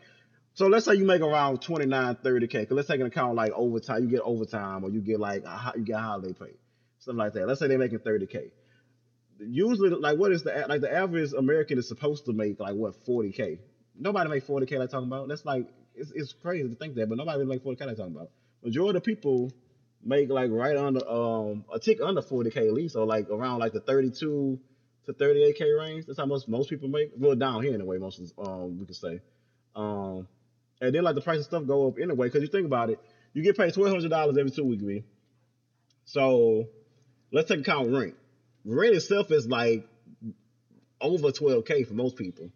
So 0.61 0.67
let's 0.67 0.85
say 0.85 0.95
you 0.97 1.07
make 1.07 1.23
around 1.23 1.63
29, 1.63 2.17
30 2.17 2.47
k. 2.47 2.67
Cause 2.67 2.77
let's 2.77 2.87
take 2.87 2.97
into 2.97 3.07
account 3.07 3.35
like 3.35 3.51
overtime. 3.53 4.03
You 4.03 4.11
get 4.11 4.21
overtime, 4.21 4.85
or 4.85 4.91
you 4.91 5.01
get 5.01 5.19
like 5.19 5.43
a, 5.45 5.73
you 5.75 5.85
get 5.85 5.99
holiday 5.99 6.35
pay, 6.35 6.53
something 6.99 7.17
like 7.17 7.33
that. 7.33 7.47
Let's 7.49 7.61
say 7.61 7.67
they're 7.67 7.79
making 7.79 8.01
thirty 8.01 8.27
k. 8.27 8.51
Usually, 9.39 9.89
like 9.89 10.19
what 10.19 10.33
is 10.33 10.43
the 10.43 10.67
like 10.69 10.83
the 10.83 10.93
average 10.95 11.33
American 11.33 11.79
is 11.79 11.89
supposed 11.89 12.27
to 12.27 12.35
make 12.35 12.61
like 12.61 12.75
what 12.75 12.95
forty 13.07 13.33
k. 13.33 13.59
Nobody 13.99 14.29
make 14.29 14.45
forty 14.45 14.67
k 14.67 14.77
like 14.77 14.91
talking 14.91 15.07
about. 15.07 15.29
That's 15.29 15.47
like 15.47 15.67
it's, 15.95 16.13
it's 16.15 16.35
crazy 16.35 16.69
to 16.69 16.75
think 16.75 16.95
that, 16.97 17.09
but 17.09 17.17
nobody 17.17 17.39
really 17.39 17.49
make 17.49 17.63
forty 17.63 17.79
k 17.79 17.87
like 17.87 17.97
talking 17.97 18.15
about. 18.15 18.29
Majority 18.63 18.99
of 18.99 19.05
people 19.05 19.51
make 20.05 20.29
like 20.29 20.51
right 20.51 20.77
under 20.77 21.09
um 21.09 21.65
a 21.73 21.79
tick 21.79 22.03
under 22.03 22.21
forty 22.21 22.51
k 22.51 22.69
at 22.69 22.75
least, 22.75 22.97
or 22.97 23.07
like 23.07 23.31
around 23.31 23.61
like 23.61 23.73
the 23.73 23.81
thirty 23.81 24.11
two 24.11 24.61
to 25.07 25.15
thirty 25.15 25.43
eight 25.43 25.57
k 25.57 25.73
range. 25.73 26.05
That's 26.05 26.19
how 26.19 26.27
much 26.27 26.47
most 26.47 26.69
people 26.69 26.91
make. 26.91 27.13
Well, 27.17 27.35
down 27.35 27.63
here 27.63 27.73
anyway, 27.73 27.97
most 27.97 28.21
of 28.21 28.47
um 28.47 28.79
we 28.79 28.85
could 28.85 28.97
say. 28.97 29.23
Um, 29.75 30.29
and 30.81 30.95
then 30.95 31.03
like 31.03 31.15
the 31.15 31.21
price 31.21 31.39
of 31.39 31.45
stuff 31.45 31.67
go 31.67 31.89
up 31.89 31.99
anyway, 31.99 32.29
because 32.29 32.43
you 32.43 32.49
think 32.49 32.67
about 32.67 32.91
it, 32.91 32.99
you 33.33 33.43
get 33.43 33.57
paid 33.57 33.75
twelve 33.75 33.93
hundred 33.93 34.11
dollars 34.11 34.37
every 34.39 34.51
two 34.51 34.65
weeks, 34.65 34.83
man. 34.83 35.05
So 36.05 36.69
let's 37.33 37.49
take 37.49 37.61
account 37.61 37.91
rent. 37.91 38.15
Rent 38.65 38.95
itself 38.95 39.31
is 39.31 39.47
like 39.47 39.87
over 41.01 41.31
twelve 41.31 41.65
k 41.65 41.85
for 41.85 41.95
most 41.95 42.17
people. 42.17 42.51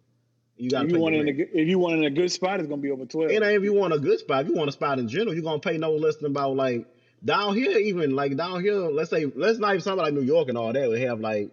You 0.57 0.69
got 0.69 0.85
If 0.85 0.91
you 0.91 0.99
want 0.99 1.15
in 1.15 1.27
a 1.27 1.33
good, 1.33 1.49
if 1.53 1.67
you 1.67 1.79
want 1.79 1.95
in 1.95 2.03
a 2.05 2.09
good 2.09 2.31
spot, 2.31 2.59
it's 2.59 2.69
gonna 2.69 2.81
be 2.81 2.91
over 2.91 3.05
12. 3.05 3.29
It 3.29 3.43
ain't 3.43 3.57
if 3.57 3.63
you 3.63 3.73
want 3.73 3.93
a 3.93 3.99
good 3.99 4.19
spot. 4.19 4.43
If 4.43 4.49
you 4.49 4.55
want 4.55 4.69
a 4.69 4.71
spot 4.71 4.99
in 4.99 5.07
general, 5.07 5.33
you're 5.33 5.43
gonna 5.43 5.59
pay 5.59 5.77
no 5.77 5.91
less 5.91 6.15
than 6.17 6.31
about 6.31 6.55
like 6.55 6.87
down 7.23 7.55
here, 7.55 7.77
even 7.77 8.15
like 8.15 8.37
down 8.37 8.61
here. 8.61 8.75
Let's 8.75 9.09
say 9.09 9.25
let's 9.25 9.59
not 9.59 9.73
even 9.73 9.83
talk 9.83 9.93
about 9.93 10.05
like 10.05 10.13
New 10.13 10.21
York 10.21 10.47
and 10.47 10.57
all 10.57 10.71
that. 10.71 10.89
We 10.89 11.01
have 11.01 11.19
like 11.19 11.51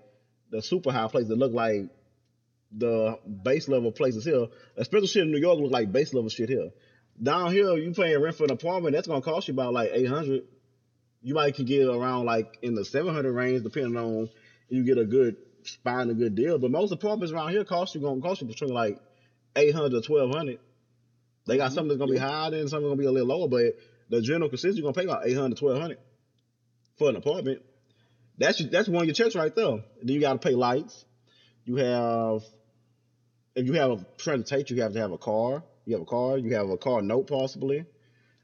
the 0.50 0.62
super 0.62 0.92
high 0.92 1.08
places 1.08 1.30
that 1.30 1.38
look 1.38 1.52
like 1.52 1.88
the 2.76 3.18
base 3.44 3.68
level 3.68 3.92
places 3.92 4.24
here. 4.24 4.46
Especially 4.76 5.06
shit 5.06 5.22
in 5.24 5.30
New 5.30 5.38
York 5.40 5.58
look 5.58 5.70
like 5.72 5.92
base 5.92 6.14
level 6.14 6.30
shit 6.30 6.48
here. 6.48 6.70
Down 7.22 7.52
here, 7.52 7.76
you 7.76 7.92
paying 7.92 8.20
rent 8.20 8.36
for 8.36 8.44
an 8.44 8.52
apartment 8.52 8.94
that's 8.94 9.06
gonna 9.06 9.20
cost 9.20 9.48
you 9.48 9.54
about 9.54 9.72
like 9.72 9.90
eight 9.92 10.08
hundred. 10.08 10.44
You 11.22 11.34
might 11.34 11.54
can 11.54 11.66
get 11.66 11.86
around 11.86 12.24
like 12.24 12.58
in 12.62 12.74
the 12.74 12.84
seven 12.84 13.14
hundred 13.14 13.32
range, 13.32 13.62
depending 13.62 13.96
on 13.96 14.28
you 14.68 14.84
get 14.84 14.98
a 14.98 15.04
good 15.04 15.36
find 15.84 16.10
a 16.10 16.14
good 16.14 16.34
deal. 16.34 16.58
But 16.58 16.70
most 16.70 16.90
apartments 16.92 17.32
around 17.32 17.50
here 17.50 17.64
cost 17.64 17.94
you 17.94 18.00
gonna 18.00 18.20
cost 18.20 18.40
you 18.40 18.46
between 18.46 18.72
like 18.72 18.98
eight 19.54 19.74
hundred 19.74 19.90
to 19.90 20.00
twelve 20.00 20.34
hundred. 20.34 20.58
They 21.46 21.56
got 21.56 21.70
Mhm. 21.70 21.74
something 21.74 21.88
that's 21.88 21.98
gonna 21.98 22.12
be 22.12 22.18
higher 22.18 22.50
than 22.50 22.68
something 22.68 22.88
gonna 22.88 22.98
be 23.00 23.06
a 23.06 23.12
little 23.12 23.28
lower, 23.28 23.48
but 23.48 23.76
the 24.08 24.20
general 24.22 24.48
consensus 24.48 24.78
you're 24.78 24.82
gonna 24.90 24.94
pay 24.94 25.04
about 25.04 25.26
800 25.26 25.56
to 25.56 25.64
1200 25.64 25.98
for 26.96 27.08
an 27.10 27.16
apartment. 27.16 27.62
That's 28.38 28.64
that's 28.66 28.88
one 28.88 29.02
of 29.02 29.06
your 29.06 29.14
checks 29.14 29.34
right 29.34 29.54
there. 29.54 29.84
Then 30.02 30.14
you 30.14 30.20
gotta 30.20 30.38
pay 30.38 30.54
lights. 30.54 31.04
You 31.64 31.76
have 31.76 32.42
if 33.54 33.66
you 33.66 33.74
have 33.74 33.90
a 33.90 34.06
transportation, 34.18 34.76
you 34.76 34.82
have 34.82 34.92
to 34.92 35.00
have 35.00 35.12
a 35.12 35.18
car. 35.18 35.64
You 35.84 35.94
have 35.94 36.02
a 36.02 36.06
car. 36.06 36.38
You 36.38 36.54
have 36.54 36.70
a 36.70 36.76
car 36.76 37.02
note 37.02 37.26
possibly. 37.26 37.84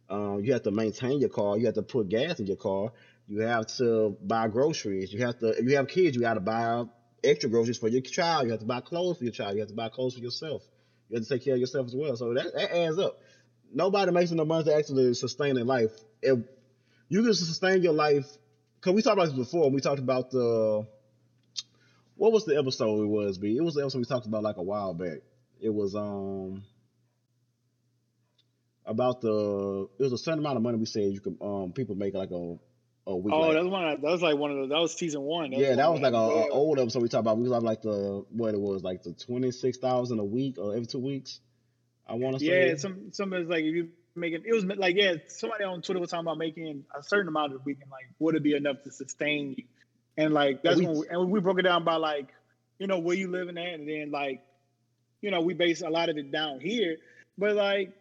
Um, 0.08 0.40
you 0.42 0.52
have 0.52 0.62
to 0.62 0.70
maintain 0.70 1.20
your 1.20 1.28
car. 1.28 1.58
You 1.58 1.66
have 1.66 1.74
to 1.74 1.82
put 1.82 2.08
gas 2.08 2.40
in 2.40 2.46
your 2.46 2.56
car. 2.56 2.92
You 3.26 3.40
have 3.40 3.66
to 3.76 4.16
buy 4.22 4.48
groceries. 4.48 5.12
You 5.12 5.20
have 5.24 5.38
to 5.38 5.48
if 5.50 5.64
you 5.68 5.76
have 5.76 5.88
kids, 5.88 6.16
you 6.16 6.22
got 6.22 6.34
to 6.34 6.40
buy 6.40 6.84
extra 7.22 7.50
groceries 7.50 7.78
for 7.78 7.88
your 7.88 8.00
child. 8.00 8.46
You 8.46 8.52
have 8.52 8.60
to 8.60 8.66
buy 8.66 8.80
clothes 8.80 9.18
for 9.18 9.24
your 9.24 9.32
child. 9.32 9.54
You 9.54 9.60
have 9.60 9.68
to 9.68 9.74
buy 9.74 9.88
clothes 9.88 10.14
for 10.14 10.20
yourself. 10.20 10.62
You 11.08 11.16
have 11.16 11.24
to 11.24 11.28
take 11.28 11.44
care 11.44 11.54
of 11.54 11.60
yourself 11.60 11.86
as 11.86 11.94
well. 11.94 12.16
So 12.16 12.34
that, 12.34 12.52
that 12.54 12.74
adds 12.74 12.98
up. 12.98 13.16
Nobody 13.72 14.12
makes 14.12 14.30
enough 14.30 14.46
money 14.46 14.64
to 14.64 14.74
actually 14.74 15.12
sustain 15.14 15.54
their 15.54 15.64
life. 15.64 15.92
If 16.22 16.38
you 17.08 17.22
can 17.22 17.34
sustain 17.34 17.82
your 17.82 17.92
life, 17.92 18.26
because 18.80 18.94
we 18.94 19.02
talked 19.02 19.14
about 19.14 19.26
this 19.26 19.34
before. 19.38 19.70
We 19.70 19.80
talked 19.80 20.00
about 20.00 20.30
the 20.30 20.86
what 22.18 22.32
was 22.32 22.44
the 22.44 22.58
episode 22.58 23.02
it 23.02 23.06
was? 23.06 23.38
B. 23.38 23.56
It 23.56 23.62
was 23.62 23.74
the 23.74 23.82
episode 23.82 23.98
we 23.98 24.04
talked 24.04 24.26
about 24.26 24.42
like 24.42 24.56
a 24.56 24.62
while 24.62 24.92
back. 24.92 25.18
It 25.60 25.72
was 25.72 25.94
um 25.94 26.64
about 28.84 29.20
the 29.20 29.88
it 29.98 30.02
was 30.02 30.12
a 30.12 30.18
certain 30.18 30.40
amount 30.40 30.56
of 30.56 30.62
money 30.62 30.78
we 30.78 30.86
said 30.86 31.12
you 31.12 31.20
could 31.20 31.36
um 31.40 31.72
people 31.72 31.94
make 31.94 32.14
like 32.14 32.30
a 32.30 32.56
a 33.06 33.16
week. 33.16 33.32
oh, 33.32 33.40
like- 33.40 33.52
that 33.54 33.62
was 33.62 33.72
one. 33.72 33.88
Of, 33.88 34.00
that 34.02 34.10
was 34.10 34.22
like 34.22 34.36
one 34.36 34.50
of 34.50 34.56
the. 34.58 34.74
That 34.74 34.80
was 34.80 34.94
season 34.94 35.22
one. 35.22 35.52
yeah, 35.52 35.76
that 35.76 35.90
was 35.90 36.00
like 36.00 36.12
a, 36.12 36.16
a 36.16 36.48
old 36.50 36.78
episode 36.78 37.02
we 37.02 37.08
talked 37.08 37.20
about. 37.20 37.38
We 37.38 37.48
was 37.48 37.62
like 37.62 37.82
the 37.82 38.24
what 38.30 38.52
it 38.52 38.60
was 38.60 38.82
like 38.82 39.02
the 39.02 39.14
twenty 39.14 39.50
six 39.52 39.78
thousand 39.78 40.18
a 40.18 40.24
week 40.24 40.58
or 40.58 40.74
every 40.74 40.86
two 40.86 40.98
weeks. 40.98 41.40
I 42.06 42.14
want 42.14 42.38
to 42.38 42.44
say. 42.44 42.70
Yeah, 42.70 42.76
some 42.76 43.12
somebody's 43.12 43.48
like 43.48 43.64
if 43.64 43.74
you 43.74 43.88
making 44.14 44.42
it 44.44 44.52
was 44.52 44.64
like 44.64 44.96
yeah, 44.96 45.14
somebody 45.28 45.64
on 45.64 45.82
Twitter 45.82 46.00
was 46.00 46.10
talking 46.10 46.26
about 46.26 46.38
making 46.38 46.84
a 46.98 47.02
certain 47.02 47.28
amount 47.28 47.54
of 47.54 47.64
week 47.64 47.78
and 47.80 47.90
like 47.90 48.06
would 48.18 48.34
it 48.34 48.42
be 48.42 48.54
enough 48.54 48.82
to 48.82 48.90
sustain 48.90 49.54
you? 49.56 49.64
And 50.18 50.34
like 50.34 50.62
that's 50.62 50.76
we- 50.78 50.86
when 50.86 50.98
we, 50.98 51.08
and 51.08 51.30
we 51.30 51.40
broke 51.40 51.58
it 51.58 51.62
down 51.62 51.84
by 51.84 51.96
like 51.96 52.28
you 52.78 52.86
know 52.86 52.98
where 52.98 53.16
you 53.16 53.30
living 53.30 53.56
at, 53.56 53.74
and 53.74 53.88
then 53.88 54.10
like 54.10 54.42
you 55.22 55.30
know 55.30 55.40
we 55.40 55.54
base 55.54 55.80
a 55.80 55.88
lot 55.88 56.08
of 56.10 56.16
it 56.18 56.30
down 56.30 56.60
here, 56.60 56.96
but 57.38 57.54
like 57.54 57.92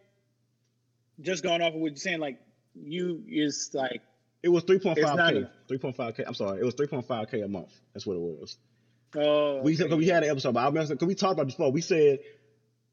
just 1.20 1.42
going 1.42 1.62
off 1.62 1.74
of 1.74 1.80
what 1.80 1.92
you're 1.92 1.96
saying, 1.96 2.20
like 2.20 2.38
you 2.74 3.24
is 3.28 3.70
like 3.72 4.02
It 4.42 4.48
was 4.48 4.64
three 4.64 4.78
point 4.78 4.98
five 5.00 5.16
k. 5.32 5.46
Three 5.68 5.78
point 5.78 5.96
five 5.96 6.16
k. 6.16 6.24
I'm 6.26 6.34
sorry. 6.34 6.60
It 6.60 6.64
was 6.64 6.74
three 6.74 6.86
point 6.86 7.06
five 7.06 7.30
k 7.30 7.40
a 7.40 7.48
month. 7.48 7.72
That's 7.94 8.06
what 8.06 8.14
it 8.14 8.20
was. 8.20 8.56
oh 9.16 9.62
We 9.62 9.80
okay. 9.80 9.94
we 9.94 10.06
had 10.06 10.22
an 10.24 10.30
episode, 10.30 10.54
but 10.54 10.60
I 10.60 10.66
remember 10.66 10.94
because 10.94 11.08
we 11.08 11.14
talked 11.14 11.34
about 11.34 11.46
this 11.46 11.54
before. 11.54 11.72
We 11.72 11.80
said 11.80 12.18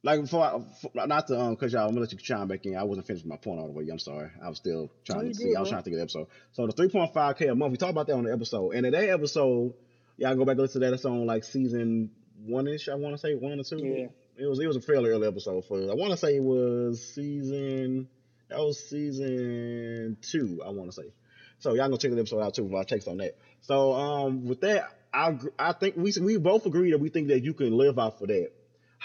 like 0.05 0.21
before, 0.21 0.43
I, 0.43 0.59
for, 0.81 0.91
not 1.07 1.27
to 1.27 1.39
um, 1.39 1.55
cause 1.55 1.73
y'all, 1.73 1.83
I'm 1.83 1.89
gonna 1.89 2.01
let 2.01 2.11
you 2.11 2.17
chime 2.19 2.47
back 2.47 2.65
in. 2.65 2.77
I 2.77 2.83
wasn't 2.83 3.07
finished 3.07 3.25
with 3.25 3.29
my 3.31 3.37
point 3.37 3.59
all 3.59 3.65
the 3.67 3.73
way. 3.73 3.87
I'm 3.91 3.99
sorry. 3.99 4.29
I 4.43 4.47
was 4.49 4.57
still 4.57 4.91
trying 5.03 5.23
No, 5.23 5.27
to 5.29 5.33
see. 5.33 5.45
good, 5.45 5.55
I 5.57 5.59
was 5.61 5.69
trying 5.69 5.81
to 5.81 5.83
think 5.83 5.93
of 5.95 5.97
the 5.97 6.03
episode. 6.03 6.27
So 6.53 6.67
the 6.67 6.73
three 6.73 6.89
point 6.89 7.13
five 7.13 7.37
k 7.37 7.47
a 7.47 7.55
month. 7.55 7.71
We 7.71 7.77
talked 7.77 7.91
about 7.91 8.07
that 8.07 8.13
on 8.15 8.23
the 8.23 8.31
episode, 8.31 8.71
and 8.71 8.85
in 8.85 8.91
that 8.93 9.09
episode, 9.09 9.73
y'all 10.17 10.35
go 10.35 10.45
back 10.45 10.53
and 10.53 10.61
listen 10.61 10.81
to 10.81 10.87
that. 10.87 10.93
It's 10.93 11.05
on 11.05 11.25
like 11.25 11.43
season 11.43 12.11
one 12.45 12.67
ish. 12.67 12.87
I 12.87 12.95
want 12.95 13.15
to 13.15 13.17
say 13.17 13.33
one 13.35 13.59
or 13.59 13.63
two. 13.63 13.77
yeah. 13.83 14.07
It 14.37 14.45
was 14.47 14.59
it 14.59 14.67
was 14.67 14.75
a 14.77 14.81
fairly 14.81 15.09
early 15.09 15.27
episode 15.27 15.65
for. 15.65 15.77
I 15.79 15.93
want 15.95 16.11
to 16.11 16.17
say 16.17 16.35
it 16.35 16.43
was 16.43 17.01
season. 17.15 18.07
That 18.49 18.59
was 18.59 18.79
season 18.87 20.17
two. 20.21 20.61
I 20.65 20.69
want 20.69 20.91
to 20.91 20.95
say. 21.01 21.13
So 21.59 21.69
y'all 21.69 21.87
gonna 21.87 21.97
check 21.97 22.11
the 22.11 22.19
episode 22.19 22.41
out 22.41 22.53
too 22.53 22.67
for 22.69 22.77
our 22.77 22.83
takes 22.83 23.07
on 23.07 23.17
that. 23.17 23.37
So 23.61 23.93
um 23.93 24.45
with 24.45 24.61
that, 24.61 24.89
I 25.13 25.39
I 25.57 25.71
think 25.71 25.95
we 25.97 26.11
we 26.21 26.37
both 26.37 26.65
agree 26.65 26.91
that 26.91 26.99
we 26.99 27.09
think 27.09 27.29
that 27.29 27.43
you 27.43 27.53
can 27.53 27.71
live 27.71 27.97
off 27.97 28.21
of 28.21 28.27
that. 28.27 28.49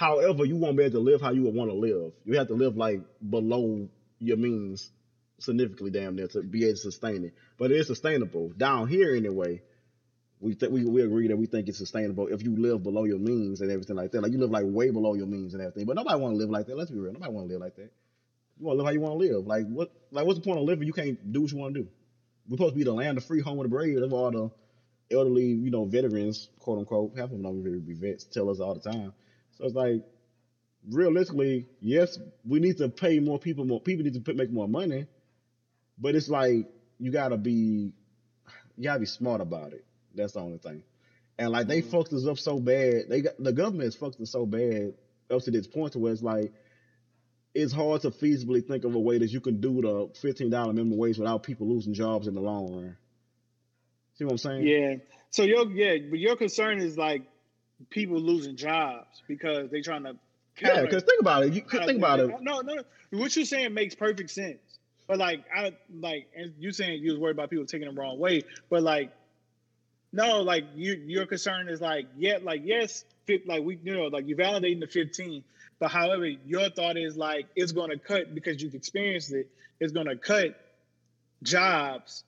However, 0.01 0.47
you 0.47 0.57
won't 0.57 0.79
be 0.79 0.85
able 0.85 0.93
to 0.93 1.01
live 1.01 1.21
how 1.21 1.31
you 1.31 1.43
would 1.43 1.55
want 1.55 1.71
to 1.71 1.77
live. 1.77 2.13
You 2.25 2.39
have 2.39 2.47
to 2.47 2.55
live 2.55 2.75
like 2.75 3.03
below 3.29 3.87
your 4.19 4.39
means 4.39 4.91
significantly 5.41 5.91
damn 5.91 6.17
near 6.17 6.27
to 6.29 6.43
be 6.43 6.65
able 6.65 6.73
to 6.73 6.79
sustain 6.79 7.23
it. 7.25 7.35
But 7.59 7.71
it 7.71 7.77
is 7.77 7.89
sustainable 7.89 8.49
down 8.57 8.89
here 8.89 9.15
anyway. 9.15 9.61
We 10.41 10.55
think 10.55 10.73
we 10.73 10.87
we 10.87 11.03
agree 11.03 11.29
that 11.29 11.37
we 11.37 11.45
think 11.45 11.69
it's 11.69 11.77
sustainable 11.77 12.29
if 12.29 12.43
you 12.43 12.57
live 12.57 12.83
below 12.83 13.05
your 13.05 13.19
means 13.19 13.61
and 13.61 13.71
everything 13.71 13.95
like 13.95 14.13
that. 14.13 14.23
Like 14.23 14.33
you 14.33 14.39
live 14.39 14.51
like 14.51 14.65
way 14.67 14.89
below 14.89 15.13
your 15.13 15.27
means 15.27 15.53
and 15.53 15.63
everything. 15.63 15.85
But 15.85 15.97
nobody 15.97 16.19
want 16.19 16.33
to 16.33 16.39
live 16.39 16.49
like 16.49 16.67
that. 16.69 16.79
Let's 16.79 16.91
be 16.91 16.99
real. 16.99 17.13
Nobody 17.13 17.33
want 17.33 17.49
to 17.49 17.53
live 17.53 17.61
like 17.61 17.77
that. 17.77 17.91
You 18.59 18.65
want 18.65 18.79
to 18.79 18.83
live 18.83 18.87
how 18.87 18.93
you 18.95 19.01
want 19.01 19.21
to 19.21 19.35
live. 19.35 19.47
Like 19.47 19.67
what? 19.67 19.93
Like 20.11 20.25
what's 20.25 20.39
the 20.39 20.45
point 20.47 20.61
of 20.61 20.65
living? 20.65 20.87
You 20.87 20.95
can't 20.95 21.31
do 21.31 21.43
what 21.43 21.53
you 21.53 21.59
want 21.59 21.75
to 21.75 21.83
do. 21.83 21.89
We're 22.49 22.57
supposed 22.57 22.73
to 22.73 22.79
be 22.79 22.85
the 22.85 22.95
land 22.95 23.19
of 23.19 23.25
free, 23.25 23.43
home 23.43 23.59
of 23.59 23.65
the 23.65 23.69
brave. 23.69 24.01
What 24.01 24.13
all 24.13 24.31
the 24.31 25.15
elderly, 25.15 25.45
you 25.45 25.71
know, 25.71 25.85
veterans, 25.85 26.49
quote 26.59 26.79
unquote, 26.79 27.13
half 27.17 27.25
of 27.25 27.33
them 27.33 27.43
don't 27.43 27.61
even 27.61 27.81
be 27.81 27.93
vets, 27.93 28.25
tell 28.25 28.49
us 28.49 28.61
all 28.61 28.73
the 28.73 28.81
time. 28.81 29.13
So 29.61 29.67
it's 29.67 29.75
like, 29.75 30.03
realistically, 30.89 31.67
yes, 31.81 32.19
we 32.47 32.61
need 32.61 32.79
to 32.79 32.89
pay 32.89 33.21
more 33.21 33.39
people. 33.39 33.65
More 33.67 33.81
people 33.81 34.05
need 34.05 34.15
to 34.15 34.21
put, 34.21 34.37
make 34.37 34.51
more 34.51 34.69
money, 34.69 35.07
but 35.99 36.15
it's 36.15 36.31
like 36.31 36.67
you 36.99 37.11
gotta 37.13 37.37
be, 37.37 37.93
you 38.77 38.85
gotta 38.85 39.01
be 39.01 39.07
smart 39.07 39.41
about 39.43 39.73
it. 39.75 39.85
That's 40.15 40.33
the 40.33 40.41
only 40.41 40.59
thing. 40.59 40.83
And 41.39 41.51
like 41.53 41.67
they 41.69 41.83
Mhm. 41.83 41.91
fucked 41.91 42.13
us 42.13 42.27
up 42.27 42.39
so 42.39 42.59
bad. 42.59 43.09
They 43.09 43.23
got 43.23 43.35
the 43.39 43.53
government 43.53 43.85
has 43.85 43.97
fucked 43.97 44.21
us 44.21 44.31
so 44.31 44.47
bad 44.47 44.95
up 45.31 45.43
to 45.43 45.51
this 45.51 45.67
point 45.67 45.93
to 45.93 45.99
where 45.99 46.13
it's 46.13 46.23
like 46.23 46.53
it's 47.55 47.73
hard 47.73 48.03
to 48.03 48.11
feasibly 48.11 48.65
think 48.67 48.85
of 48.85 48.95
a 48.95 49.01
way 49.01 49.19
that 49.19 49.31
you 49.31 49.41
can 49.41 49.61
do 49.61 49.83
the 49.83 50.09
fifteen 50.21 50.51
dollar 50.51 50.73
minimum 50.73 50.99
wage 50.99 51.19
without 51.19 51.43
people 51.43 51.69
losing 51.69 51.95
jobs 51.95 52.27
in 52.29 52.35
the 52.35 52.41
long 52.41 52.73
run. 52.73 52.97
See 54.15 54.25
what 54.25 54.33
I'm 54.33 54.39
saying? 54.39 54.67
Yeah. 54.67 54.95
So 55.31 55.45
your 55.45 55.71
yeah, 55.71 55.97
but 56.11 56.19
your 56.19 56.37
concern 56.37 56.81
is 56.81 56.97
like 56.99 57.23
people 57.89 58.19
losing 58.19 58.57
jobs 58.57 59.23
because 59.27 59.71
they're 59.71 59.83
trying 59.83 60.05
to 60.05 60.17
Yeah, 60.61 60.83
because 60.83 61.03
think 61.03 61.21
about 61.21 61.45
it. 61.45 61.53
You 61.55 61.63
could 61.63 61.85
think 61.87 61.99
about 61.99 62.21
it. 62.21 62.31
No, 62.43 62.61
no, 62.61 62.83
what 63.11 63.35
you're 63.35 63.45
saying 63.45 63.73
makes 63.73 63.95
perfect 63.95 64.31
sense. 64.31 64.59
But 65.07 65.19
like, 65.19 65.45
I 65.55 65.73
like, 65.99 66.29
and 66.37 66.53
you 66.59 66.73
saying 66.73 67.03
you 67.03 67.13
was 67.13 67.21
worried 67.21 67.33
about 67.33 67.51
people 67.51 67.67
taking 67.67 67.93
the 67.93 68.01
wrong 68.01 68.19
way. 68.19 68.43
But 68.69 68.83
like, 68.83 69.11
no, 70.13 70.43
like 70.43 70.65
you, 70.75 70.93
your 70.95 71.27
concern 71.27 71.69
is 71.69 71.81
like, 71.81 72.07
yeah, 72.17 72.39
like 72.43 72.63
yes, 72.65 73.05
fit, 73.27 73.47
like 73.47 73.65
we, 73.65 73.79
you 73.83 73.97
know, 73.97 74.05
like 74.05 74.27
you 74.27 74.37
validating 74.37 74.81
the 74.81 74.87
15. 74.87 75.43
But 75.79 75.91
however, 75.91 76.27
your 76.27 76.69
thought 76.71 76.97
is 76.97 77.17
like 77.17 77.47
it's 77.57 77.73
going 77.73 77.91
to 77.91 77.99
cut 77.99 78.35
because 78.35 78.63
you've 78.63 78.75
experienced 78.75 79.33
it. 79.33 79.49
It's 79.81 79.93
going 79.93 80.07
to 80.07 80.17
cut 80.17 80.61
jobs 81.43 82.25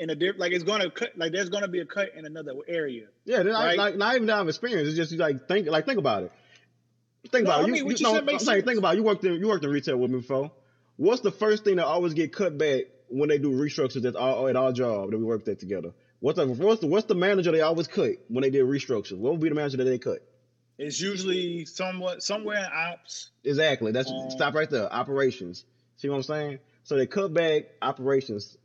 in 0.00 0.10
a 0.10 0.14
different 0.14 0.40
like 0.40 0.52
it's 0.52 0.64
gonna 0.64 0.90
cut 0.90 1.10
like 1.16 1.30
there's 1.30 1.50
gonna 1.50 1.68
be 1.68 1.80
a 1.80 1.84
cut 1.86 2.08
in 2.16 2.24
another 2.24 2.52
area. 2.66 3.06
Yeah, 3.26 3.42
Right. 3.42 3.76
like 3.78 3.96
not 3.96 4.14
even 4.16 4.26
that 4.28 4.48
experience. 4.48 4.88
It's 4.88 4.96
just 4.96 5.12
like 5.12 5.46
think 5.46 5.68
like 5.68 5.84
think 5.86 5.98
about 5.98 6.24
it. 6.24 6.32
Think 7.30 7.44
No, 7.44 7.50
about 7.50 7.64
I 7.64 7.66
mean, 7.66 7.74
you, 7.76 7.84
you 7.90 7.96
no, 8.00 8.14
said 8.14 8.28
I'm 8.28 8.38
saying, 8.38 8.64
think 8.64 8.78
about 8.78 8.94
it. 8.94 8.96
you 8.96 9.02
worked 9.04 9.22
in 9.24 9.34
you 9.34 9.46
worked 9.46 9.64
in 9.64 9.70
retail 9.70 9.98
with 9.98 10.10
me 10.10 10.18
before. 10.20 10.50
What's 10.96 11.20
the 11.20 11.30
first 11.30 11.64
thing 11.64 11.76
that 11.76 11.84
always 11.86 12.14
get 12.14 12.32
cut 12.32 12.56
back 12.56 12.84
when 13.08 13.28
they 13.28 13.38
do 13.38 13.50
restructures 13.52 14.04
at 14.06 14.16
our 14.16 14.48
at 14.48 14.56
our 14.56 14.72
job 14.72 15.10
that 15.10 15.18
we 15.18 15.24
worked 15.24 15.46
at 15.48 15.58
together? 15.60 15.92
What's 16.20 16.38
the 16.38 16.46
what's 16.46 16.80
the 16.80 16.86
what's 16.86 17.06
the 17.06 17.14
manager 17.14 17.52
they 17.52 17.60
always 17.60 17.86
cut 17.86 18.12
when 18.28 18.42
they 18.42 18.50
did 18.50 18.64
restructures? 18.64 19.18
What 19.18 19.32
would 19.32 19.40
be 19.40 19.50
the 19.50 19.54
manager 19.54 19.76
that 19.76 19.84
they 19.84 19.98
cut? 19.98 20.20
It's 20.78 20.98
usually 20.98 21.66
somewhat 21.66 22.22
somewhere 22.22 22.58
in 22.58 22.64
ops. 22.72 23.30
Exactly. 23.44 23.92
That's 23.92 24.10
Um, 24.10 24.30
stop 24.30 24.54
right 24.54 24.68
there. 24.70 24.90
Operations. 24.90 25.64
See 25.96 26.08
what 26.08 26.16
I'm 26.16 26.22
saying? 26.22 26.58
So 26.84 26.96
they 26.96 27.06
cut 27.06 27.34
back 27.34 27.64
operations 27.82 28.56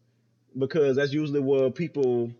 because 0.57 0.95
that's 0.95 1.13
usually 1.13 1.39
where 1.39 1.69
people 1.69 2.31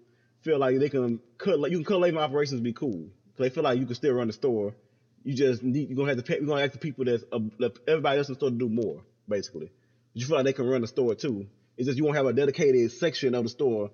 feel 0.42 0.60
like 0.60 0.80
they 0.80 0.90
can 0.90 1.20
cut. 1.38 1.60
Like 1.60 1.72
you 1.72 1.78
can 1.78 1.86
cut 1.86 2.00
labor 2.00 2.20
operations, 2.20 2.62
be 2.62 2.74
cool. 2.74 3.10
They 3.38 3.50
feel 3.50 3.64
like 3.64 3.80
you 3.80 3.86
can 3.86 3.96
still 3.96 4.14
run 4.14 4.28
the 4.28 4.34
store. 4.34 4.76
You 5.24 5.34
just 5.34 5.64
need. 5.64 5.90
You're 5.90 5.98
gonna 5.98 6.10
have 6.10 6.18
to 6.18 6.24
pay. 6.24 6.38
You're 6.38 6.46
gonna 6.48 6.62
ask 6.62 6.74
the 6.74 6.78
people 6.78 7.06
that's 7.06 7.24
uh, 7.32 7.70
everybody 7.88 8.18
else 8.18 8.28
in 8.28 8.34
the 8.34 8.40
store 8.40 8.50
to 8.50 8.56
do 8.56 8.70
more, 8.70 9.02
basically. 9.28 9.72
But 10.14 10.22
you 10.22 10.26
feel 10.26 10.38
like 10.38 10.46
they 10.46 10.54
can 10.54 10.68
run 10.68 10.82
the 10.82 10.88
store 10.88 11.16
too. 11.16 11.48
It's 11.78 11.88
just 11.88 11.98
you 11.98 12.06
won't 12.06 12.16
have 12.16 12.26
a 12.26 12.34
dedicated 12.34 12.92
section 12.92 13.36
of 13.36 13.44
the 13.44 13.50
store 13.50 13.92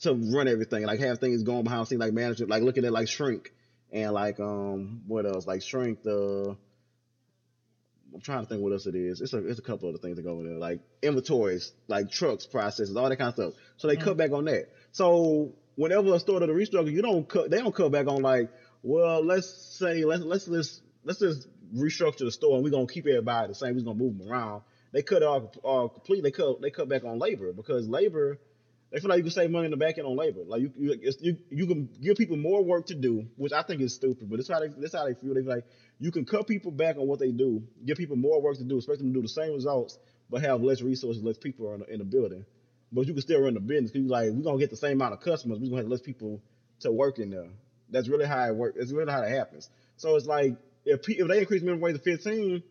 to 0.00 0.14
run 0.14 0.48
everything. 0.48 0.84
Like 0.84 1.00
have 1.00 1.18
things 1.18 1.42
going 1.42 1.62
behind 1.64 1.82
the 1.82 1.86
scenes, 1.86 2.00
like 2.00 2.12
management, 2.12 2.50
like 2.50 2.62
looking 2.62 2.84
at 2.84 2.92
like 2.92 3.08
shrink 3.08 3.52
and 3.92 4.12
like 4.12 4.40
um 4.40 5.02
what 5.06 5.26
else? 5.26 5.46
Like 5.46 5.62
shrink 5.62 6.02
the. 6.02 6.56
I'm 8.14 8.20
trying 8.20 8.42
to 8.42 8.48
think 8.48 8.62
what 8.62 8.72
else 8.72 8.86
it 8.86 8.94
is. 8.94 9.20
It's 9.20 9.32
a 9.32 9.46
it's 9.46 9.58
a 9.58 9.62
couple 9.62 9.88
other 9.88 9.98
things 9.98 10.16
that 10.16 10.22
go 10.22 10.38
in 10.38 10.46
there, 10.46 10.58
like 10.58 10.80
inventories, 11.02 11.72
like 11.88 12.10
trucks, 12.10 12.46
processes, 12.46 12.96
all 12.96 13.08
that 13.08 13.16
kind 13.16 13.28
of 13.28 13.34
stuff. 13.34 13.54
So 13.76 13.88
they 13.88 13.96
cut 13.96 14.10
mm-hmm. 14.10 14.18
back 14.18 14.30
on 14.30 14.44
that. 14.44 14.68
So 14.92 15.52
whenever 15.74 16.14
a 16.14 16.20
store 16.20 16.38
does 16.38 16.48
a 16.48 16.52
restructure, 16.52 16.92
you 16.92 17.02
don't 17.02 17.28
cut. 17.28 17.50
They 17.50 17.58
don't 17.58 17.74
cut 17.74 17.90
back 17.90 18.06
on 18.06 18.22
like, 18.22 18.50
well, 18.82 19.24
let's 19.24 19.48
say 19.78 20.04
let's 20.04 20.22
let's 20.22 20.46
let's 20.46 20.80
let's 21.02 21.18
just 21.18 21.48
restructure 21.74 22.18
the 22.18 22.30
store 22.30 22.54
and 22.54 22.64
we're 22.64 22.70
gonna 22.70 22.86
keep 22.86 23.06
everybody 23.06 23.48
the 23.48 23.54
same. 23.54 23.74
We're 23.74 23.82
gonna 23.82 23.98
move 23.98 24.18
them 24.18 24.30
around. 24.30 24.62
They 24.92 25.02
cut 25.02 25.22
it 25.22 25.24
all, 25.24 25.52
all 25.64 25.86
uh, 25.86 25.88
complete. 25.88 26.22
They 26.22 26.30
cut 26.30 26.62
they 26.62 26.70
cut 26.70 26.88
back 26.88 27.04
on 27.04 27.18
labor 27.18 27.52
because 27.52 27.88
labor. 27.88 28.38
They 28.94 29.00
feel 29.00 29.10
like 29.10 29.16
you 29.16 29.24
can 29.24 29.32
save 29.32 29.50
money 29.50 29.64
in 29.64 29.72
the 29.72 29.76
back 29.76 29.98
end 29.98 30.06
on 30.06 30.14
labor. 30.14 30.42
Like 30.46 30.60
you, 30.60 30.72
you, 30.78 31.12
you, 31.18 31.36
you 31.50 31.66
can 31.66 31.88
give 32.00 32.16
people 32.16 32.36
more 32.36 32.62
work 32.62 32.86
to 32.86 32.94
do, 32.94 33.26
which 33.34 33.52
I 33.52 33.62
think 33.62 33.80
is 33.80 33.92
stupid. 33.92 34.30
But 34.30 34.36
that's 34.36 34.48
how 34.48 34.60
they, 34.60 34.68
that's 34.68 34.94
how 34.94 35.04
they 35.04 35.14
feel. 35.14 35.34
They 35.34 35.40
feel 35.40 35.50
like 35.50 35.64
you 35.98 36.12
can 36.12 36.24
cut 36.24 36.46
people 36.46 36.70
back 36.70 36.96
on 36.96 37.08
what 37.08 37.18
they 37.18 37.32
do, 37.32 37.64
give 37.84 37.98
people 37.98 38.14
more 38.14 38.40
work 38.40 38.56
to 38.58 38.62
do, 38.62 38.76
expect 38.76 39.00
them 39.00 39.08
to 39.08 39.14
do 39.14 39.22
the 39.22 39.28
same 39.28 39.52
results, 39.52 39.98
but 40.30 40.42
have 40.42 40.62
less 40.62 40.80
resources, 40.80 41.24
less 41.24 41.36
people 41.36 41.74
in 41.74 41.80
the, 41.80 41.92
in 41.92 41.98
the 41.98 42.04
building. 42.04 42.44
But 42.92 43.08
you 43.08 43.14
can 43.14 43.22
still 43.22 43.40
run 43.40 43.54
the 43.54 43.60
business 43.60 43.90
because 43.90 44.04
you 44.04 44.08
like 44.08 44.30
we're 44.30 44.44
gonna 44.44 44.58
get 44.58 44.70
the 44.70 44.76
same 44.76 44.92
amount 44.92 45.14
of 45.14 45.20
customers. 45.22 45.58
We're 45.58 45.70
gonna 45.70 45.82
have 45.82 45.90
less 45.90 46.00
people 46.00 46.40
to 46.80 46.92
work 46.92 47.18
in 47.18 47.30
there. 47.30 47.48
That's 47.90 48.08
really 48.08 48.26
how 48.26 48.46
it 48.46 48.54
works. 48.54 48.76
It's 48.78 48.92
really 48.92 49.10
how 49.10 49.22
it 49.22 49.30
happens. 49.30 49.68
So 49.96 50.14
it's 50.14 50.26
like 50.26 50.56
if 50.84 51.00
if 51.08 51.26
they 51.26 51.40
increase 51.40 51.62
minimum 51.62 51.80
wage 51.80 51.96
to 51.96 52.00
15, 52.00 52.62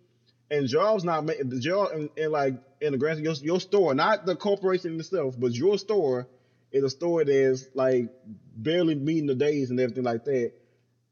and 0.53 0.67
jobs 0.67 1.03
not 1.03 1.25
ma- 1.25 1.33
the 1.43 1.59
job 1.59 1.89
and, 1.93 2.09
and 2.15 2.31
like 2.31 2.53
in 2.79 2.91
the 2.91 2.97
grand 2.97 3.19
your, 3.19 3.33
your 3.41 3.59
store, 3.59 3.95
not 3.95 4.25
the 4.25 4.35
corporation 4.35 4.99
itself, 4.99 5.35
but 5.37 5.51
your 5.51 5.77
store 5.79 6.27
is 6.71 6.83
a 6.83 6.89
store 6.89 7.25
that's 7.25 7.67
like 7.73 8.09
barely 8.55 8.93
meeting 8.95 9.25
the 9.25 9.35
days 9.35 9.71
and 9.71 9.79
everything 9.79 10.03
like 10.03 10.23
that. 10.25 10.51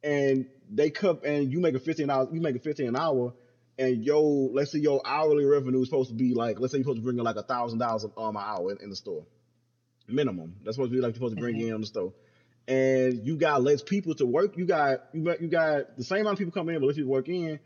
And 0.04 0.45
they 0.69 0.91
cut 0.91 1.25
and 1.25 1.51
you 1.51 1.60
make 1.60 1.75
a 1.75 1.80
fifteen 1.80 2.10
hours, 2.10 2.27
you 2.32 2.39
make 2.39 2.56
a 2.56 2.60
fifteen 2.60 2.88
an 2.88 2.95
hour, 2.95 3.34
and 3.80 4.04
yo, 4.04 4.21
let's 4.54 4.71
say 4.71 4.80
your 4.80 5.01
hourly 5.06 5.45
revenue 5.45 5.82
is 5.82 5.88
supposed 5.88 6.10
to 6.10 6.15
be 6.15 6.34
like 6.36 6.60
let's 6.60 6.71
say 6.71 6.77
you're 6.77 6.84
supposed 6.84 6.99
to 6.99 7.04
bring 7.04 7.17
in 7.17 7.23
like 7.23 7.36
a 7.36 7.43
thousand 7.43 7.80
dollars 7.80 8.06
um 8.17 8.36
an 8.36 8.43
hour 8.45 8.71
in, 8.71 8.77
in 8.84 8.89
the 8.91 8.95
store, 8.95 9.25
minimum. 10.08 10.56
That's 10.63 10.75
supposed 10.75 10.91
to 10.91 10.95
be 10.97 11.01
like 11.01 11.10
you're 11.10 11.15
supposed 11.15 11.36
to 11.36 11.41
bring 11.41 11.60
in 11.60 11.73
on 11.73 11.82
the 11.82 11.88
store. 11.88 12.13
And 12.67 13.25
you 13.25 13.38
got 13.38 13.63
less 13.63 13.82
people 13.82 14.13
to 14.15 14.25
work. 14.25 14.56
You 14.56 14.65
got 14.65 14.99
you 15.13 15.23
got 15.23 15.41
you 15.41 15.47
got 15.47 15.97
the 15.97 16.04
same 16.04 16.21
amount 16.21 16.34
of 16.34 16.38
people 16.38 16.51
coming 16.51 16.75
in, 16.75 16.82
but 16.82 16.88
less 16.88 16.95
people 16.95 17.12
work 17.12 17.27
in 17.27 17.60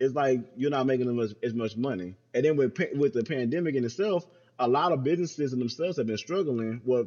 it's 0.00 0.14
like 0.14 0.40
you're 0.56 0.70
not 0.70 0.86
making 0.86 1.08
as 1.08 1.14
much, 1.14 1.36
as 1.44 1.54
much 1.54 1.76
money. 1.76 2.16
And 2.34 2.44
then 2.44 2.56
with 2.56 2.76
with 2.96 3.12
the 3.12 3.22
pandemic 3.22 3.74
in 3.74 3.84
itself, 3.84 4.26
a 4.58 4.66
lot 4.66 4.92
of 4.92 5.04
businesses 5.04 5.52
in 5.52 5.58
themselves 5.58 5.98
have 5.98 6.06
been 6.06 6.18
struggling. 6.18 6.80
Well, 6.84 7.04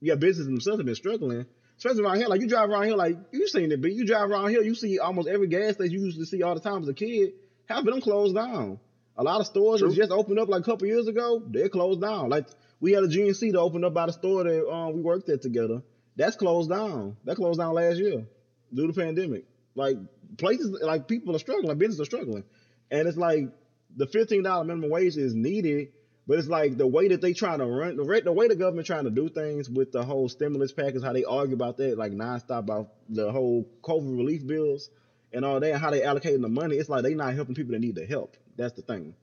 yeah, 0.00 0.14
businesses 0.14 0.46
themselves 0.46 0.78
have 0.78 0.86
been 0.86 0.94
struggling, 0.94 1.46
especially 1.78 2.04
around 2.04 2.18
here. 2.18 2.28
Like 2.28 2.42
you 2.42 2.46
drive 2.46 2.68
around 2.68 2.84
here, 2.84 2.96
like 2.96 3.16
you 3.32 3.48
seen 3.48 3.72
it, 3.72 3.80
but 3.80 3.92
you 3.92 4.04
drive 4.06 4.30
around 4.30 4.50
here, 4.50 4.62
you 4.62 4.74
see 4.74 4.98
almost 4.98 5.28
every 5.28 5.48
gas 5.48 5.74
station 5.74 5.92
you 5.94 6.04
used 6.04 6.18
to 6.18 6.26
see 6.26 6.42
all 6.42 6.54
the 6.54 6.60
time 6.60 6.82
as 6.82 6.88
a 6.88 6.94
kid. 6.94 7.32
Half 7.68 7.80
of 7.80 7.86
them 7.86 8.00
closed 8.02 8.34
down. 8.36 8.78
A 9.16 9.22
lot 9.22 9.40
of 9.40 9.46
stores 9.46 9.80
that 9.80 9.94
just 9.94 10.10
opened 10.10 10.38
up 10.38 10.48
like 10.48 10.60
a 10.60 10.64
couple 10.64 10.86
years 10.86 11.08
ago, 11.08 11.42
they're 11.46 11.70
closed 11.70 12.02
down. 12.02 12.28
Like 12.28 12.46
we 12.80 12.92
had 12.92 13.02
a 13.02 13.08
GNC 13.08 13.52
to 13.52 13.60
open 13.60 13.82
up 13.82 13.94
by 13.94 14.06
the 14.06 14.12
store 14.12 14.44
that 14.44 14.70
um, 14.70 14.94
we 14.94 15.00
worked 15.00 15.28
at 15.30 15.40
together. 15.40 15.82
That's 16.16 16.36
closed 16.36 16.68
down. 16.68 17.16
That 17.24 17.36
closed 17.36 17.58
down 17.58 17.74
last 17.74 17.96
year 17.96 18.26
due 18.72 18.86
to 18.86 18.92
the 18.92 19.00
pandemic. 19.00 19.44
Like 19.74 19.96
places, 20.38 20.78
like 20.82 21.08
people 21.08 21.34
are 21.34 21.38
struggling, 21.38 21.76
businesses 21.78 22.00
are 22.00 22.04
struggling, 22.04 22.44
and 22.90 23.08
it's 23.08 23.16
like 23.16 23.48
the 23.96 24.06
fifteen 24.06 24.42
dollar 24.42 24.64
minimum 24.64 24.90
wage 24.90 25.16
is 25.16 25.34
needed, 25.34 25.88
but 26.26 26.38
it's 26.38 26.48
like 26.48 26.76
the 26.76 26.86
way 26.86 27.08
that 27.08 27.20
they 27.20 27.32
trying 27.32 27.58
to 27.58 27.66
run 27.66 27.96
the 27.96 28.22
the 28.24 28.32
way 28.32 28.48
the 28.48 28.56
government 28.56 28.86
trying 28.86 29.04
to 29.04 29.10
do 29.10 29.28
things 29.28 29.70
with 29.70 29.92
the 29.92 30.04
whole 30.04 30.28
stimulus 30.28 30.72
package, 30.72 31.02
how 31.02 31.12
they 31.12 31.24
argue 31.24 31.54
about 31.54 31.76
that 31.78 31.96
like 31.96 32.12
nonstop 32.12 32.60
about 32.60 32.92
the 33.08 33.30
whole 33.30 33.66
COVID 33.82 34.16
relief 34.16 34.46
bills 34.46 34.90
and 35.32 35.44
all 35.44 35.60
that, 35.60 35.76
how 35.78 35.90
they 35.90 36.00
allocating 36.00 36.42
the 36.42 36.48
money. 36.48 36.76
It's 36.76 36.88
like 36.88 37.02
they 37.02 37.14
not 37.14 37.34
helping 37.34 37.54
people 37.54 37.72
that 37.72 37.80
need 37.80 37.94
the 37.94 38.06
help. 38.06 38.36
That's 38.56 38.74
the 38.74 38.82
thing. 38.82 39.14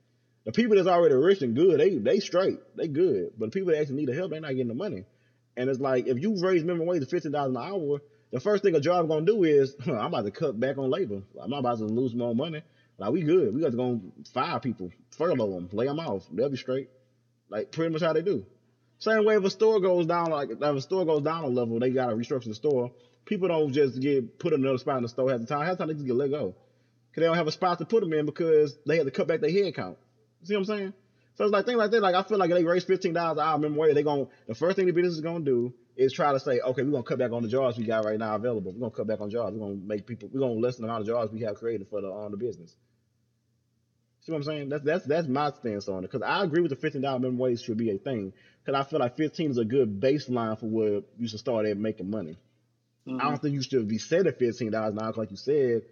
The 0.45 0.51
people 0.51 0.75
that's 0.75 0.87
already 0.87 1.15
rich 1.15 1.41
and 1.41 1.55
good, 1.55 1.79
they 1.79 1.97
they 1.97 2.19
straight, 2.19 2.59
they 2.75 2.87
good, 2.87 3.31
but 3.37 3.47
the 3.47 3.51
people 3.51 3.71
that 3.71 3.79
actually 3.79 3.97
need 3.97 4.09
the 4.09 4.15
help, 4.15 4.31
they 4.31 4.39
not 4.39 4.51
getting 4.51 4.67
the 4.67 4.73
money. 4.73 5.05
And 5.55 5.69
it's 5.69 5.79
like 5.79 6.07
if 6.07 6.19
you 6.19 6.35
raise 6.41 6.63
minimum 6.63 6.87
wage 6.87 7.01
to 7.01 7.07
fifteen 7.07 7.31
dollars 7.31 7.55
an 7.55 7.61
hour, 7.61 8.01
the 8.33 8.39
first 8.39 8.63
thing 8.63 8.73
a 8.75 8.79
job 8.79 9.07
gonna 9.07 9.25
do 9.25 9.43
is 9.43 9.75
huh, 9.85 9.93
I'm 9.99 10.07
about 10.07 10.25
to 10.25 10.31
cut 10.31 10.59
back 10.59 10.79
on 10.79 10.89
labor. 10.89 11.21
I'm 11.39 11.53
about 11.53 11.77
to 11.77 11.85
lose 11.85 12.15
more 12.15 12.33
money. 12.33 12.63
Like 12.97 13.11
we 13.11 13.21
good. 13.21 13.53
We 13.53 13.61
got 13.61 13.71
to 13.71 13.77
go 13.77 14.01
fire 14.33 14.59
people, 14.59 14.91
furlough 15.11 15.53
them, 15.53 15.69
lay 15.71 15.85
them 15.85 15.99
off. 15.99 16.27
They'll 16.31 16.49
be 16.49 16.57
straight. 16.57 16.89
Like 17.49 17.71
pretty 17.71 17.93
much 17.93 18.01
how 18.01 18.13
they 18.13 18.23
do. 18.23 18.45
Same 18.97 19.23
way 19.25 19.35
if 19.35 19.43
a 19.43 19.49
store 19.51 19.79
goes 19.79 20.07
down, 20.07 20.31
like 20.31 20.49
if 20.49 20.59
a 20.61 20.81
store 20.81 21.05
goes 21.05 21.21
down 21.21 21.43
a 21.43 21.47
level, 21.47 21.79
they 21.79 21.91
gotta 21.91 22.15
restructure 22.15 22.45
the 22.45 22.55
store. 22.55 22.91
People 23.25 23.49
don't 23.49 23.71
just 23.71 24.01
get 24.01 24.39
put 24.39 24.51
in 24.51 24.61
another 24.61 24.79
spot 24.79 24.97
in 24.97 25.03
the 25.03 25.09
store 25.09 25.29
half 25.29 25.39
the 25.39 25.45
time. 25.45 25.65
Half 25.65 25.77
the 25.77 25.77
time 25.77 25.87
they 25.89 25.93
just 25.93 26.05
get 26.07 26.15
let 26.15 26.31
go. 26.31 26.55
Cause 27.13 27.21
they 27.21 27.25
don't 27.25 27.37
have 27.37 27.47
a 27.47 27.51
spot 27.51 27.77
to 27.79 27.85
put 27.85 28.01
them 28.01 28.13
in 28.13 28.25
because 28.25 28.75
they 28.87 28.97
had 28.97 29.05
to 29.05 29.11
cut 29.11 29.27
back 29.27 29.41
their 29.41 29.51
head 29.51 29.75
count. 29.75 29.97
See 30.43 30.55
what 30.55 30.61
I'm 30.61 30.65
saying? 30.65 30.93
So 31.35 31.43
it's 31.43 31.53
like 31.53 31.65
things 31.67 31.77
like 31.77 31.91
that. 31.91 32.01
Like 32.01 32.15
I 32.15 32.23
feel 32.23 32.39
like 32.39 32.49
they 32.49 32.63
raise 32.63 32.83
fifteen 32.83 33.13
dollars 33.13 33.37
an 33.37 33.43
hour 33.43 33.57
minimum 33.59 33.77
wage, 33.77 33.93
they 33.93 34.01
going 34.01 34.27
the 34.47 34.55
first 34.55 34.75
thing 34.75 34.87
the 34.87 34.91
business 34.91 35.13
is 35.13 35.21
gonna 35.21 35.45
do 35.45 35.71
is 35.95 36.13
try 36.13 36.31
to 36.31 36.39
say, 36.39 36.59
okay, 36.59 36.83
we're 36.83 36.91
gonna 36.91 37.03
cut 37.03 37.19
back 37.19 37.31
on 37.31 37.43
the 37.43 37.47
jobs 37.47 37.77
we 37.77 37.85
got 37.85 38.05
right 38.05 38.17
now 38.17 38.35
available. 38.35 38.71
We're 38.71 38.79
gonna 38.79 38.91
cut 38.91 39.07
back 39.07 39.21
on 39.21 39.29
jobs. 39.29 39.55
We're 39.55 39.67
gonna 39.67 39.79
make 39.85 40.07
people. 40.07 40.29
We're 40.31 40.39
gonna 40.39 40.53
lessen 40.53 40.83
the 40.83 40.87
amount 40.87 41.01
of 41.01 41.07
jobs 41.07 41.31
we 41.31 41.41
have 41.41 41.55
created 41.55 41.87
for 41.89 42.01
the 42.01 42.07
on 42.07 42.31
the 42.31 42.37
business. 42.37 42.75
See 44.21 44.31
what 44.31 44.39
I'm 44.39 44.43
saying? 44.43 44.69
That's 44.69 44.83
that's 44.83 45.05
that's 45.05 45.27
my 45.27 45.51
stance 45.51 45.87
on 45.89 45.99
it. 45.99 46.11
Because 46.11 46.21
I 46.21 46.43
agree 46.43 46.61
with 46.61 46.71
the 46.71 46.77
fifteen 46.77 47.01
dollar 47.01 47.19
minimum 47.19 47.39
wage 47.39 47.61
should 47.61 47.77
be 47.77 47.91
a 47.91 47.97
thing. 47.97 48.33
Because 48.63 48.79
I 48.79 48.89
feel 48.89 48.99
like 48.99 49.17
fifteen 49.17 49.51
is 49.51 49.57
a 49.57 49.65
good 49.65 49.99
baseline 49.99 50.57
for 50.59 50.67
where 50.67 51.01
you 51.17 51.27
should 51.27 51.39
start 51.39 51.65
at 51.65 51.77
making 51.77 52.09
money. 52.09 52.37
I 53.05 53.09
mm-hmm. 53.09 53.19
don't 53.19 53.41
think 53.41 53.53
you 53.53 53.61
should 53.61 53.87
be 53.87 53.97
set 53.97 54.25
at 54.25 54.39
fifteen 54.39 54.71
dollars 54.71 54.93
an 54.93 55.01
hour, 55.01 55.13
like 55.17 55.31
you 55.31 55.37
said. 55.37 55.83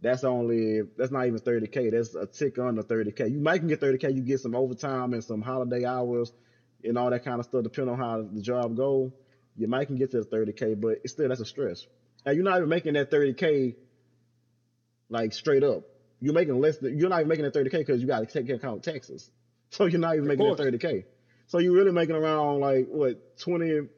That's 0.00 0.22
only 0.22 0.82
that's 0.96 1.10
not 1.10 1.26
even 1.26 1.38
thirty 1.38 1.66
k. 1.66 1.90
That's 1.90 2.14
a 2.14 2.26
tick 2.26 2.58
under 2.58 2.82
thirty 2.82 3.10
k. 3.10 3.26
You 3.28 3.40
might 3.40 3.58
can 3.58 3.68
get 3.68 3.80
thirty 3.80 3.98
k. 3.98 4.10
You 4.10 4.20
get 4.20 4.40
some 4.40 4.54
overtime 4.54 5.14
and 5.14 5.24
some 5.24 5.42
holiday 5.42 5.84
hours 5.84 6.30
and 6.84 6.96
all 6.96 7.10
that 7.10 7.24
kind 7.24 7.40
of 7.40 7.46
stuff, 7.46 7.64
depending 7.64 7.94
on 7.94 7.98
how 7.98 8.22
the 8.22 8.42
job 8.42 8.76
go. 8.76 9.12
You 9.58 9.68
might 9.68 9.86
can 9.86 9.96
get 9.96 10.12
to 10.12 10.18
the 10.18 10.24
thirty 10.24 10.52
k, 10.52 10.74
but 10.74 11.00
it's 11.04 11.12
still 11.12 11.28
that's 11.28 11.40
a 11.40 11.44
stress. 11.44 11.86
And 12.24 12.36
you're 12.36 12.44
not 12.44 12.58
even 12.58 12.68
making 12.68 12.94
that 12.94 13.10
thirty 13.10 13.34
k 13.34 13.74
like 15.10 15.32
straight 15.32 15.64
up. 15.64 15.82
You're 16.20 16.34
making 16.34 16.60
less. 16.60 16.78
Than, 16.78 16.96
you're 16.98 17.08
not 17.08 17.20
even 17.20 17.28
making 17.28 17.44
that 17.44 17.54
thirty 17.54 17.68
k 17.68 17.78
because 17.78 18.00
you 18.00 18.06
got 18.06 18.20
to 18.20 18.26
take 18.26 18.48
account 18.48 18.82
taxes. 18.82 19.30
So 19.70 19.84
you're 19.84 20.00
not 20.00 20.14
even 20.14 20.22
Of 20.22 20.38
making 20.38 20.46
that 20.46 20.56
thirty 20.56 20.78
k. 20.78 21.04
So 21.48 21.58
you're 21.58 21.74
really 21.74 21.92
making 21.92 22.16
around 22.16 22.60
like 22.60 22.86
what 22.88 23.36
twenty. 23.36 23.66
You 23.66 23.88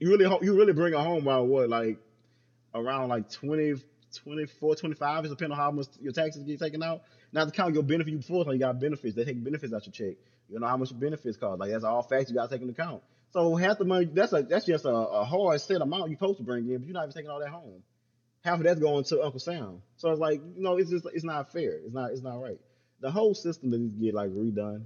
really 0.00 0.38
you 0.42 0.54
really 0.54 0.74
bring 0.74 0.92
it 0.92 0.98
home 0.98 1.22
about 1.22 1.46
what 1.46 1.70
like 1.70 1.98
around 2.74 3.08
like 3.08 3.30
20, 3.30 3.74
24, 4.14 4.76
25, 4.76 5.24
is 5.24 5.30
depending 5.30 5.52
on 5.52 5.58
how 5.58 5.70
much 5.70 5.86
your 6.00 6.12
taxes 6.12 6.42
get 6.42 6.58
taken 6.58 6.82
out. 6.82 7.02
Not 7.32 7.46
to 7.46 7.50
count 7.50 7.74
your 7.74 7.82
benefit, 7.82 8.10
you 8.10 8.18
before 8.18 8.44
so 8.44 8.52
you 8.52 8.58
got 8.58 8.80
benefits. 8.80 9.14
They 9.14 9.24
take 9.24 9.42
benefits 9.42 9.72
out 9.72 9.86
your 9.86 9.92
check. 9.92 10.18
You 10.48 10.58
know 10.58 10.66
how 10.66 10.76
much 10.76 10.98
benefits 10.98 11.36
cost. 11.36 11.60
Like 11.60 11.70
that's 11.70 11.84
all 11.84 12.02
facts 12.02 12.28
you 12.28 12.36
got 12.36 12.50
to 12.50 12.54
take 12.54 12.62
into 12.62 12.72
account. 12.72 13.02
So 13.32 13.54
half 13.54 13.78
the 13.78 13.84
money 13.84 14.06
that's 14.06 14.32
a 14.32 14.42
that's 14.42 14.66
just 14.66 14.84
a, 14.84 14.90
a 14.90 15.24
hard 15.24 15.60
set 15.60 15.80
amount 15.80 16.10
you're 16.10 16.18
supposed 16.18 16.38
to 16.38 16.44
bring 16.44 16.68
in, 16.68 16.78
but 16.78 16.86
you're 16.86 16.94
not 16.94 17.04
even 17.04 17.14
taking 17.14 17.30
all 17.30 17.40
that 17.40 17.48
home. 17.48 17.82
Half 18.42 18.58
of 18.58 18.64
that's 18.64 18.80
going 18.80 19.04
to 19.04 19.22
Uncle 19.22 19.38
Sam. 19.38 19.82
So 19.96 20.10
it's 20.10 20.20
like 20.20 20.40
you 20.56 20.62
know 20.62 20.76
it's 20.76 20.90
just 20.90 21.06
it's 21.12 21.24
not 21.24 21.52
fair. 21.52 21.72
It's 21.84 21.94
not 21.94 22.10
it's 22.10 22.22
not 22.22 22.40
right. 22.40 22.58
The 23.00 23.10
whole 23.10 23.34
system 23.34 23.70
needs 23.70 23.94
to 23.94 24.04
get 24.04 24.14
like 24.14 24.30
redone, 24.30 24.82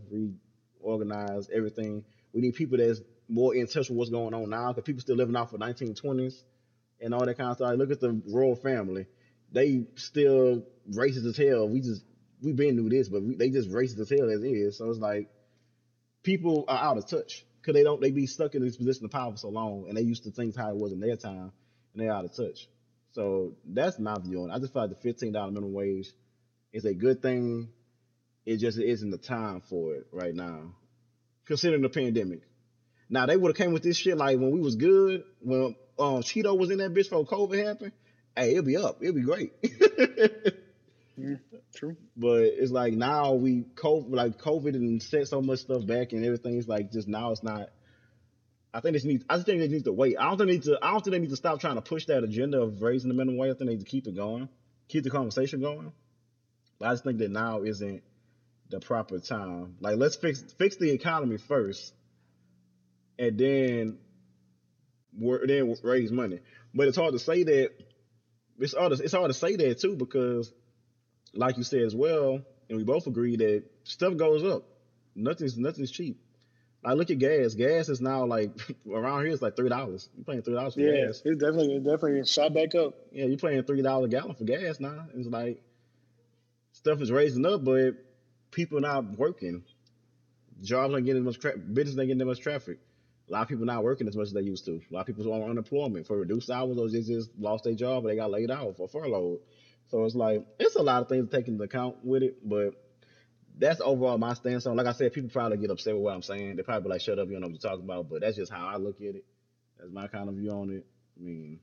reorganized, 0.82 1.50
everything. 1.50 2.04
We 2.32 2.42
need 2.42 2.54
people 2.54 2.78
that's 2.78 3.00
more 3.28 3.54
in 3.54 3.66
touch 3.66 3.88
with 3.88 3.96
what's 3.98 4.10
going 4.10 4.34
on 4.34 4.50
now 4.50 4.72
because 4.72 4.84
people 4.84 5.00
still 5.00 5.16
living 5.16 5.36
off 5.36 5.52
of 5.52 5.60
1920s 5.60 6.34
and 7.00 7.14
all 7.14 7.24
that 7.24 7.38
kind 7.38 7.50
of 7.50 7.56
stuff. 7.56 7.76
Look 7.76 7.90
at 7.90 8.00
the 8.00 8.20
royal 8.28 8.56
family; 8.56 9.06
they 9.52 9.86
still 9.94 10.64
racist 10.90 11.26
as 11.26 11.36
hell. 11.36 11.68
We 11.68 11.80
just 11.80 12.04
we 12.42 12.52
been 12.52 12.76
through 12.76 12.90
this, 12.90 13.08
but 13.08 13.22
we, 13.22 13.36
they 13.36 13.48
just 13.48 13.70
racist 13.70 13.98
as 14.00 14.10
hell 14.10 14.28
as 14.28 14.42
is. 14.42 14.76
So 14.76 14.90
it's 14.90 14.98
like 14.98 15.30
people 16.22 16.64
are 16.68 16.78
out 16.78 16.98
of 16.98 17.06
touch. 17.08 17.44
Because 17.64 17.78
they 17.78 17.82
don't 17.82 18.00
they 18.00 18.10
be 18.10 18.26
stuck 18.26 18.54
in 18.54 18.62
this 18.62 18.76
position 18.76 19.06
of 19.06 19.10
power 19.10 19.32
for 19.32 19.38
so 19.38 19.48
long, 19.48 19.86
and 19.88 19.96
they 19.96 20.02
used 20.02 20.24
to 20.24 20.30
things 20.30 20.54
how 20.54 20.68
it 20.68 20.76
was 20.76 20.92
in 20.92 21.00
their 21.00 21.16
time, 21.16 21.50
and 21.92 22.02
they're 22.02 22.12
out 22.12 22.24
of 22.24 22.34
touch. 22.36 22.68
So 23.12 23.54
that's 23.64 23.98
my 23.98 24.16
view 24.18 24.42
on 24.42 24.50
it. 24.50 24.54
I 24.54 24.58
just 24.58 24.72
feel 24.72 24.82
like 24.82 24.90
the 24.90 24.96
fifteen 24.96 25.32
dollar 25.32 25.50
minimum 25.50 25.72
wage 25.72 26.10
is 26.72 26.84
a 26.84 26.92
good 26.92 27.22
thing. 27.22 27.68
It 28.44 28.58
just 28.58 28.78
isn't 28.78 29.10
the 29.10 29.18
time 29.18 29.62
for 29.62 29.94
it 29.94 30.06
right 30.12 30.34
now, 30.34 30.74
considering 31.46 31.80
the 31.80 31.88
pandemic. 31.88 32.42
Now 33.08 33.24
they 33.24 33.36
would 33.36 33.50
have 33.50 33.56
came 33.56 33.72
with 33.72 33.82
this 33.82 33.96
shit 33.96 34.18
like 34.18 34.38
when 34.38 34.50
we 34.50 34.60
was 34.60 34.76
good, 34.76 35.24
when 35.40 35.74
um 35.98 36.22
Cheeto 36.22 36.58
was 36.58 36.70
in 36.70 36.78
that 36.78 36.92
bitch 36.92 37.08
before 37.08 37.24
COVID 37.24 37.64
happened. 37.64 37.92
Hey, 38.36 38.50
it'll 38.50 38.64
be 38.64 38.76
up. 38.76 38.98
It'll 39.00 39.14
be 39.14 39.22
great. 39.22 39.52
Yeah, 41.16 41.36
true. 41.74 41.96
But 42.16 42.42
it's 42.42 42.72
like 42.72 42.94
now 42.94 43.34
we 43.34 43.64
COVID 43.76 44.10
like 44.10 44.38
COVID 44.40 44.74
and 44.74 45.02
set 45.02 45.28
so 45.28 45.40
much 45.40 45.60
stuff 45.60 45.86
back 45.86 46.12
and 46.12 46.24
everything. 46.24 46.56
It's 46.58 46.68
like 46.68 46.90
just 46.90 47.06
now 47.08 47.30
it's 47.30 47.42
not. 47.42 47.68
I 48.72 48.80
think 48.80 48.94
this 48.94 49.04
needs. 49.04 49.24
I 49.28 49.36
just 49.36 49.46
think 49.46 49.60
they 49.60 49.68
need 49.68 49.84
to 49.84 49.92
wait. 49.92 50.16
I 50.18 50.24
don't 50.24 50.38
think 50.38 50.48
they 50.48 50.54
need 50.54 50.62
to. 50.64 50.78
I 50.82 50.90
don't 50.90 51.04
think 51.04 51.12
they 51.12 51.20
need 51.20 51.30
to 51.30 51.36
stop 51.36 51.60
trying 51.60 51.76
to 51.76 51.82
push 51.82 52.06
that 52.06 52.24
agenda 52.24 52.60
of 52.60 52.82
raising 52.82 53.08
the 53.08 53.14
minimum 53.14 53.38
wage. 53.38 53.50
I 53.50 53.58
think 53.58 53.70
they 53.70 53.76
need 53.76 53.84
to 53.84 53.90
keep 53.90 54.08
it 54.08 54.16
going, 54.16 54.48
keep 54.88 55.04
the 55.04 55.10
conversation 55.10 55.60
going. 55.60 55.92
But 56.80 56.88
I 56.88 56.92
just 56.92 57.04
think 57.04 57.18
that 57.18 57.30
now 57.30 57.62
isn't 57.62 58.02
the 58.70 58.80
proper 58.80 59.20
time. 59.20 59.76
Like 59.80 59.96
let's 59.96 60.16
fix 60.16 60.42
fix 60.58 60.76
the 60.76 60.90
economy 60.90 61.38
first, 61.38 61.94
and 63.20 63.38
then 63.38 63.98
wor- 65.16 65.46
then 65.46 65.76
raise 65.84 66.10
money. 66.10 66.40
But 66.74 66.88
it's 66.88 66.96
hard 66.96 67.12
to 67.12 67.20
say 67.20 67.44
that. 67.44 67.70
It's 68.58 68.74
hard. 68.74 68.96
To, 68.96 69.02
it's 69.02 69.12
hard 69.12 69.30
to 69.30 69.34
say 69.34 69.54
that 69.54 69.80
too 69.80 69.94
because 69.94 70.52
like 71.36 71.56
you 71.56 71.62
said 71.62 71.82
as 71.82 71.94
well, 71.94 72.40
and 72.68 72.78
we 72.78 72.84
both 72.84 73.06
agree 73.06 73.36
that 73.36 73.64
stuff 73.84 74.16
goes 74.16 74.44
up. 74.44 74.64
Nothing's 75.14 75.56
nothing's 75.56 75.90
cheap. 75.90 76.18
Like 76.82 76.96
look 76.96 77.10
at 77.10 77.18
gas. 77.18 77.54
Gas 77.54 77.88
is 77.88 78.00
now 78.00 78.26
like 78.26 78.50
around 78.90 79.24
here 79.24 79.32
it's 79.32 79.42
like 79.42 79.56
three 79.56 79.68
dollars. 79.68 80.08
You're 80.16 80.24
paying 80.24 80.42
three 80.42 80.54
dollars 80.54 80.74
for 80.74 80.80
Yeah, 80.80 81.06
gas. 81.06 81.22
it 81.24 81.38
definitely, 81.38 81.76
it 81.76 81.84
definitely 81.84 82.24
shot 82.26 82.52
back 82.52 82.74
up. 82.74 82.94
Yeah, 83.12 83.26
you're 83.26 83.38
paying 83.38 83.62
three 83.62 83.82
dollars 83.82 84.06
a 84.06 84.08
gallon 84.10 84.34
for 84.34 84.44
gas 84.44 84.80
now. 84.80 85.06
It's 85.14 85.28
like 85.28 85.62
stuff 86.72 87.00
is 87.00 87.10
raising 87.10 87.46
up, 87.46 87.64
but 87.64 87.92
people 88.50 88.80
not 88.80 89.18
working. 89.18 89.62
Jobs 90.62 90.92
aren't 90.94 91.06
getting 91.06 91.22
as 91.22 91.26
much 91.26 91.38
tra- 91.38 91.56
business 91.58 91.98
ain't 91.98 92.08
getting 92.08 92.18
that 92.18 92.26
much 92.26 92.40
traffic. 92.40 92.78
A 93.28 93.32
lot 93.32 93.42
of 93.42 93.48
people 93.48 93.64
not 93.64 93.82
working 93.82 94.06
as 94.06 94.16
much 94.16 94.26
as 94.26 94.32
they 94.32 94.42
used 94.42 94.64
to. 94.66 94.72
A 94.72 94.94
lot 94.94 95.00
of 95.00 95.06
people 95.06 95.26
are 95.32 95.42
on 95.42 95.50
unemployment 95.50 96.06
for 96.06 96.18
reduced 96.18 96.50
hours 96.50 96.76
or 96.76 96.88
they 96.88 97.00
just 97.00 97.30
lost 97.38 97.64
their 97.64 97.74
job 97.74 98.04
or 98.04 98.08
they 98.08 98.16
got 98.16 98.30
laid 98.30 98.50
off 98.50 98.78
or 98.78 98.86
furloughed. 98.88 99.40
So 99.94 100.04
it's 100.04 100.16
like 100.16 100.44
it's 100.58 100.74
a 100.74 100.82
lot 100.82 101.02
of 101.02 101.08
things 101.08 101.30
to 101.30 101.36
take 101.36 101.46
into 101.46 101.62
account 101.62 101.98
with 102.02 102.24
it, 102.24 102.38
but 102.42 102.70
that's 103.56 103.80
overall 103.80 104.18
my 104.18 104.34
stance 104.34 104.66
on. 104.66 104.76
Like 104.76 104.88
I 104.88 104.92
said, 104.92 105.12
people 105.12 105.30
probably 105.30 105.56
get 105.56 105.70
upset 105.70 105.94
with 105.94 106.02
what 106.02 106.14
I'm 106.14 106.22
saying. 106.22 106.56
They 106.56 106.64
probably 106.64 106.90
like, 106.90 107.00
"Shut 107.00 107.20
up, 107.20 107.28
you 107.28 107.34
don't 107.34 107.42
know 107.42 107.46
what 107.46 107.62
you're 107.62 107.70
talking 107.70 107.84
about." 107.84 108.10
But 108.10 108.22
that's 108.22 108.36
just 108.36 108.50
how 108.50 108.66
I 108.66 108.74
look 108.76 109.00
at 109.00 109.14
it. 109.14 109.24
That's 109.78 109.92
my 109.92 110.08
kind 110.08 110.28
of 110.28 110.34
view 110.34 110.50
on 110.50 110.70
it. 110.70 110.84
I 111.16 111.22
mean, 111.24 111.60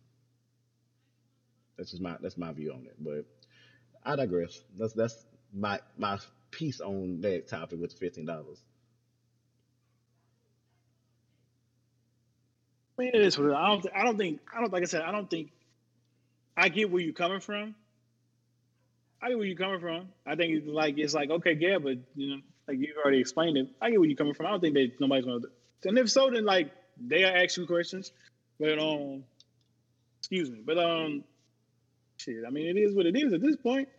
that's 1.77 1.91
just 1.91 2.01
my 2.01 2.15
that's 2.21 2.37
my 2.37 2.53
view 2.53 2.71
on 2.71 2.85
it. 2.85 2.95
But 2.97 3.25
I 4.01 4.15
digress. 4.15 4.63
That's 4.79 4.93
that's 4.93 5.25
my 5.53 5.81
my 5.97 6.17
piece 6.51 6.79
on 6.79 7.19
that 7.23 7.49
topic 7.49 7.81
with 7.81 7.91
the 7.91 7.97
fifteen 7.97 8.27
dollars. 8.27 8.63
I 12.97 13.01
mean, 13.01 13.11
it 13.13 13.23
is 13.23 13.37
what. 13.37 13.51
I 13.51 13.67
don't. 13.67 13.87
I 13.93 14.05
don't 14.05 14.17
think. 14.17 14.39
I 14.55 14.61
don't. 14.61 14.71
Like 14.71 14.83
I 14.83 14.85
said, 14.85 15.01
I 15.01 15.11
don't 15.11 15.29
think. 15.29 15.51
I 16.55 16.69
get 16.69 16.89
where 16.89 17.01
you're 17.01 17.11
coming 17.11 17.41
from. 17.41 17.75
I 19.21 19.29
get 19.29 19.37
where 19.37 19.47
you're 19.47 19.57
coming 19.57 19.79
from. 19.79 20.07
I 20.25 20.35
think 20.35 20.53
it's 20.53 20.67
like 20.67 20.97
it's 20.97 21.13
like 21.13 21.29
okay, 21.29 21.57
yeah, 21.59 21.77
but 21.77 21.97
you 22.15 22.29
know, 22.29 22.41
like 22.67 22.77
you've 22.79 22.97
already 22.97 23.19
explained 23.19 23.57
it. 23.57 23.69
I 23.81 23.91
get 23.91 23.99
where 23.99 24.09
you're 24.09 24.17
coming 24.17 24.33
from. 24.33 24.47
I 24.47 24.51
don't 24.51 24.61
think 24.61 24.73
that 24.75 24.91
nobody's 24.99 25.25
gonna. 25.25 25.39
And 25.85 25.97
if 25.97 26.09
so, 26.09 26.29
then 26.29 26.45
like 26.45 26.71
they 26.99 27.23
are 27.23 27.35
asking 27.35 27.67
questions. 27.67 28.11
But 28.59 28.79
um, 28.79 29.23
excuse 30.19 30.49
me. 30.49 30.61
But 30.65 30.77
um, 30.77 31.23
shit. 32.17 32.43
I 32.45 32.49
mean, 32.49 32.75
it 32.75 32.79
is 32.79 32.95
what 32.95 33.05
it 33.05 33.15
is 33.15 33.33
at 33.33 33.41
this 33.41 33.55
point. 33.55 33.89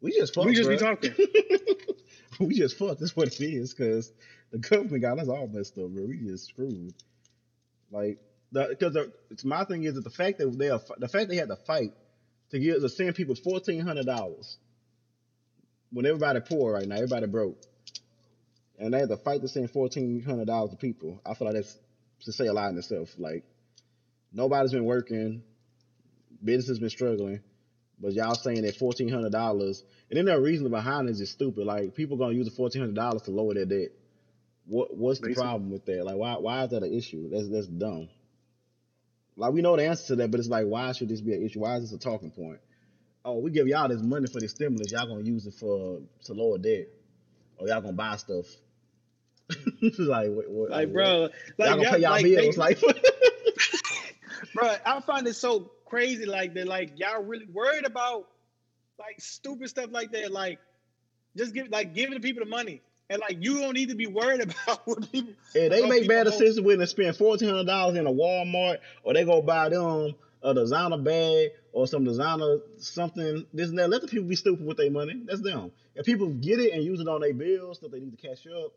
We 0.00 0.12
just 0.12 0.34
fucked. 0.34 0.46
we 0.46 0.54
just 0.54 0.68
be 0.68 0.76
talking. 0.76 1.14
we 2.40 2.54
just 2.54 2.76
fucked. 2.76 3.00
That's 3.00 3.16
what 3.16 3.28
it 3.28 3.40
is, 3.40 3.72
because 3.72 4.12
the 4.50 4.58
government 4.58 5.02
got 5.02 5.18
us 5.18 5.28
all 5.28 5.46
messed 5.48 5.78
up, 5.78 5.90
bro. 5.90 6.04
We 6.04 6.18
just 6.18 6.48
screwed. 6.48 6.94
Like, 7.90 8.18
because 8.52 8.94
the, 8.94 9.12
it's 9.30 9.44
my 9.44 9.64
thing 9.64 9.84
is 9.84 9.94
that 9.94 10.04
the 10.04 10.10
fact 10.10 10.38
that 10.38 10.58
they 10.58 10.70
are, 10.70 10.80
the 10.98 11.08
fact 11.08 11.28
they 11.28 11.36
had 11.36 11.48
to 11.48 11.56
fight 11.56 11.92
to 12.50 12.58
give 12.58 12.80
to 12.80 12.88
send 12.88 13.14
people 13.14 13.34
fourteen 13.34 13.80
hundred 13.80 14.06
dollars 14.06 14.58
when 15.90 16.06
everybody 16.06 16.40
poor 16.40 16.72
right 16.74 16.86
now, 16.86 16.96
everybody 16.96 17.26
broke, 17.26 17.58
and 18.78 18.92
they 18.94 19.00
had 19.00 19.08
to 19.08 19.16
fight 19.16 19.40
to 19.42 19.48
send 19.48 19.70
fourteen 19.70 20.22
hundred 20.22 20.46
dollars 20.46 20.70
to 20.70 20.76
people. 20.76 21.20
I 21.24 21.34
feel 21.34 21.46
like 21.46 21.56
that's 21.56 21.78
to 22.24 22.32
say 22.32 22.46
a 22.46 22.52
lot 22.52 22.70
in 22.70 22.78
itself. 22.78 23.10
Like, 23.18 23.44
nobody's 24.32 24.72
been 24.72 24.84
working, 24.84 25.42
business 26.42 26.68
has 26.68 26.78
been 26.78 26.90
struggling. 26.90 27.40
But 27.98 28.12
y'all 28.12 28.34
saying 28.34 28.62
that 28.62 28.76
fourteen 28.76 29.08
hundred 29.08 29.32
dollars, 29.32 29.82
and 30.10 30.18
then 30.18 30.26
the 30.26 30.40
reason 30.40 30.68
behind 30.70 31.08
it 31.08 31.12
is 31.12 31.18
just 31.18 31.32
stupid. 31.32 31.66
Like 31.66 31.94
people 31.94 32.16
gonna 32.18 32.34
use 32.34 32.46
the 32.46 32.54
fourteen 32.54 32.82
hundred 32.82 32.96
dollars 32.96 33.22
to 33.22 33.30
lower 33.30 33.54
their 33.54 33.64
debt. 33.66 33.88
What 34.66 34.96
what's 34.96 35.20
the 35.20 35.28
Basically. 35.28 35.42
problem 35.42 35.70
with 35.70 35.86
that? 35.86 36.04
Like 36.04 36.16
why 36.16 36.34
why 36.38 36.64
is 36.64 36.70
that 36.70 36.82
an 36.82 36.92
issue? 36.92 37.30
That's 37.30 37.48
that's 37.48 37.66
dumb. 37.68 38.08
Like 39.36 39.52
we 39.52 39.60
know 39.62 39.76
the 39.76 39.86
answer 39.86 40.06
to 40.08 40.16
that, 40.16 40.30
but 40.30 40.40
it's 40.40 40.48
like 40.48 40.66
why 40.66 40.92
should 40.92 41.08
this 41.08 41.20
be 41.20 41.34
an 41.34 41.44
issue? 41.44 41.60
Why 41.60 41.76
is 41.76 41.82
this 41.82 41.92
a 41.92 41.98
talking 41.98 42.30
point? 42.30 42.58
Oh, 43.24 43.38
we 43.38 43.50
give 43.50 43.66
y'all 43.66 43.88
this 43.88 44.00
money 44.02 44.26
for 44.28 44.40
the 44.40 44.48
stimulus. 44.48 44.92
Y'all 44.92 45.06
gonna 45.06 45.22
use 45.24 45.46
it 45.46 45.54
for 45.54 46.00
to 46.24 46.32
lower 46.32 46.58
debt, 46.58 46.86
or 47.58 47.68
y'all 47.68 47.80
gonna 47.80 47.92
buy 47.92 48.16
stuff. 48.16 48.46
like 49.98 50.30
what, 50.30 50.50
what, 50.50 50.70
Like, 50.70 50.88
what? 50.88 50.92
bro, 50.94 51.04
y'all 51.04 51.30
like, 51.58 51.68
gonna 51.68 51.82
y'all- 51.82 51.92
pay 51.92 51.98
y'all 51.98 52.10
like, 52.10 52.24
bills? 52.24 52.54
they- 52.56 52.60
like 52.60 52.80
bro, 54.54 54.74
I 54.84 55.00
find 55.00 55.26
it 55.26 55.34
so 55.34 55.70
crazy. 55.84 56.24
Like 56.26 56.54
that, 56.54 56.66
like 56.66 56.98
y'all 56.98 57.22
really 57.22 57.46
worried 57.46 57.84
about 57.84 58.28
like 58.98 59.20
stupid 59.20 59.68
stuff 59.68 59.90
like 59.92 60.12
that. 60.12 60.32
Like 60.32 60.58
just 61.36 61.52
give, 61.54 61.68
like 61.68 61.94
giving 61.94 62.14
the 62.14 62.20
people 62.20 62.42
the 62.44 62.50
money, 62.50 62.80
and 63.10 63.20
like 63.20 63.38
you 63.40 63.60
don't 63.60 63.74
need 63.74 63.90
to 63.90 63.94
be 63.94 64.06
worried 64.06 64.40
about 64.66 64.86
what 64.86 65.10
people. 65.10 65.32
Yeah, 65.54 65.68
they 65.68 65.88
make 65.88 66.08
bad 66.08 66.24
decisions 66.24 66.60
when 66.60 66.78
they 66.78 66.86
spend 66.86 67.16
fourteen 67.16 67.48
hundred 67.48 67.66
dollars 67.66 67.96
in 67.96 68.06
a 68.06 68.12
Walmart, 68.12 68.78
or 69.02 69.14
they 69.14 69.24
go 69.24 69.42
buy 69.42 69.68
them 69.68 70.14
a 70.42 70.54
designer 70.54 70.98
bag 70.98 71.50
or 71.72 71.86
some 71.86 72.04
designer 72.04 72.58
something. 72.78 73.46
This 73.52 73.70
and 73.70 73.78
that. 73.78 73.90
Let 73.90 74.02
the 74.02 74.08
people 74.08 74.28
be 74.28 74.36
stupid 74.36 74.66
with 74.66 74.76
their 74.76 74.90
money. 74.90 75.22
That's 75.24 75.40
them. 75.40 75.72
If 75.94 76.06
people 76.06 76.28
get 76.28 76.60
it 76.60 76.72
and 76.72 76.82
use 76.82 77.00
it 77.00 77.08
on 77.08 77.20
their 77.20 77.34
bills, 77.34 77.78
stuff 77.78 77.90
they 77.90 78.00
need 78.00 78.18
to 78.18 78.28
cash 78.28 78.46
up, 78.46 78.72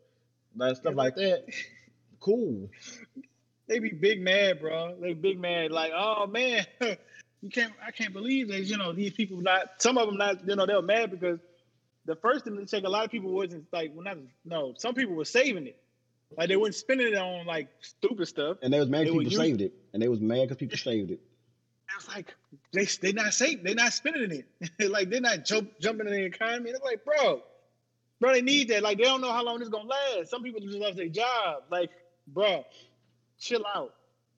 like 0.56 0.76
stuff 0.76 0.94
like 0.94 1.16
that. 1.16 1.44
Cool. 2.18 2.70
They 3.66 3.78
be 3.78 3.90
big 3.90 4.20
mad, 4.20 4.60
bro. 4.60 4.96
They 5.00 5.14
big 5.14 5.38
mad. 5.38 5.70
Like, 5.70 5.92
oh 5.94 6.26
man, 6.26 6.66
you 6.80 7.50
can't. 7.50 7.72
I 7.86 7.90
can't 7.90 8.12
believe 8.12 8.48
that. 8.48 8.62
You 8.64 8.76
know, 8.76 8.92
these 8.92 9.12
people 9.12 9.40
not. 9.40 9.70
Some 9.78 9.96
of 9.98 10.06
them 10.08 10.16
not. 10.16 10.46
You 10.46 10.56
know, 10.56 10.66
they're 10.66 10.82
mad 10.82 11.10
because 11.10 11.38
the 12.06 12.16
first 12.16 12.44
thing 12.44 12.56
to 12.56 12.66
take 12.66 12.84
a 12.84 12.88
lot 12.88 13.04
of 13.04 13.10
people 13.10 13.32
wasn't 13.32 13.66
like. 13.72 13.92
Well, 13.94 14.04
not 14.04 14.18
no. 14.44 14.74
Some 14.76 14.94
people 14.94 15.14
were 15.14 15.24
saving 15.24 15.66
it. 15.66 15.78
Like 16.36 16.48
they 16.48 16.56
weren't 16.56 16.74
spending 16.74 17.08
it 17.08 17.16
on 17.16 17.46
like 17.46 17.68
stupid 17.80 18.26
stuff. 18.28 18.58
And 18.62 18.72
they 18.72 18.78
was 18.78 18.88
mad 18.88 19.06
They 19.06 19.10
people 19.10 19.30
saved 19.30 19.60
it, 19.60 19.72
and 19.92 20.02
they 20.02 20.08
was 20.08 20.20
mad 20.20 20.42
because 20.42 20.56
people 20.56 20.78
saved 20.78 21.10
it. 21.10 21.20
I 21.90 21.96
was 21.96 22.08
like 22.08 22.34
they 22.72 22.84
they 22.84 23.12
not 23.12 23.34
safe. 23.34 23.62
They're 23.62 23.74
not 23.74 23.92
spending 23.92 24.30
it. 24.30 24.90
like 24.90 25.10
they're 25.10 25.20
not 25.20 25.44
jump, 25.44 25.78
jumping 25.80 26.06
in 26.06 26.12
the 26.12 26.24
economy. 26.24 26.70
It's 26.70 26.82
like, 26.82 27.04
bro, 27.04 27.42
bro, 28.20 28.32
they 28.32 28.42
need 28.42 28.68
that. 28.68 28.82
Like 28.82 28.98
they 28.98 29.04
don't 29.04 29.20
know 29.20 29.32
how 29.32 29.44
long 29.44 29.58
this 29.58 29.68
gonna 29.68 29.88
last. 29.88 30.30
Some 30.30 30.42
people 30.42 30.60
just 30.60 30.78
lost 30.78 30.96
their 30.96 31.08
job. 31.08 31.64
Like, 31.70 31.90
bro, 32.28 32.64
chill 33.38 33.64
out. 33.74 33.94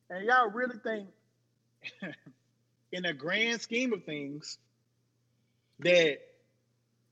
And 0.08 0.24
y'all 0.24 0.50
really 0.50 0.76
think, 0.82 1.08
in 2.92 3.02
the 3.02 3.12
grand 3.12 3.60
scheme 3.60 3.92
of 3.92 4.04
things, 4.04 4.58
that 5.80 6.18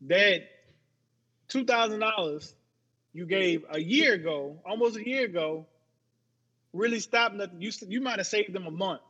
that 0.03 0.43
two 1.49 1.65
thousand 1.65 2.01
dollars 2.01 2.55
you 3.13 3.27
gave 3.27 3.65
a 3.71 3.81
year 3.81 4.15
ago, 4.15 4.57
almost 4.65 4.97
a 4.97 5.07
year 5.07 5.25
ago, 5.25 5.67
really 6.73 7.01
stopped 7.01 7.35
nothing. 7.35 7.61
You 7.61 7.71
you 7.89 8.01
might 8.01 8.19
have 8.19 8.27
saved 8.27 8.53
them 8.53 8.67
a 8.67 8.71
month 8.71 9.01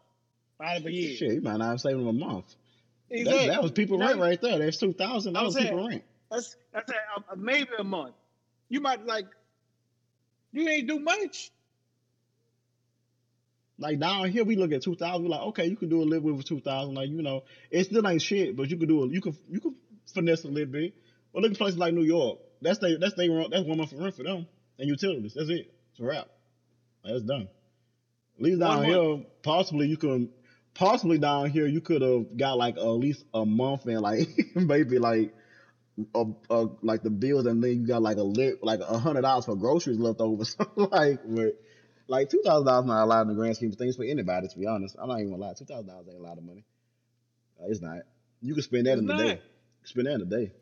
out 0.62 0.78
of 0.78 0.86
a 0.86 0.93
year. 0.93 1.16
Shit, 1.16 1.32
you 1.34 1.41
might 1.41 1.59
not 1.59 1.70
have 1.70 1.80
saved 1.80 1.99
them 1.99 2.07
a 2.07 2.12
month. 2.12 2.55
That, 3.11 3.18
Exactly. 3.18 3.49
that 3.49 3.62
was 3.62 3.72
people 3.72 3.99
rent 3.99 4.18
right 4.20 4.41
there. 4.41 4.59
That's 4.59 4.76
two 4.78 4.93
thousand. 4.93 5.32
That 5.34 5.45
was 5.45 5.55
saying- 5.55 5.68
people 5.68 5.88
rent. 5.88 6.05
That's 6.30 6.57
that's 6.72 6.91
a, 6.93 7.32
a, 7.32 7.36
maybe 7.36 7.70
a 7.78 7.84
month. 7.84 8.14
You 8.68 8.80
might 8.80 9.05
like. 9.05 9.26
You 10.53 10.68
ain't 10.68 10.86
do 10.88 10.99
much. 11.01 11.51
Like 13.78 13.99
down 13.99 14.28
here, 14.30 14.45
we 14.45 14.57
look 14.57 14.72
at 14.72 14.82
two 14.82 14.95
thousand. 14.95 15.24
We're 15.24 15.30
like, 15.30 15.41
okay, 15.49 15.66
you 15.66 15.76
can 15.76 15.88
do 15.88 16.03
a 16.03 16.05
little 16.05 16.20
bit 16.24 16.36
with 16.36 16.45
two 16.47 16.61
thousand. 16.61 16.95
Like 16.95 17.09
you 17.09 17.22
know, 17.22 17.43
it 17.70 17.84
still 17.84 18.07
ain't 18.07 18.22
shit, 18.22 18.57
but 18.57 18.68
you 18.70 18.76
can 18.76 18.86
do 18.88 19.05
it. 19.05 19.11
You 19.12 19.20
can 19.20 19.36
you 19.51 19.59
can 19.61 19.74
finesse 20.15 20.45
a 20.45 20.49
little 20.49 20.73
bit. 20.73 20.95
But 21.33 21.43
look 21.43 21.53
at 21.53 21.59
places 21.59 21.79
like 21.79 21.95
New 21.95 22.03
York. 22.03 22.39
That's 22.63 22.79
they 22.79 22.97
that's 22.97 23.15
they 23.15 23.29
that's 23.29 23.65
one 23.65 23.79
month 23.79 23.93
of 23.93 23.99
rent 23.99 24.17
for 24.17 24.23
them 24.25 24.47
and 24.79 24.89
utilities. 24.89 25.35
That's 25.35 25.49
it. 25.49 25.73
It's 25.93 26.01
a 26.01 26.05
wrap. 26.05 26.29
That's 27.05 27.23
done. 27.23 27.49
At 28.37 28.43
least 28.43 28.61
down 28.61 28.85
here, 28.85 29.25
possibly 29.43 29.87
you 29.87 29.97
can 29.97 30.31
possibly 30.75 31.19
down 31.19 31.51
here 31.51 31.67
you 31.67 31.81
could 31.81 32.03
have 32.03 32.37
got 32.37 32.57
like 32.57 32.77
at 32.77 32.83
least 32.85 33.25
a 33.35 33.45
month 33.45 33.87
and 33.87 34.01
like 34.01 34.29
maybe 34.55 34.99
like 34.99 35.35
a, 36.15 36.25
a, 36.49 36.67
like 36.83 37.03
the 37.03 37.11
bills 37.11 37.47
and 37.47 37.63
then 37.63 37.81
you 37.83 37.87
got 37.87 38.03
like 38.03 38.17
a 38.17 38.23
lit 38.23 38.63
like 38.63 38.81
a 38.81 38.99
hundred 38.99 39.23
dollars 39.23 39.45
for 39.45 39.57
groceries 39.57 39.99
left 39.99 40.21
over. 40.21 40.45
So 40.45 40.67
like, 40.77 41.21
but 41.27 41.61
like 42.09 42.29
two 42.31 42.43
thousand 42.45 42.67
dollars 42.67 42.87
not 42.87 43.05
a 43.05 43.07
lot 43.07 43.23
in 43.23 43.29
the 43.29 43.35
grand 43.35 43.57
scheme 43.57 43.71
of 43.71 43.77
things 43.77 43.97
for 43.97 44.05
anybody. 44.05 44.49
To 44.49 44.59
be 44.59 44.67
honest, 44.67 44.97
I'm 45.01 45.09
not 45.09 45.19
even 45.21 45.31
gonna 45.31 45.43
lie. 45.43 45.55
Two 45.55 45.65
thousand 45.65 45.87
dollars 45.89 46.07
ain't 46.09 46.19
a 46.19 46.23
lot 46.23 46.39
of 46.39 46.45
money. 46.45 46.65
Uh, 47.61 47.67
it's 47.69 47.81
not. 47.81 47.99
You 48.41 48.55
can 48.55 48.63
spend 48.63 48.87
that 48.87 48.93
It's 48.93 49.01
in 49.01 49.07
not. 49.07 49.19
day. 49.19 49.41
Spend 49.85 50.07
that 50.07 50.14
in 50.14 50.22
a 50.22 50.24
day. 50.24 50.53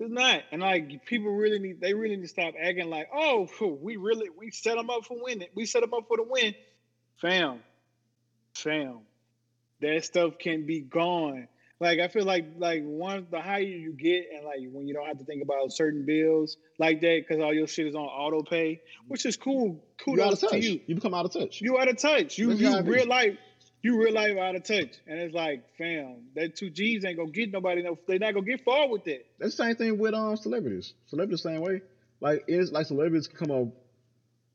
It's 0.00 0.10
not, 0.10 0.42
and 0.50 0.60
like 0.60 1.06
people 1.06 1.30
really 1.30 1.58
need, 1.60 1.80
they 1.80 1.94
really 1.94 2.16
need 2.16 2.22
to 2.22 2.28
stop 2.28 2.54
acting 2.60 2.90
like, 2.90 3.08
oh, 3.14 3.48
we 3.80 3.96
really 3.96 4.28
we 4.36 4.50
set 4.50 4.76
them 4.76 4.90
up 4.90 5.04
for 5.04 5.16
winning. 5.22 5.48
We 5.54 5.66
set 5.66 5.82
them 5.82 5.94
up 5.94 6.08
for 6.08 6.16
the 6.16 6.24
win, 6.24 6.54
fam, 7.20 7.60
fam. 8.54 9.00
That 9.80 10.04
stuff 10.04 10.38
can 10.38 10.66
be 10.66 10.80
gone. 10.80 11.48
Like 11.80 12.00
I 12.00 12.08
feel 12.08 12.24
like 12.24 12.46
like 12.58 12.82
once 12.84 13.26
the 13.30 13.40
higher 13.40 13.60
you 13.60 13.92
get, 13.92 14.26
and 14.34 14.44
like 14.44 14.60
when 14.72 14.88
you 14.88 14.94
don't 14.94 15.06
have 15.06 15.18
to 15.18 15.24
think 15.24 15.42
about 15.42 15.72
certain 15.72 16.04
bills 16.06 16.56
like 16.78 17.00
that, 17.00 17.24
because 17.26 17.42
all 17.42 17.52
your 17.52 17.66
shit 17.66 17.86
is 17.86 17.94
on 17.94 18.02
auto 18.02 18.42
pay, 18.42 18.80
which 19.06 19.26
is 19.26 19.36
cool. 19.36 19.84
You 20.06 20.22
out 20.22 20.32
of 20.32 20.40
touch. 20.40 20.50
to 20.50 20.60
You. 20.60 20.80
you. 20.86 20.94
become 20.94 21.14
out 21.14 21.24
of 21.24 21.32
touch. 21.32 21.60
You 21.60 21.78
out 21.78 21.88
of 21.88 21.98
touch. 21.98 22.38
You 22.38 22.54
That's 22.54 22.60
you 22.60 22.82
real 22.82 23.06
life. 23.06 23.36
You 23.84 24.02
real 24.02 24.14
life 24.14 24.38
out 24.38 24.56
of 24.56 24.64
touch, 24.64 24.96
and 25.06 25.20
it's 25.20 25.34
like, 25.34 25.62
fam, 25.76 26.22
that 26.36 26.56
two 26.56 26.70
G's 26.70 27.04
ain't 27.04 27.18
gonna 27.18 27.30
get 27.30 27.52
nobody. 27.52 27.82
No, 27.82 27.98
they 28.08 28.16
not 28.16 28.32
gonna 28.32 28.46
get 28.46 28.64
far 28.64 28.88
with 28.88 29.04
that. 29.04 29.26
That's 29.38 29.54
the 29.56 29.64
same 29.64 29.76
thing 29.76 29.98
with 29.98 30.14
um 30.14 30.38
celebrities. 30.38 30.94
Celebrities 31.08 31.42
same 31.42 31.60
way. 31.60 31.82
Like 32.18 32.44
it's 32.48 32.72
like 32.72 32.86
celebrities 32.86 33.28
come 33.28 33.50
up 33.50 33.68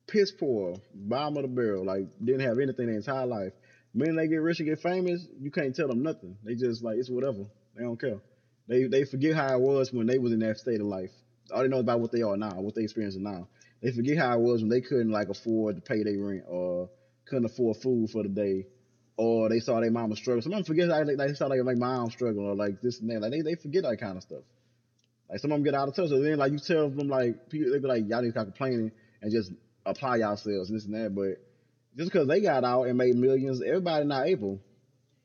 piss 0.08 0.32
poor, 0.32 0.78
bottom 0.96 1.38
of 1.38 1.44
the 1.44 1.48
barrel, 1.48 1.86
like 1.86 2.08
didn't 2.24 2.42
have 2.42 2.58
anything 2.58 2.88
their 2.88 2.96
entire 2.96 3.28
life. 3.28 3.54
When 3.94 4.16
they 4.16 4.28
get 4.28 4.38
rich 4.38 4.62
and 4.62 4.68
get 4.68 4.80
famous, 4.80 5.28
you 5.40 5.52
can't 5.52 5.76
tell 5.76 5.88
them 5.88 6.02
nothing. 6.02 6.36
They 6.44 6.56
just 6.56 6.84
like 6.84 6.98
it's 6.98 7.12
whatever. 7.12 7.46
They 7.76 7.84
don't 7.84 8.02
care. 8.02 8.20
They 8.68 8.86
they 8.86 9.06
forget 9.06 9.36
how 9.36 9.54
it 9.54 9.62
was 9.62 9.94
when 9.94 10.08
they 10.08 10.18
was 10.18 10.34
in 10.34 10.40
that 10.40 10.58
state 10.58 10.82
of 10.82 10.88
life. 10.88 11.12
All 11.54 11.62
they 11.62 11.68
know 11.68 11.80
about 11.80 12.00
what 12.00 12.12
they 12.12 12.24
are 12.24 12.36
now, 12.36 12.60
what 12.62 12.74
they 12.74 12.82
experiencing 12.82 13.22
now. 13.22 13.48
They 13.84 13.92
forget 13.92 14.18
how 14.18 14.34
it 14.34 14.42
was 14.42 14.62
when 14.62 14.70
they 14.70 14.82
couldn't 14.82 15.12
like 15.12 15.30
afford 15.30 15.76
to 15.76 15.82
pay 15.84 16.02
their 16.02 16.18
rent 16.18 16.46
or 16.48 16.90
couldn't 17.26 17.46
afford 17.46 17.78
food 17.78 18.10
for 18.10 18.24
the 18.24 18.30
day. 18.30 18.66
Or 19.20 19.50
they 19.50 19.60
saw 19.60 19.82
their 19.82 19.92
mama 19.92 20.16
struggle. 20.16 20.42
Some 20.42 20.54
of 20.54 20.60
them 20.60 20.64
forget 20.64 20.88
like 20.88 21.06
they, 21.06 21.16
they 21.16 21.34
saw 21.34 21.48
like 21.48 21.60
my 21.66 21.76
mom 21.76 22.10
struggle 22.10 22.46
or 22.46 22.56
like 22.56 22.80
this 22.82 23.02
and 23.02 23.10
that. 23.10 23.20
Like 23.20 23.32
they, 23.32 23.42
they 23.42 23.56
forget 23.56 23.84
that 23.84 24.00
kind 24.00 24.16
of 24.16 24.24
stuff. 24.24 24.44
Like 25.30 25.40
some 25.42 25.52
of 25.52 25.58
them 25.58 25.66
get 25.66 25.76
out 25.76 25.90
of 25.90 25.96
touch. 25.96 26.08
So 26.08 26.22
then 26.22 26.38
like 26.38 26.54
you 26.54 26.60
tell 26.60 26.90
them 26.90 27.10
like 27.10 27.50
people 27.50 27.70
they 27.70 27.80
be 27.80 27.88
like 27.88 28.04
y'all 28.08 28.22
need 28.22 28.30
to 28.30 28.32
stop 28.32 28.46
complaining 28.46 28.94
and 29.22 29.32
just 29.32 29.52
apply 29.86 30.18
yourselves 30.18 30.70
and 30.70 30.78
this 30.78 30.86
and 30.86 30.96
that. 30.96 31.14
But 31.14 31.36
just 31.98 32.14
because 32.14 32.30
they 32.30 32.40
got 32.40 32.64
out 32.64 32.84
and 32.84 32.98
made 32.98 33.16
millions, 33.16 33.62
everybody 33.62 34.06
not 34.06 34.26
able. 34.26 34.62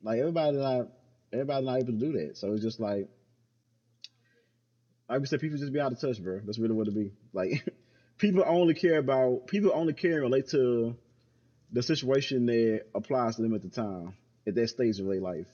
Like 0.02 0.18
everybody 0.18 0.56
not 0.56 0.88
everybody 1.32 1.64
not 1.64 1.78
able 1.78 1.92
to 1.92 2.00
do 2.00 2.12
that. 2.18 2.36
So 2.36 2.52
it's 2.52 2.64
just 2.64 2.80
like 2.80 3.08
like 5.08 5.20
we 5.20 5.26
said, 5.26 5.40
people 5.40 5.58
just 5.58 5.72
be 5.72 5.80
out 5.80 5.92
of 5.92 6.00
touch, 6.00 6.20
bro. 6.20 6.40
That's 6.44 6.58
really 6.58 6.74
what 6.74 6.88
it 6.88 6.94
be. 6.96 7.12
Like 7.32 7.64
people 8.18 8.42
only 8.44 8.74
care 8.74 8.98
about 8.98 9.46
people 9.46 9.70
only 9.72 9.92
care 9.92 10.14
and 10.14 10.22
relate 10.22 10.48
to 10.50 10.96
the 11.74 11.82
situation 11.82 12.46
that 12.46 12.82
applies 12.94 13.36
to 13.36 13.42
them 13.42 13.54
at 13.54 13.62
the 13.62 13.68
time 13.68 14.14
at 14.46 14.54
that 14.54 14.68
stage 14.68 15.00
of 15.00 15.06
their 15.06 15.20
life. 15.20 15.48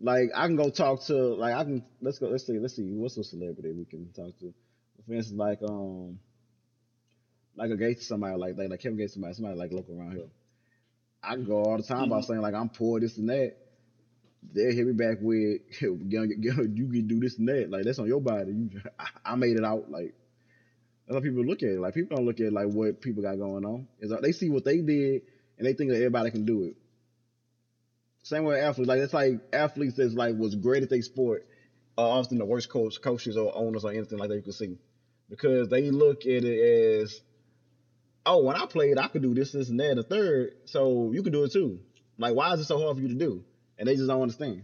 Like 0.00 0.30
I 0.34 0.46
can 0.46 0.56
go 0.56 0.68
talk 0.68 1.04
to 1.04 1.14
like 1.34 1.54
I 1.54 1.62
can 1.62 1.84
let's 2.00 2.18
go 2.18 2.26
let's 2.26 2.44
see 2.44 2.58
let's 2.58 2.74
see 2.74 2.82
what's 2.82 3.16
a 3.16 3.22
celebrity 3.22 3.72
we 3.72 3.84
can 3.84 4.10
talk 4.12 4.36
to. 4.40 4.52
For 5.06 5.14
instance, 5.14 5.38
like 5.38 5.60
um 5.62 6.18
like 7.54 7.70
a 7.70 7.76
Gates 7.76 8.08
somebody 8.08 8.36
like 8.36 8.58
like, 8.58 8.68
like 8.68 8.80
Kevin 8.80 8.98
Gates 8.98 9.12
somebody 9.14 9.34
somebody 9.34 9.56
like 9.56 9.72
local 9.72 9.96
around 9.96 10.16
here. 10.16 10.28
I 11.22 11.34
can 11.34 11.44
go 11.44 11.62
all 11.62 11.76
the 11.76 11.84
time 11.84 12.04
about 12.04 12.24
saying 12.24 12.40
like 12.40 12.54
I'm 12.54 12.68
poor 12.68 12.98
this 12.98 13.16
and 13.16 13.28
that. 13.28 13.54
They 14.52 14.74
hit 14.74 14.84
me 14.84 14.92
back 14.92 15.18
with 15.20 15.60
you 15.80 16.88
can 16.90 17.06
do 17.06 17.20
this 17.20 17.38
and 17.38 17.48
that. 17.48 17.70
Like 17.70 17.84
that's 17.84 18.00
on 18.00 18.08
your 18.08 18.20
body. 18.20 18.50
You, 18.50 18.70
I, 18.98 19.06
I 19.24 19.34
made 19.36 19.56
it 19.56 19.64
out. 19.64 19.88
Like 19.88 20.14
that's 21.12 21.24
how 21.24 21.28
people 21.28 21.44
look 21.44 21.62
at 21.62 21.68
it. 21.68 21.80
Like 21.80 21.94
people 21.94 22.16
don't 22.16 22.26
look 22.26 22.40
at 22.40 22.52
like 22.52 22.66
what 22.66 23.00
people 23.00 23.22
got 23.22 23.38
going 23.38 23.64
on. 23.64 23.86
Is 24.00 24.10
like, 24.10 24.22
they 24.22 24.32
see 24.32 24.48
what 24.48 24.64
they 24.64 24.78
did 24.78 25.22
and 25.58 25.66
they 25.66 25.74
think 25.74 25.90
that 25.90 25.96
everybody 25.96 26.30
can 26.30 26.44
do 26.44 26.64
it. 26.64 26.76
Same 28.22 28.44
way 28.44 28.60
athletes. 28.60 28.88
Like 28.88 29.00
it's 29.00 29.12
like 29.12 29.40
athletes 29.52 29.96
that's 29.96 30.14
like 30.14 30.36
was 30.36 30.54
great 30.54 30.82
at 30.82 30.90
their 30.90 31.02
sport 31.02 31.46
are 31.98 32.18
often 32.18 32.38
the 32.38 32.44
worst 32.44 32.68
coach, 32.68 33.00
coaches 33.00 33.36
or 33.36 33.54
owners 33.54 33.84
or 33.84 33.92
anything 33.92 34.18
like 34.18 34.28
that 34.30 34.36
you 34.36 34.42
can 34.42 34.52
see, 34.52 34.78
because 35.28 35.68
they 35.68 35.90
look 35.90 36.22
at 36.22 36.44
it 36.44 37.00
as, 37.02 37.20
oh, 38.24 38.44
when 38.44 38.56
I 38.56 38.66
played, 38.66 38.98
I 38.98 39.08
could 39.08 39.22
do 39.22 39.34
this, 39.34 39.52
this, 39.52 39.68
and 39.68 39.78
that, 39.80 39.96
the 39.96 40.02
third, 40.02 40.52
so 40.64 41.12
you 41.12 41.22
can 41.22 41.32
do 41.32 41.44
it 41.44 41.52
too. 41.52 41.80
Like, 42.18 42.34
why 42.34 42.52
is 42.54 42.60
it 42.60 42.64
so 42.64 42.78
hard 42.78 42.96
for 42.96 43.02
you 43.02 43.08
to 43.08 43.14
do? 43.14 43.44
And 43.78 43.88
they 43.88 43.96
just 43.96 44.08
don't 44.08 44.22
understand. 44.22 44.62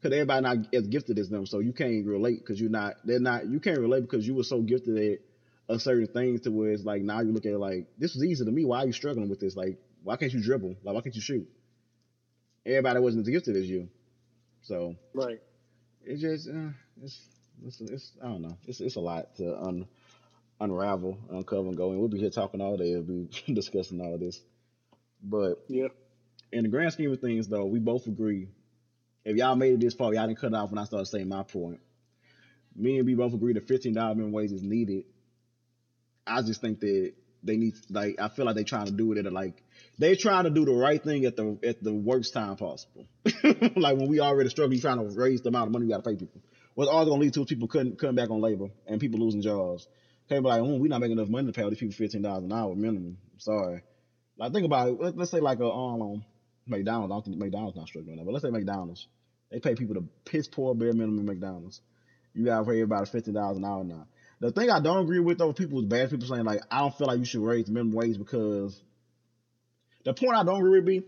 Because 0.00 0.14
everybody 0.14 0.42
not 0.42 0.74
as 0.74 0.86
gifted 0.88 1.18
as 1.18 1.28
them, 1.28 1.46
so 1.46 1.58
you 1.58 1.72
can't 1.72 2.06
relate 2.06 2.40
because 2.40 2.60
you're 2.60 2.70
not. 2.70 2.94
They're 3.04 3.20
not. 3.20 3.46
You 3.46 3.60
can't 3.60 3.78
relate 3.78 4.00
because 4.00 4.26
you 4.26 4.34
were 4.34 4.44
so 4.44 4.62
gifted 4.62 4.96
at 4.96 5.18
a 5.70 5.78
certain 5.78 6.08
thing 6.08 6.38
to 6.40 6.50
where 6.50 6.72
it's 6.72 6.84
like 6.84 7.02
now 7.02 7.20
you 7.20 7.32
look 7.32 7.46
at 7.46 7.52
it 7.52 7.58
like 7.58 7.86
this 7.98 8.14
was 8.14 8.24
easy 8.24 8.44
to 8.44 8.52
me. 8.52 8.64
Why 8.64 8.80
are 8.80 8.86
you 8.86 8.92
struggling 8.92 9.28
with 9.28 9.40
this? 9.40 9.56
Like, 9.56 9.78
why 10.02 10.16
can't 10.16 10.32
you 10.32 10.42
dribble? 10.42 10.76
Like, 10.84 10.94
why 10.94 11.00
can't 11.02 11.14
you 11.14 11.22
shoot? 11.22 11.48
Everybody 12.66 13.00
wasn't 13.00 13.26
as 13.26 13.32
gifted 13.32 13.56
as 13.56 13.68
you, 13.70 13.88
so 14.62 14.96
Right. 15.14 15.40
it's 16.04 16.20
just 16.20 16.48
uh, 16.48 16.70
it's, 17.02 17.20
it's 17.64 17.80
it's 17.80 18.12
I 18.22 18.26
don't 18.28 18.42
know. 18.42 18.58
It's 18.66 18.80
it's 18.80 18.96
a 18.96 19.00
lot 19.00 19.34
to 19.36 19.58
un, 19.62 19.86
unravel, 20.60 21.18
uncover, 21.30 21.68
and 21.68 21.76
go. 21.76 21.90
And 21.92 22.00
we'll 22.00 22.08
be 22.08 22.18
here 22.18 22.30
talking 22.30 22.60
all 22.60 22.76
day. 22.76 22.92
We'll 22.96 23.02
be 23.02 23.28
discussing 23.54 24.00
all 24.00 24.18
this. 24.18 24.40
But 25.22 25.56
Yeah. 25.68 25.88
in 26.52 26.64
the 26.64 26.68
grand 26.68 26.92
scheme 26.92 27.12
of 27.12 27.20
things, 27.20 27.48
though, 27.48 27.66
we 27.66 27.78
both 27.78 28.06
agree. 28.06 28.48
If 29.24 29.36
y'all 29.36 29.56
made 29.56 29.74
it 29.74 29.80
this 29.80 29.94
far, 29.94 30.14
y'all 30.14 30.26
didn't 30.26 30.38
cut 30.40 30.52
it 30.52 30.54
off 30.54 30.70
when 30.70 30.78
I 30.78 30.84
started 30.84 31.06
saying 31.06 31.28
my 31.28 31.42
point. 31.42 31.80
Me 32.76 32.98
and 32.98 33.06
we 33.06 33.14
both 33.14 33.34
agree 33.34 33.52
that 33.54 33.66
fifteen 33.66 33.94
dollar 33.94 34.14
minimum 34.14 34.32
wage 34.32 34.52
is 34.52 34.62
needed. 34.62 35.04
I 36.26 36.42
just 36.42 36.60
think 36.60 36.80
that 36.80 37.12
they 37.42 37.56
need 37.56 37.74
like 37.88 38.20
I 38.20 38.28
feel 38.28 38.44
like 38.44 38.56
they 38.56 38.64
trying 38.64 38.86
to 38.86 38.92
do 38.92 39.12
it 39.12 39.18
at 39.18 39.26
a, 39.26 39.30
like 39.30 39.62
they 39.98 40.14
trying 40.14 40.44
to 40.44 40.50
do 40.50 40.64
the 40.64 40.72
right 40.72 41.02
thing 41.02 41.24
at 41.24 41.36
the 41.36 41.58
at 41.64 41.82
the 41.82 41.94
worst 41.94 42.34
time 42.34 42.56
possible. 42.56 43.06
like 43.76 43.96
when 43.96 44.08
we 44.08 44.20
already 44.20 44.50
struggling 44.50 44.80
trying 44.80 44.98
to 44.98 45.14
raise 45.18 45.42
the 45.42 45.48
amount 45.48 45.68
of 45.68 45.72
money 45.72 45.86
we 45.86 45.92
got 45.92 46.04
to 46.04 46.10
pay 46.10 46.16
people. 46.16 46.42
What's 46.74 46.90
all 46.90 47.04
gonna 47.04 47.20
lead 47.20 47.34
to 47.34 47.44
people 47.44 47.68
cutting 47.68 47.96
cutting 47.96 48.16
back 48.16 48.30
on 48.30 48.40
labor 48.40 48.68
and 48.86 49.00
people 49.00 49.20
losing 49.20 49.42
jobs. 49.42 49.88
Okay, 50.30 50.40
but 50.40 50.48
like, 50.48 50.60
oh, 50.60 50.76
we're 50.76 50.88
not 50.88 51.00
making 51.00 51.18
enough 51.18 51.28
money 51.28 51.46
to 51.46 51.52
pay 51.52 51.62
all 51.62 51.70
these 51.70 51.78
people 51.78 51.94
fifteen 51.94 52.22
dollars 52.22 52.44
an 52.44 52.52
hour 52.52 52.74
minimum. 52.74 53.18
Sorry. 53.38 53.82
Like 54.38 54.52
think 54.52 54.64
about 54.64 54.88
it. 54.88 55.00
Let, 55.00 55.16
let's 55.16 55.30
say 55.30 55.40
like 55.40 55.58
a 55.60 55.70
um 55.70 56.24
McDonald's. 56.66 57.10
I 57.10 57.14
don't 57.14 57.24
think 57.24 57.36
McDonald's 57.38 57.76
not 57.76 57.88
struggling 57.88 58.16
now, 58.16 58.24
but 58.24 58.32
let's 58.32 58.44
say 58.44 58.50
McDonald's. 58.50 59.08
They 59.50 59.58
pay 59.58 59.74
people 59.74 59.94
the 59.94 60.06
piss 60.24 60.46
poor 60.46 60.74
bare 60.74 60.92
minimum 60.92 61.26
McDonald's. 61.26 61.80
You 62.32 62.44
gotta 62.44 62.64
pay 62.64 62.80
about 62.80 63.08
fifteen 63.08 63.34
dollars 63.34 63.56
an 63.56 63.64
hour 63.64 63.82
now. 63.82 64.06
The 64.40 64.50
thing 64.50 64.70
I 64.70 64.80
don't 64.80 65.02
agree 65.02 65.20
with 65.20 65.38
though, 65.38 65.52
people 65.52 65.80
is 65.80 65.84
bad 65.84 66.10
people 66.10 66.26
saying 66.26 66.44
like 66.44 66.60
I 66.70 66.80
don't 66.80 66.94
feel 66.96 67.06
like 67.06 67.18
you 67.18 67.24
should 67.26 67.42
raise 67.42 67.68
minimum 67.68 67.92
wage 67.92 68.18
because 68.18 68.82
the 70.04 70.14
point 70.14 70.34
I 70.34 70.42
don't 70.44 70.60
agree 70.60 70.80
with 70.80 71.04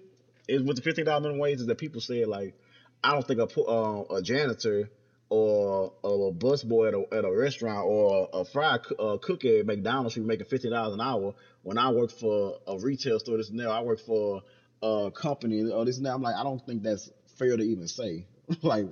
is 0.49 0.63
with 0.63 0.77
the 0.77 0.83
fifteen 0.83 1.07
dollar 1.07 1.21
minimum 1.21 1.41
wage 1.41 1.61
is 1.61 1.67
that 1.67 1.79
people 1.79 2.01
say 2.03 2.25
like 2.27 2.55
I 3.03 3.13
don't 3.13 3.27
think 3.27 3.41
a 3.41 3.61
uh, 3.61 4.05
a 4.17 4.23
janitor 4.23 4.91
or 5.31 5.95
a 6.05 6.09
busboy 6.31 6.89
at 6.89 6.95
a, 6.95 7.19
at 7.19 7.25
a 7.25 7.33
restaurant 7.35 7.87
or 7.87 8.29
a 8.35 8.45
fry 8.45 8.77
coo- 8.77 8.97
uh, 8.97 9.17
cook 9.17 9.47
at 9.47 9.65
McDonald's 9.65 10.13
should 10.13 10.25
be 10.25 10.27
making 10.27 10.47
fifteen 10.47 10.73
dollars 10.73 10.93
an 10.93 11.01
hour 11.01 11.35
when 11.63 11.79
I 11.79 11.91
work 11.91 12.11
for 12.11 12.59
a 12.67 12.79
retail 12.79 13.19
store. 13.19 13.39
This 13.39 13.49
and 13.49 13.59
that. 13.61 13.69
I 13.69 13.81
work 13.81 14.01
for 14.01 14.43
a 14.83 15.11
company 15.15 15.71
or 15.71 15.87
this 15.87 15.97
and 15.97 16.05
that. 16.05 16.13
I'm 16.15 16.21
like 16.21 16.37
I 16.37 16.43
don't 16.43 16.65
think 16.67 16.83
that's 16.83 17.11
fair 17.39 17.57
to 17.57 17.63
even 17.63 17.89
say. 17.89 18.27
like 18.63 18.87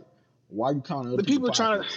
why 0.49 0.71
you 0.71 0.81
counting 0.81 1.13
other 1.13 1.19
The 1.19 1.25
people 1.25 1.51
people's 1.51 1.57
trying 1.59 1.83
to? 1.83 1.89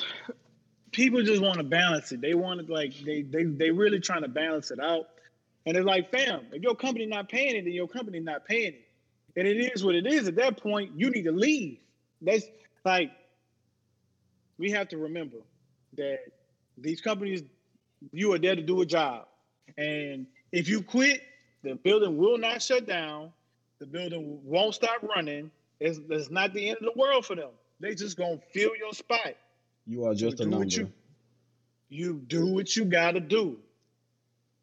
People 0.93 1.21
just 1.23 1.41
want 1.41 1.57
to 1.57 1.63
balance 1.63 2.11
it. 2.11 2.21
They 2.21 2.33
want 2.33 2.65
to 2.65 2.73
like 2.73 2.93
they 3.03 3.23
they 3.23 3.43
they 3.43 3.71
really 3.71 3.99
trying 3.99 4.21
to 4.21 4.27
balance 4.27 4.71
it 4.71 4.79
out. 4.79 5.07
And 5.65 5.77
it's 5.77 5.85
like, 5.85 6.11
fam, 6.11 6.47
if 6.51 6.61
your 6.61 6.75
company 6.75 7.05
not 7.05 7.29
paying 7.29 7.55
it, 7.55 7.63
then 7.63 7.73
your 7.73 7.87
company 7.87 8.19
not 8.19 8.45
paying 8.45 8.73
it. 8.73 8.87
And 9.35 9.47
it 9.47 9.57
is 9.57 9.83
what 9.83 9.95
it 9.95 10.05
is. 10.05 10.27
At 10.27 10.35
that 10.35 10.61
point, 10.61 10.91
you 10.95 11.09
need 11.09 11.23
to 11.23 11.31
leave. 11.31 11.79
That's 12.21 12.45
like 12.85 13.11
we 14.57 14.71
have 14.71 14.87
to 14.89 14.97
remember 14.97 15.37
that 15.97 16.19
these 16.77 17.01
companies, 17.01 17.43
you 18.11 18.33
are 18.33 18.39
there 18.39 18.55
to 18.55 18.61
do 18.61 18.81
a 18.81 18.85
job. 18.85 19.27
And 19.77 20.27
if 20.51 20.67
you 20.67 20.81
quit, 20.81 21.21
the 21.63 21.75
building 21.75 22.17
will 22.17 22.37
not 22.37 22.61
shut 22.61 22.85
down. 22.85 23.31
The 23.79 23.85
building 23.85 24.39
won't 24.43 24.75
stop 24.75 25.03
running. 25.03 25.51
It's, 25.79 25.99
it's 26.09 26.29
not 26.29 26.53
the 26.53 26.69
end 26.69 26.77
of 26.77 26.93
the 26.93 26.99
world 26.99 27.25
for 27.25 27.35
them. 27.35 27.49
They 27.79 27.95
just 27.95 28.17
gonna 28.17 28.39
fill 28.53 28.71
your 28.77 28.93
spot. 28.93 29.35
You 29.85 30.05
are 30.05 30.13
just 30.13 30.39
a 30.39 30.45
number. 30.45 30.65
you 30.67 30.91
you 31.89 32.21
do 32.27 32.47
what 32.47 32.75
you 32.75 32.85
gotta 32.85 33.19
do 33.19 33.57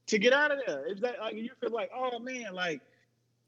to 0.06 0.18
get 0.18 0.32
out 0.32 0.50
of 0.50 0.58
there. 0.66 0.86
If 0.86 1.00
that 1.00 1.18
like 1.20 1.34
you 1.34 1.50
feel 1.60 1.70
like, 1.70 1.90
oh 1.94 2.18
man, 2.18 2.54
like 2.54 2.80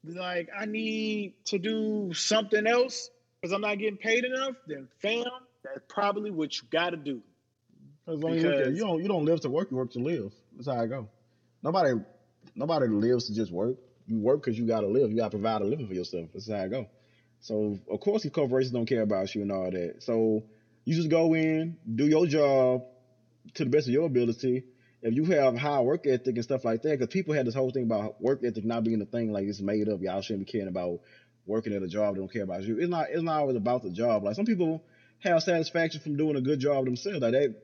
like 0.03 0.49
I 0.57 0.65
need 0.65 1.33
to 1.45 1.57
do 1.59 2.13
something 2.13 2.65
else 2.67 3.09
because 3.41 3.53
I'm 3.53 3.61
not 3.61 3.77
getting 3.79 3.97
paid 3.97 4.23
enough, 4.23 4.55
then 4.67 4.87
fam, 5.01 5.25
that's 5.63 5.79
probably 5.87 6.31
what 6.31 6.55
you 6.55 6.67
gotta 6.71 6.97
do. 6.97 7.21
Because 8.05 8.23
I 8.23 8.27
mean, 8.27 8.35
look 8.43 8.45
at 8.53 8.57
Because- 8.59 8.77
you 8.77 8.83
don't 8.85 9.01
you 9.01 9.07
don't 9.07 9.25
live 9.25 9.41
to 9.41 9.49
work, 9.49 9.71
you 9.71 9.77
work 9.77 9.91
to 9.91 9.99
live. 9.99 10.33
That's 10.55 10.67
how 10.67 10.79
I 10.81 10.85
go. 10.87 11.09
Nobody 11.61 11.93
nobody 12.55 12.87
lives 12.87 13.25
to 13.27 13.33
just 13.33 13.51
work. 13.51 13.77
You 14.05 14.19
work 14.19 14.43
because 14.43 14.57
you 14.57 14.65
gotta 14.65 14.87
live. 14.87 15.09
You 15.09 15.17
gotta 15.17 15.31
provide 15.31 15.61
a 15.61 15.65
living 15.65 15.87
for 15.87 15.93
yourself. 15.93 16.29
That's 16.33 16.49
how 16.49 16.57
I 16.61 16.67
go. 16.67 16.87
So 17.39 17.79
of 17.89 17.99
course 17.99 18.23
these 18.23 18.31
corporations 18.31 18.71
don't 18.71 18.85
care 18.85 19.01
about 19.01 19.33
you 19.35 19.41
and 19.41 19.51
all 19.51 19.69
that. 19.71 20.03
So 20.03 20.43
you 20.85 20.95
just 20.95 21.09
go 21.09 21.33
in, 21.33 21.77
do 21.93 22.05
your 22.05 22.25
job 22.25 22.83
to 23.55 23.63
the 23.63 23.69
best 23.69 23.87
of 23.87 23.93
your 23.93 24.05
ability, 24.05 24.63
if 25.03 25.13
you 25.13 25.25
have 25.25 25.57
high 25.57 25.81
work 25.81 26.07
ethic 26.07 26.35
and 26.35 26.43
stuff 26.43 26.63
like 26.63 26.81
that, 26.83 26.97
because 26.97 27.11
people 27.11 27.33
had 27.33 27.45
this 27.45 27.53
whole 27.53 27.71
thing 27.71 27.83
about 27.83 28.21
work 28.21 28.41
ethic 28.43 28.63
not 28.63 28.83
being 28.85 29.01
a 29.01 29.05
thing, 29.05 29.31
like 29.33 29.43
it's 29.45 29.59
made 29.59 29.89
up. 29.89 30.01
Y'all 30.01 30.21
shouldn't 30.21 30.45
be 30.45 30.51
caring 30.51 30.69
about 30.69 30.99
working 31.45 31.73
at 31.73 31.83
a 31.83 31.87
job. 31.87 32.15
They 32.15 32.21
don't 32.21 32.31
care 32.31 32.43
about 32.43 32.63
you. 32.63 32.79
It's 32.79 32.89
not. 32.89 33.07
It's 33.09 33.21
not 33.21 33.41
always 33.41 33.57
about 33.57 33.83
the 33.83 33.91
job. 33.91 34.23
Like 34.23 34.35
some 34.35 34.45
people 34.45 34.81
have 35.19 35.43
satisfaction 35.43 35.99
from 35.99 36.15
doing 36.15 36.37
a 36.37 36.41
good 36.41 36.59
job 36.59 36.85
themselves. 36.85 37.19
Like 37.19 37.33
that 37.33 37.55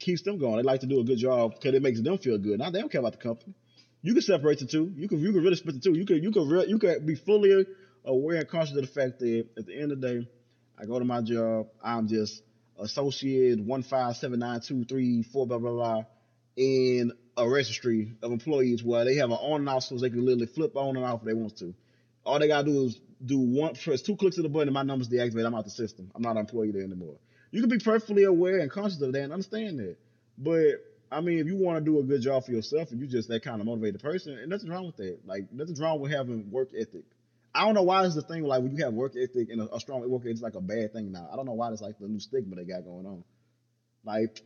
keeps 0.00 0.22
them 0.22 0.38
going. 0.38 0.56
They 0.56 0.62
like 0.62 0.80
to 0.80 0.86
do 0.86 1.00
a 1.00 1.04
good 1.04 1.18
job 1.18 1.54
because 1.54 1.74
it 1.74 1.82
makes 1.82 2.00
them 2.00 2.18
feel 2.18 2.38
good. 2.38 2.58
Now 2.58 2.70
they 2.70 2.80
don't 2.80 2.90
care 2.90 3.00
about 3.00 3.12
the 3.12 3.18
company. 3.18 3.54
You 4.02 4.12
can 4.12 4.22
separate 4.22 4.58
the 4.58 4.66
two. 4.66 4.92
You 4.96 5.08
can 5.08 5.20
you 5.20 5.32
can 5.32 5.42
really 5.42 5.56
split 5.56 5.76
the 5.76 5.80
two. 5.80 5.96
You 5.96 6.06
can 6.06 6.22
you 6.22 6.32
can 6.32 6.48
re- 6.48 6.66
you 6.66 6.78
can 6.78 7.06
be 7.06 7.14
fully 7.14 7.66
aware 8.04 8.38
and 8.38 8.48
conscious 8.48 8.74
of 8.74 8.82
the 8.82 8.88
fact 8.88 9.20
that 9.20 9.46
at 9.56 9.66
the 9.66 9.78
end 9.78 9.92
of 9.92 10.00
the 10.00 10.08
day, 10.08 10.28
I 10.76 10.86
go 10.86 10.98
to 10.98 11.04
my 11.04 11.20
job. 11.20 11.68
I'm 11.84 12.08
just 12.08 12.42
associate 12.80 13.60
one 13.60 13.82
five 13.82 14.16
seven 14.16 14.40
nine 14.40 14.60
two 14.60 14.84
three 14.84 15.22
four 15.22 15.46
blah 15.46 15.58
blah 15.58 15.70
blah 15.70 16.04
in 16.56 17.12
a 17.36 17.48
registry 17.48 18.12
of 18.22 18.32
employees 18.32 18.82
where 18.82 19.04
they 19.04 19.14
have 19.16 19.30
an 19.30 19.36
on 19.36 19.60
and 19.60 19.68
off 19.68 19.84
so 19.84 19.96
they 19.96 20.10
can 20.10 20.24
literally 20.24 20.46
flip 20.46 20.76
on 20.76 20.96
and 20.96 21.04
off 21.04 21.20
if 21.20 21.26
they 21.26 21.34
want 21.34 21.56
to. 21.58 21.74
All 22.24 22.38
they 22.38 22.48
gotta 22.48 22.66
do 22.70 22.84
is 22.84 23.00
do 23.24 23.38
one 23.38 23.74
press 23.74 24.02
two 24.02 24.16
clicks 24.16 24.36
of 24.38 24.42
the 24.42 24.48
button 24.48 24.68
and 24.68 24.74
my 24.74 24.82
number's 24.82 25.08
deactivated. 25.08 25.46
I'm 25.46 25.54
out 25.54 25.64
the 25.64 25.70
system. 25.70 26.10
I'm 26.14 26.22
not 26.22 26.32
an 26.32 26.38
employee 26.38 26.70
there 26.70 26.82
anymore. 26.82 27.16
You 27.50 27.60
can 27.60 27.70
be 27.70 27.78
perfectly 27.78 28.24
aware 28.24 28.58
and 28.58 28.70
conscious 28.70 29.00
of 29.00 29.12
that 29.12 29.22
and 29.22 29.32
understand 29.32 29.78
that. 29.78 29.96
But 30.38 30.84
I 31.12 31.20
mean, 31.20 31.38
if 31.38 31.46
you 31.46 31.56
want 31.56 31.78
to 31.78 31.84
do 31.84 31.98
a 31.98 32.02
good 32.02 32.22
job 32.22 32.44
for 32.44 32.52
yourself 32.52 32.90
and 32.90 33.00
you're 33.00 33.08
just 33.08 33.28
that 33.28 33.42
kind 33.42 33.60
of 33.60 33.66
motivated 33.66 34.00
person, 34.00 34.38
and 34.38 34.48
nothing's 34.48 34.70
wrong 34.70 34.86
with 34.86 34.96
that. 34.96 35.18
Like 35.26 35.52
nothing's 35.52 35.80
wrong 35.80 36.00
with 36.00 36.12
having 36.12 36.50
work 36.50 36.70
ethic. 36.78 37.04
I 37.54 37.64
don't 37.64 37.74
know 37.74 37.82
why 37.82 38.04
it's 38.04 38.14
the 38.14 38.22
thing 38.22 38.44
like 38.44 38.62
when 38.62 38.76
you 38.76 38.84
have 38.84 38.94
work 38.94 39.12
ethic 39.16 39.48
and 39.50 39.60
a, 39.60 39.74
a 39.74 39.80
strong 39.80 40.08
work 40.08 40.22
ethic, 40.22 40.32
it's 40.32 40.42
like 40.42 40.54
a 40.54 40.60
bad 40.60 40.92
thing 40.92 41.12
now. 41.12 41.28
I 41.32 41.36
don't 41.36 41.46
know 41.46 41.54
why 41.54 41.70
it's 41.72 41.80
like 41.80 41.98
the 41.98 42.08
new 42.08 42.20
stigma 42.20 42.56
they 42.56 42.64
got 42.64 42.84
going 42.84 43.06
on. 43.06 43.24
Like 44.04 44.40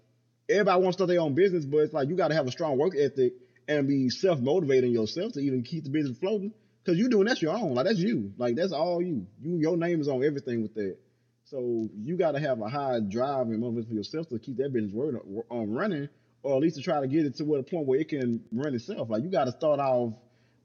everybody 0.48 0.82
wants 0.82 0.96
to 0.96 0.98
start 1.00 1.08
their 1.08 1.20
own 1.20 1.34
business, 1.34 1.64
but 1.64 1.78
it's 1.78 1.92
like 1.92 2.08
you 2.08 2.16
got 2.16 2.28
to 2.28 2.34
have 2.34 2.46
a 2.46 2.50
strong 2.52 2.78
work 2.78 2.94
ethic 2.98 3.34
and 3.68 3.86
be 3.88 4.08
self 4.10 4.40
motivating 4.40 4.92
yourself 4.92 5.32
to 5.32 5.40
even 5.40 5.62
keep 5.62 5.84
the 5.84 5.90
business 5.90 6.18
floating. 6.18 6.52
Cause 6.86 6.96
you 6.98 7.08
doing 7.08 7.26
that's 7.26 7.40
your 7.40 7.56
own, 7.56 7.74
like 7.74 7.86
that's 7.86 7.98
you, 7.98 8.32
like 8.36 8.56
that's 8.56 8.72
all 8.72 9.00
you. 9.00 9.26
You 9.40 9.56
your 9.58 9.76
name 9.76 10.00
is 10.02 10.08
on 10.08 10.22
everything 10.22 10.62
with 10.62 10.74
that. 10.74 10.96
So 11.44 11.88
you 11.96 12.16
got 12.16 12.32
to 12.32 12.40
have 12.40 12.60
a 12.60 12.68
high 12.68 13.00
drive 13.00 13.48
and 13.48 13.60
motivation 13.60 13.88
for 13.88 13.94
yourself 13.94 14.28
to 14.28 14.38
keep 14.38 14.58
that 14.58 14.72
business 14.72 14.92
word 14.92 15.16
on 15.50 15.62
um, 15.62 15.72
running, 15.72 16.08
or 16.42 16.56
at 16.56 16.60
least 16.60 16.76
to 16.76 16.82
try 16.82 17.00
to 17.00 17.06
get 17.06 17.24
it 17.24 17.36
to 17.38 17.54
a 17.54 17.62
point 17.62 17.86
where 17.86 18.00
it 18.00 18.08
can 18.08 18.42
run 18.52 18.74
itself. 18.74 19.08
Like 19.08 19.22
you 19.22 19.30
got 19.30 19.44
to 19.44 19.52
start 19.52 19.80
off. 19.80 20.12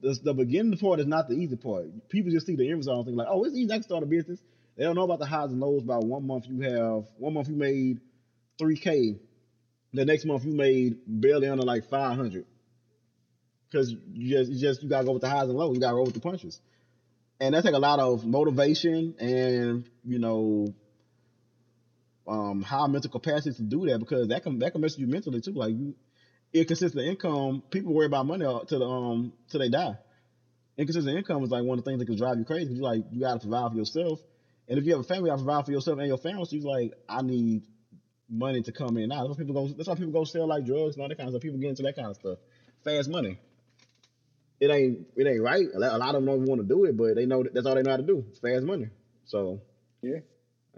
The, 0.02 0.18
the 0.24 0.34
beginning 0.34 0.78
part 0.78 1.00
is 1.00 1.08
not 1.08 1.28
the 1.28 1.36
easy 1.36 1.56
part. 1.56 1.88
People 2.10 2.32
just 2.32 2.46
see 2.46 2.56
the 2.56 2.68
end 2.70 2.78
result 2.78 3.00
and 3.00 3.06
think 3.08 3.18
like, 3.18 3.28
oh, 3.30 3.44
it's 3.44 3.56
easy. 3.56 3.72
I 3.72 3.76
can 3.76 3.84
start 3.84 4.04
a 4.04 4.06
business. 4.06 4.40
They 4.78 4.84
don't 4.86 4.96
know 4.96 5.04
about 5.04 5.20
the 5.20 5.26
highs 5.26 5.52
and 5.52 5.60
lows. 5.60 5.84
About 5.84 6.06
one 6.06 6.26
month 6.26 6.46
you 6.48 6.62
have 6.62 7.04
one 7.18 7.34
month 7.34 7.50
you 7.50 7.56
made 7.56 8.00
three 8.58 8.78
k, 8.78 9.18
the 9.94 10.06
next 10.06 10.26
month 10.26 10.46
you 10.46 10.54
made 10.54 10.98
barely 11.06 11.48
under 11.48 11.64
like 11.64 11.90
five 11.90 12.16
hundred. 12.16 12.46
Because 13.70 13.92
you 14.14 14.30
just 14.38 14.52
you 14.52 14.60
just 14.60 14.82
you 14.82 14.90
gotta 14.90 15.06
go 15.06 15.12
with 15.12 15.22
the 15.22 15.30
highs 15.30 15.50
and 15.50 15.58
lows. 15.58 15.76
You 15.76 15.82
gotta 15.82 15.96
roll 15.96 16.06
with 16.06 16.14
the 16.14 16.22
punches 16.22 16.60
and 17.40 17.54
that 17.54 17.64
take 17.64 17.74
a 17.74 17.80
lot 17.80 18.00
of 18.00 18.26
motivation 18.26 19.16
and 19.20 19.86
you 20.04 20.20
know 20.20 20.68
um 22.28 22.62
high 22.62 22.88
mental 22.88 23.10
capacity 23.10 23.56
to 23.56 23.64
do 23.64 23.88
that 23.88 24.00
because 24.00 24.28
that 24.28 24.44
can 24.44 24.60
that 24.60 24.72
can 24.72 24.82
mess 24.82 24.98
you 24.98 25.08
mentally 25.08 25.42
too. 25.42 25.54
Like 25.54 25.72
you 25.72 25.96
inconsistent 26.54 27.06
income, 27.06 27.64
people 27.70 27.94
worry 27.94 28.06
about 28.06 28.26
money 28.26 28.46
to 28.46 28.78
the 28.78 28.86
um 28.86 29.34
till 29.50 29.60
they 29.60 29.70
die. 29.70 29.98
Inconsistent 30.78 31.18
income 31.18 31.44
is 31.44 31.50
like 31.50 31.64
one 31.64 31.78
of 31.78 31.84
the 31.84 31.90
things 31.90 32.00
that 32.00 32.06
can 32.06 32.18
drive 32.18 32.38
you 32.38 32.46
crazy. 32.46 32.74
You 32.74 32.82
like 32.82 33.04
you 33.12 33.22
gotta 33.22 33.40
provide 33.40 33.72
for 33.72 33.78
yourself. 33.78 34.20
And 34.68 34.78
if 34.78 34.86
you 34.86 34.92
have 34.92 35.02
a 35.02 35.04
family, 35.04 35.30
you 35.30 35.36
gotta 35.36 35.44
provide 35.44 35.66
for 35.66 35.72
yourself 35.72 36.00
and 36.00 36.08
your 36.08 36.18
family. 36.18 36.46
So 36.46 36.56
you're 36.56 36.66
like, 36.66 36.94
I 37.08 37.22
need 37.22 37.64
money 38.30 38.62
to 38.62 38.72
come 38.72 38.98
in 38.98 39.10
now. 39.10 39.28
That's 39.28 39.38
why 39.38 39.44
people 39.44 39.54
go 39.54 39.68
that's 39.74 39.88
why 39.88 39.96
people 39.96 40.14
go 40.14 40.24
sell 40.24 40.48
like 40.48 40.66
drugs 40.66 40.96
and 40.96 41.02
all 41.02 41.10
that 41.10 41.18
kind 41.18 41.28
of 41.28 41.34
stuff. 41.34 41.42
People 41.42 41.60
get 41.60 41.70
into 41.70 41.84
that 41.84 41.96
kind 41.96 42.08
of 42.08 42.16
stuff. 42.16 42.38
Fast 42.84 43.10
money 43.10 43.40
it 44.60 44.70
ain't 44.70 45.08
it 45.16 45.28
ain't 45.28 45.42
right. 45.42 45.68
A 45.74 45.80
lot 45.80 46.16
of 46.16 46.16
them 46.16 46.26
don't 46.26 46.46
want 46.46 46.62
to 46.62 46.68
do 46.68 46.86
it, 46.86 46.98
but 46.98 47.16
they 47.16 47.26
know 47.26 47.44
that 47.44 47.54
that's 47.54 47.66
all 47.66 47.76
they 47.76 47.82
know 47.82 47.92
how 47.92 47.98
to 47.98 48.04
do. 48.04 48.26
Fast 48.42 48.64
money. 48.64 48.88
So 49.26 49.62
yeah, 50.02 50.20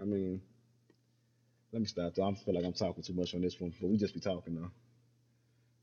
I 0.00 0.04
mean, 0.04 0.40
let 1.72 1.80
me 1.80 1.86
stop. 1.86 2.12
I 2.12 2.34
feel 2.34 2.54
like 2.54 2.64
I'm 2.64 2.72
talking 2.72 3.02
too 3.02 3.14
much 3.14 3.34
on 3.34 3.40
this 3.40 3.60
one, 3.60 3.72
but 3.80 3.90
we 3.90 3.96
just 3.96 4.14
be 4.14 4.20
talking 4.20 4.54
though. 4.54 4.70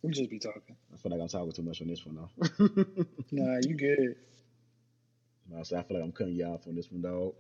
We 0.02 0.12
just 0.12 0.30
be 0.30 0.40
talking. 0.40 0.76
I 0.94 0.98
feel 0.98 1.12
like 1.12 1.22
I'm 1.22 1.28
talking 1.28 1.52
too 1.52 1.62
much 1.62 1.82
on 1.82 1.88
this 1.88 2.06
one 2.06 2.16
though. 2.16 2.66
nah, 3.32 3.60
you 3.62 3.76
good. 3.76 4.16
No, 5.50 5.64
so 5.64 5.78
I 5.78 5.84
feel 5.84 5.98
like 5.98 6.06
I'm 6.06 6.12
cutting 6.12 6.36
you 6.36 6.46
off 6.46 6.68
on 6.68 6.76
this 6.76 6.92
one, 6.92 7.02
dog. 7.02 7.34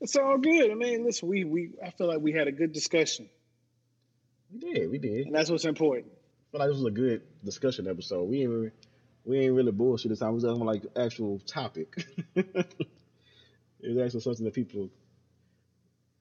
It's 0.00 0.16
all 0.16 0.36
good. 0.36 0.70
I 0.70 0.74
mean, 0.74 1.04
listen, 1.04 1.28
we 1.28 1.44
we 1.44 1.70
I 1.84 1.90
feel 1.90 2.08
like 2.08 2.20
we 2.20 2.32
had 2.32 2.48
a 2.48 2.52
good 2.52 2.72
discussion. 2.72 3.28
We 4.52 4.58
did, 4.58 4.90
we 4.90 4.98
did, 4.98 5.26
and 5.26 5.34
that's 5.34 5.48
what's 5.48 5.64
important. 5.64 6.12
I 6.12 6.50
feel 6.50 6.60
like 6.60 6.68
this 6.68 6.76
was 6.76 6.86
a 6.86 6.90
good 6.90 7.22
discussion 7.44 7.88
episode. 7.88 8.24
We 8.24 8.42
ain't 8.42 8.72
we 9.24 9.38
ain't 9.38 9.54
really 9.54 9.72
bullshit 9.72 10.10
this 10.10 10.18
time. 10.18 10.30
We 10.30 10.34
was 10.34 10.44
talking 10.44 10.64
like 10.64 10.82
actual 10.96 11.38
topic. 11.46 12.04
it's 12.34 14.00
actually 14.00 14.20
something 14.20 14.44
that 14.44 14.54
people 14.54 14.90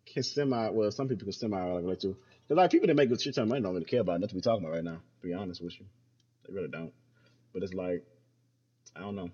can 0.06 0.24
semi. 0.24 0.70
Well, 0.70 0.92
some 0.92 1.08
people 1.08 1.26
can 1.26 1.34
semi 1.34 1.60
relate 1.60 2.02
to. 2.02 2.16
Cause 2.52 2.58
like 2.58 2.70
people 2.70 2.88
that 2.88 2.96
make 2.96 3.10
a 3.10 3.18
shit 3.18 3.34
ton 3.34 3.44
of 3.44 3.48
money 3.48 3.62
don't 3.62 3.72
really 3.72 3.86
care 3.86 4.02
about 4.02 4.20
nothing 4.20 4.36
we 4.36 4.42
talking 4.42 4.66
about 4.66 4.76
right 4.76 4.84
now. 4.84 5.02
To 5.22 5.26
be 5.26 5.34
honest 5.34 5.64
with 5.64 5.80
you, 5.80 5.86
they 6.46 6.54
really 6.54 6.68
don't. 6.68 6.92
But 7.54 7.64
it's 7.64 7.74
like 7.74 8.04
I 8.94 9.00
don't 9.00 9.16
know. 9.16 9.30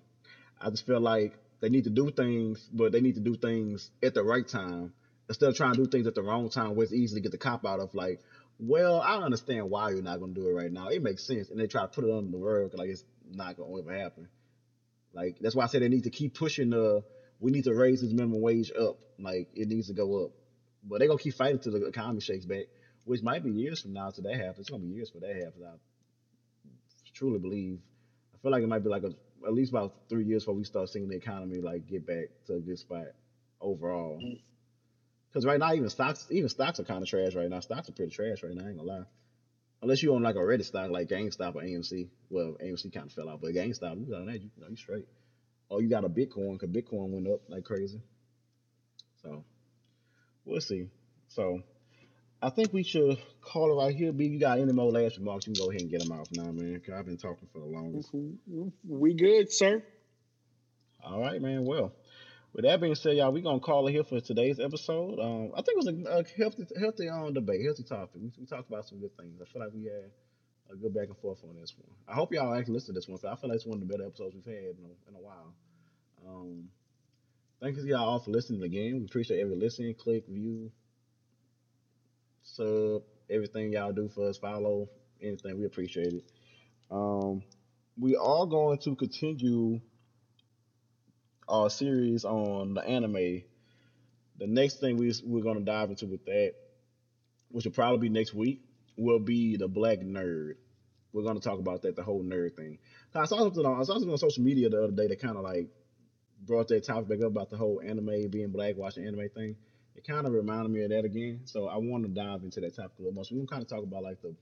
I 0.61 0.70
just 0.70 0.86
feel 0.86 0.99
like 0.99 1.34
they 1.59 1.70
need 1.70 1.86
to 1.86 1.89
do 1.89 2.11
things, 2.11 2.70
but 2.72 2.91
they 2.91 3.01
need 3.01 3.15
to 3.15 3.20
do 3.20 3.36
things 3.36 3.89
at 4.03 4.13
the 4.13 4.22
right 4.22 4.47
time 4.47 4.93
instead 5.28 5.49
of 5.49 5.55
trying 5.55 5.74
to 5.74 5.84
do 5.84 5.89
things 5.89 6.05
at 6.05 6.13
the 6.13 6.22
wrong 6.22 6.47
time 6.51 6.76
where 6.76 6.84
it's 6.84 6.93
easy 6.93 7.15
to 7.15 7.22
get 7.22 7.32
the 7.32 7.39
cop 7.39 7.65
out 7.65 7.80
of 7.80 7.95
like, 7.95 8.20
well, 8.59 9.01
I 9.01 9.18
understand 9.18 9.68
why 9.72 9.89
you're 9.89 10.03
not 10.03 10.20
gonna 10.20 10.34
do 10.34 10.47
it 10.47 10.51
right 10.51 10.72
now. 10.72 10.89
It 10.89 11.01
makes 11.01 11.26
sense, 11.26 11.49
and 11.49 11.59
they 11.59 11.65
try 11.65 11.82
to 11.82 11.88
put 11.88 12.03
it 12.03 12.11
under 12.11 12.30
the 12.30 12.38
rug 12.38 12.76
like 12.76 12.89
it's 12.89 13.03
not 13.28 13.57
gonna 13.57 13.80
ever 13.80 13.97
happen. 13.97 14.28
Like 15.15 15.38
that's 15.41 15.55
why 15.55 15.63
I 15.63 15.68
say 15.68 15.80
they 15.80 15.89
need 15.89 16.03
to 16.03 16.11
keep 16.11 16.36
pushing 16.36 16.70
the. 16.70 17.03
We 17.39 17.49
need 17.49 17.63
to 17.63 17.74
raise 17.74 18.01
this 18.01 18.11
minimum 18.11 18.41
wage 18.41 18.72
up. 18.80 18.99
Like 19.18 19.47
it 19.55 19.70
needs 19.70 19.88
to 19.88 19.93
go 19.93 20.26
up. 20.26 20.34
But 20.84 20.99
they're 20.99 21.07
gonna 21.07 21.18
keep 21.18 21.34
fighting 21.34 21.57
till 21.57 21.72
the 21.72 21.88
economy 21.88 22.22
shakes 22.22 22.45
back, 22.45 22.65
which 23.08 23.24
might 23.24 23.43
be 23.43 23.51
years 23.51 23.82
from 23.82 23.93
now 23.93 24.10
till 24.10 24.24
that 24.24 24.36
happens. 24.36 24.60
It's 24.60 24.70
gonna 24.70 24.84
be 24.84 24.89
years 24.89 25.10
for 25.10 25.20
that 25.20 25.34
happens. 25.36 25.64
I 25.64 25.78
truly 27.14 27.39
believe. 27.39 27.80
I 28.36 28.38
feel 28.41 28.51
like 28.51 28.62
it 28.62 28.68
might 28.68 28.84
be 28.84 28.89
like 28.89 29.03
a, 29.03 29.14
at 29.45 29.53
least 29.53 29.72
about 29.72 29.93
three 30.10 30.26
years 30.26 30.43
before 30.43 30.55
we 30.55 30.66
start 30.66 30.89
seeing 30.89 31.08
the 31.08 31.16
economy 31.16 31.62
like 31.62 31.88
get 31.88 32.05
back 32.05 32.26
to 32.47 32.55
a 32.55 32.60
good 32.60 32.78
spot 32.78 33.05
overall. 33.62 34.20
Because 34.20 35.43
mm-hmm. 35.43 35.49
right 35.49 35.60
now, 35.60 35.74
even 35.74 35.89
stocks, 35.89 36.28
even 36.30 36.49
stocks 36.49 36.80
are 36.82 36.84
kind 36.84 37.01
of 37.01 37.08
trash 37.08 37.34
right 37.34 37.49
now. 37.49 37.62
Stocks 37.62 37.89
are 37.89 37.93
pretty 37.93 38.12
trash 38.12 38.43
right 38.43 38.53
now. 38.53 38.66
I 38.66 38.68
ain't 38.68 38.78
gonna 38.78 38.89
lie. 38.89 39.05
Unless 39.82 40.03
you 40.03 40.14
own 40.14 40.24
like 40.24 40.36
a 40.36 40.39
Reddit 40.39 40.66
stock 40.66 40.91
like 40.91 41.08
GameStop 41.08 41.55
or 41.55 41.62
AMC. 41.62 42.10
Well, 42.30 42.58
AMC 42.62 42.93
kind 42.93 43.05
of 43.05 43.14
fell 43.14 43.30
out, 43.30 43.41
but 43.41 43.53
GameStop, 43.53 43.99
you 43.99 44.12
got 44.12 44.26
that, 44.26 44.41
you, 44.41 44.49
know, 44.58 44.68
you 44.70 44.76
straight. 44.76 45.08
Or 45.70 45.82
you 45.82 45.89
got 45.89 46.03
a 46.03 46.10
Bitcoin 46.10 46.60
because 46.60 46.70
Bitcoin 46.70 47.10
went 47.10 47.28
up 47.28 47.41
like 47.47 47.64
crazy. 47.64 48.01
So 49.22 49.43
we'll 50.45 50.62
see. 50.62 50.88
So 51.28 51.62
I 52.42 52.52
think 52.52 52.72
we 52.72 52.84
should 52.84 53.18
call 53.42 53.72
it 53.72 53.84
right 53.84 53.96
here. 53.96 54.12
B, 54.12 54.28
you 54.28 54.40
got 54.40 54.60
any 54.60 54.72
more 54.72 54.92
last 54.92 55.18
remarks? 55.18 55.48
You 55.48 55.54
can 55.54 55.64
go 55.64 55.72
ahead 55.72 55.82
and 55.82 55.90
get 55.90 56.02
them 56.02 56.12
off 56.12 56.28
now, 56.32 56.52
man. 56.52 56.80
Cause 56.86 56.94
I've 56.98 57.06
been 57.06 57.18
talking 57.18 57.48
for 57.52 57.60
the 57.60 57.66
longest. 57.66 58.10
We 58.88 59.14
good, 59.14 59.52
sir. 59.52 59.84
All 61.04 61.20
right, 61.20 61.42
man. 61.42 61.66
Well, 61.66 61.94
with 62.54 62.66
that 62.66 62.80
being 62.80 62.96
said, 62.96 63.18
y'all, 63.18 63.32
we're 63.32 63.44
gonna 63.44 63.60
call 63.60 63.88
it 63.88 63.92
here 63.92 64.04
for 64.04 64.20
today's 64.20 64.60
episode. 64.60 65.20
Um, 65.20 65.52
I 65.56 65.62
think 65.62 65.78
it 65.80 65.86
was 65.86 65.88
a, 65.88 66.20
a 66.20 66.24
healthy, 66.38 66.68
healthy 66.80 67.10
um, 67.10 67.34
debate, 67.34 67.64
healthy 67.64 67.84
topic. 67.84 68.22
We, 68.22 68.32
we, 68.38 68.46
talked 68.46 68.70
about 68.70 68.88
some 68.88 69.00
good 69.00 69.16
things. 69.18 69.42
I 69.42 69.46
feel 69.46 69.64
like 69.64 69.74
we 69.74 69.86
had 69.86 70.12
a 70.72 70.76
good 70.76 70.94
back 70.94 71.08
and 71.08 71.18
forth 71.18 71.44
on 71.44 71.56
this 71.60 71.74
one. 71.78 71.90
I 72.08 72.14
hope 72.14 72.34
y'all 72.34 72.54
actually 72.54 72.76
listen 72.76 72.94
to 72.94 73.00
this 73.00 73.08
one. 73.08 73.18
Because 73.18 73.36
I 73.36 73.42
feel 73.42 73.50
like 73.50 73.58
it's 73.58 73.66
one 73.66 73.82
of 73.82 73.88
the 73.88 73.92
better 73.92 74.06
episodes 74.06 74.36
we've 74.36 74.46
had 74.46 74.76
in 74.78 74.86
a, 74.86 75.10
in 75.10 75.16
a 75.16 75.20
while. 75.20 75.54
Um, 76.28 76.70
thank 77.62 77.78
you 77.78 77.84
y'all 77.84 78.10
all 78.10 78.20
for 78.20 78.32
listening 78.32 78.64
again. 78.64 79.00
We 79.00 79.06
appreciate 79.06 79.40
every 79.40 79.56
listen, 79.56 79.94
click, 79.94 80.28
view, 80.28 80.72
sub, 82.58 83.03
everything 83.30 83.74
y'all 83.74 83.93
do 83.93 84.10
for 84.10 84.30
us. 84.30 84.38
Follow 84.38 84.89
anything. 85.22 85.58
We 85.58 85.66
appreciate 85.66 86.14
it. 86.14 86.24
Um, 86.91 87.43
we 87.99 88.16
are 88.16 88.45
going 88.45 88.80
to 88.80 88.95
continue 88.95 89.82
our 91.47 91.70
series 91.70 92.26
on 92.26 92.74
the 92.74 92.82
anime. 92.82 93.43
The 94.38 94.47
next 94.47 94.80
thing 94.80 94.97
we, 94.97 95.14
we're 95.24 95.43
going 95.43 95.58
to 95.58 95.64
dive 95.64 95.89
into 95.89 96.05
with 96.05 96.26
that, 96.26 96.53
which 97.49 97.66
will 97.66 97.72
probably 97.72 98.10
be 98.10 98.14
next 98.14 98.34
week, 98.34 98.62
will 98.97 99.20
be 99.20 99.58
the 99.58 99.68
Black 99.68 99.99
Nerd. 99.99 100.53
We're 101.14 101.24
going 101.24 101.39
to 101.39 101.41
talk 101.41 101.60
about 101.60 101.82
that, 101.84 101.95
the 101.95 102.03
whole 102.03 102.24
nerd 102.24 102.55
thing. 102.55 102.78
I 103.16 103.26
saw 103.26 103.39
something 103.39 103.66
on, 103.66 103.80
I 103.80 103.84
saw 103.84 103.93
something 103.93 104.12
on 104.12 104.18
social 104.18 104.43
media 104.43 104.70
the 104.70 104.84
other 104.84 104.91
day 104.91 105.08
that 105.08 105.22
kind 105.22 105.38
of 105.38 105.43
like 105.43 105.70
brought 106.45 106.68
that 106.68 106.86
topic 106.86 107.10
back 107.10 107.20
up 107.22 107.32
about 107.32 107.49
the 107.49 107.58
whole 107.58 107.82
anime 107.84 108.30
being 108.30 108.51
black, 108.51 108.76
watching 108.78 109.08
anime 109.08 109.30
thing. 109.34 109.55
It 109.98 110.06
kind 110.06 110.28
of 110.28 110.34
reminded 110.34 110.72
me 110.72 110.84
of 110.84 110.91
that 110.91 111.06
again. 111.06 111.41
So 111.45 111.68
I 111.68 111.78
want 111.78 112.04
to 112.04 112.10
dive 112.10 112.43
into 112.43 112.62
that 112.62 112.76
topic 112.76 113.00
a 113.00 113.02
little 113.02 113.16
more. 113.16 113.26
So 113.26 113.34
we 113.34 113.41
can 113.41 113.48
kind 113.48 113.64
of 113.64 113.68
talk 113.68 113.84
about 113.84 114.04
like 114.04 114.22
the 114.22 114.36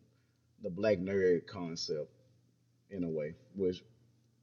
the 0.62 0.70
black 0.70 0.97
nerd 0.97 1.47
concept 1.47 2.10
in 2.89 3.03
a 3.03 3.10
way, 3.10 3.36
which 3.56 3.84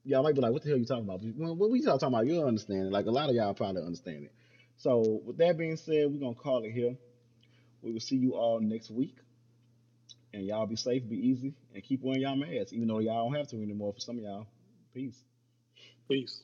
y'all 0.04 0.22
might 0.22 0.34
be 0.34 0.40
like, 0.40 0.52
what 0.52 0.62
the 0.62 0.68
hell 0.68 0.76
are 0.76 0.80
you 0.80 0.86
talking 0.86 1.04
about? 1.04 1.20
When, 1.22 1.58
when 1.58 1.70
we 1.70 1.82
talking 1.82 2.08
about, 2.08 2.26
you'll 2.26 2.46
understand 2.46 2.86
it. 2.86 2.92
Like 2.92 3.06
a 3.06 3.10
lot 3.10 3.28
of 3.28 3.34
y'all 3.34 3.54
probably 3.54 3.82
understand 3.82 4.24
it. 4.24 4.32
So 4.76 5.20
with 5.24 5.36
that 5.38 5.58
being 5.58 5.76
said, 5.76 6.06
we're 6.10 6.20
gonna 6.20 6.34
call 6.34 6.64
it 6.64 6.72
here. 6.72 6.96
We 7.82 7.92
will 7.92 8.00
see 8.00 8.16
you 8.16 8.34
all 8.34 8.60
next 8.60 8.90
week. 8.90 9.16
And 10.32 10.46
y'all 10.46 10.66
be 10.66 10.76
safe, 10.76 11.06
be 11.06 11.16
easy, 11.16 11.52
and 11.74 11.82
keep 11.82 12.00
wearing 12.02 12.22
y'all 12.22 12.36
masks, 12.36 12.72
even 12.72 12.88
though 12.88 13.00
y'all 13.00 13.28
don't 13.28 13.36
have 13.36 13.48
to 13.48 13.56
anymore 13.56 13.92
for 13.92 14.00
some 14.00 14.16
of 14.16 14.24
y'all. 14.24 14.46
Peace. 14.94 15.22
Peace. 16.08 16.42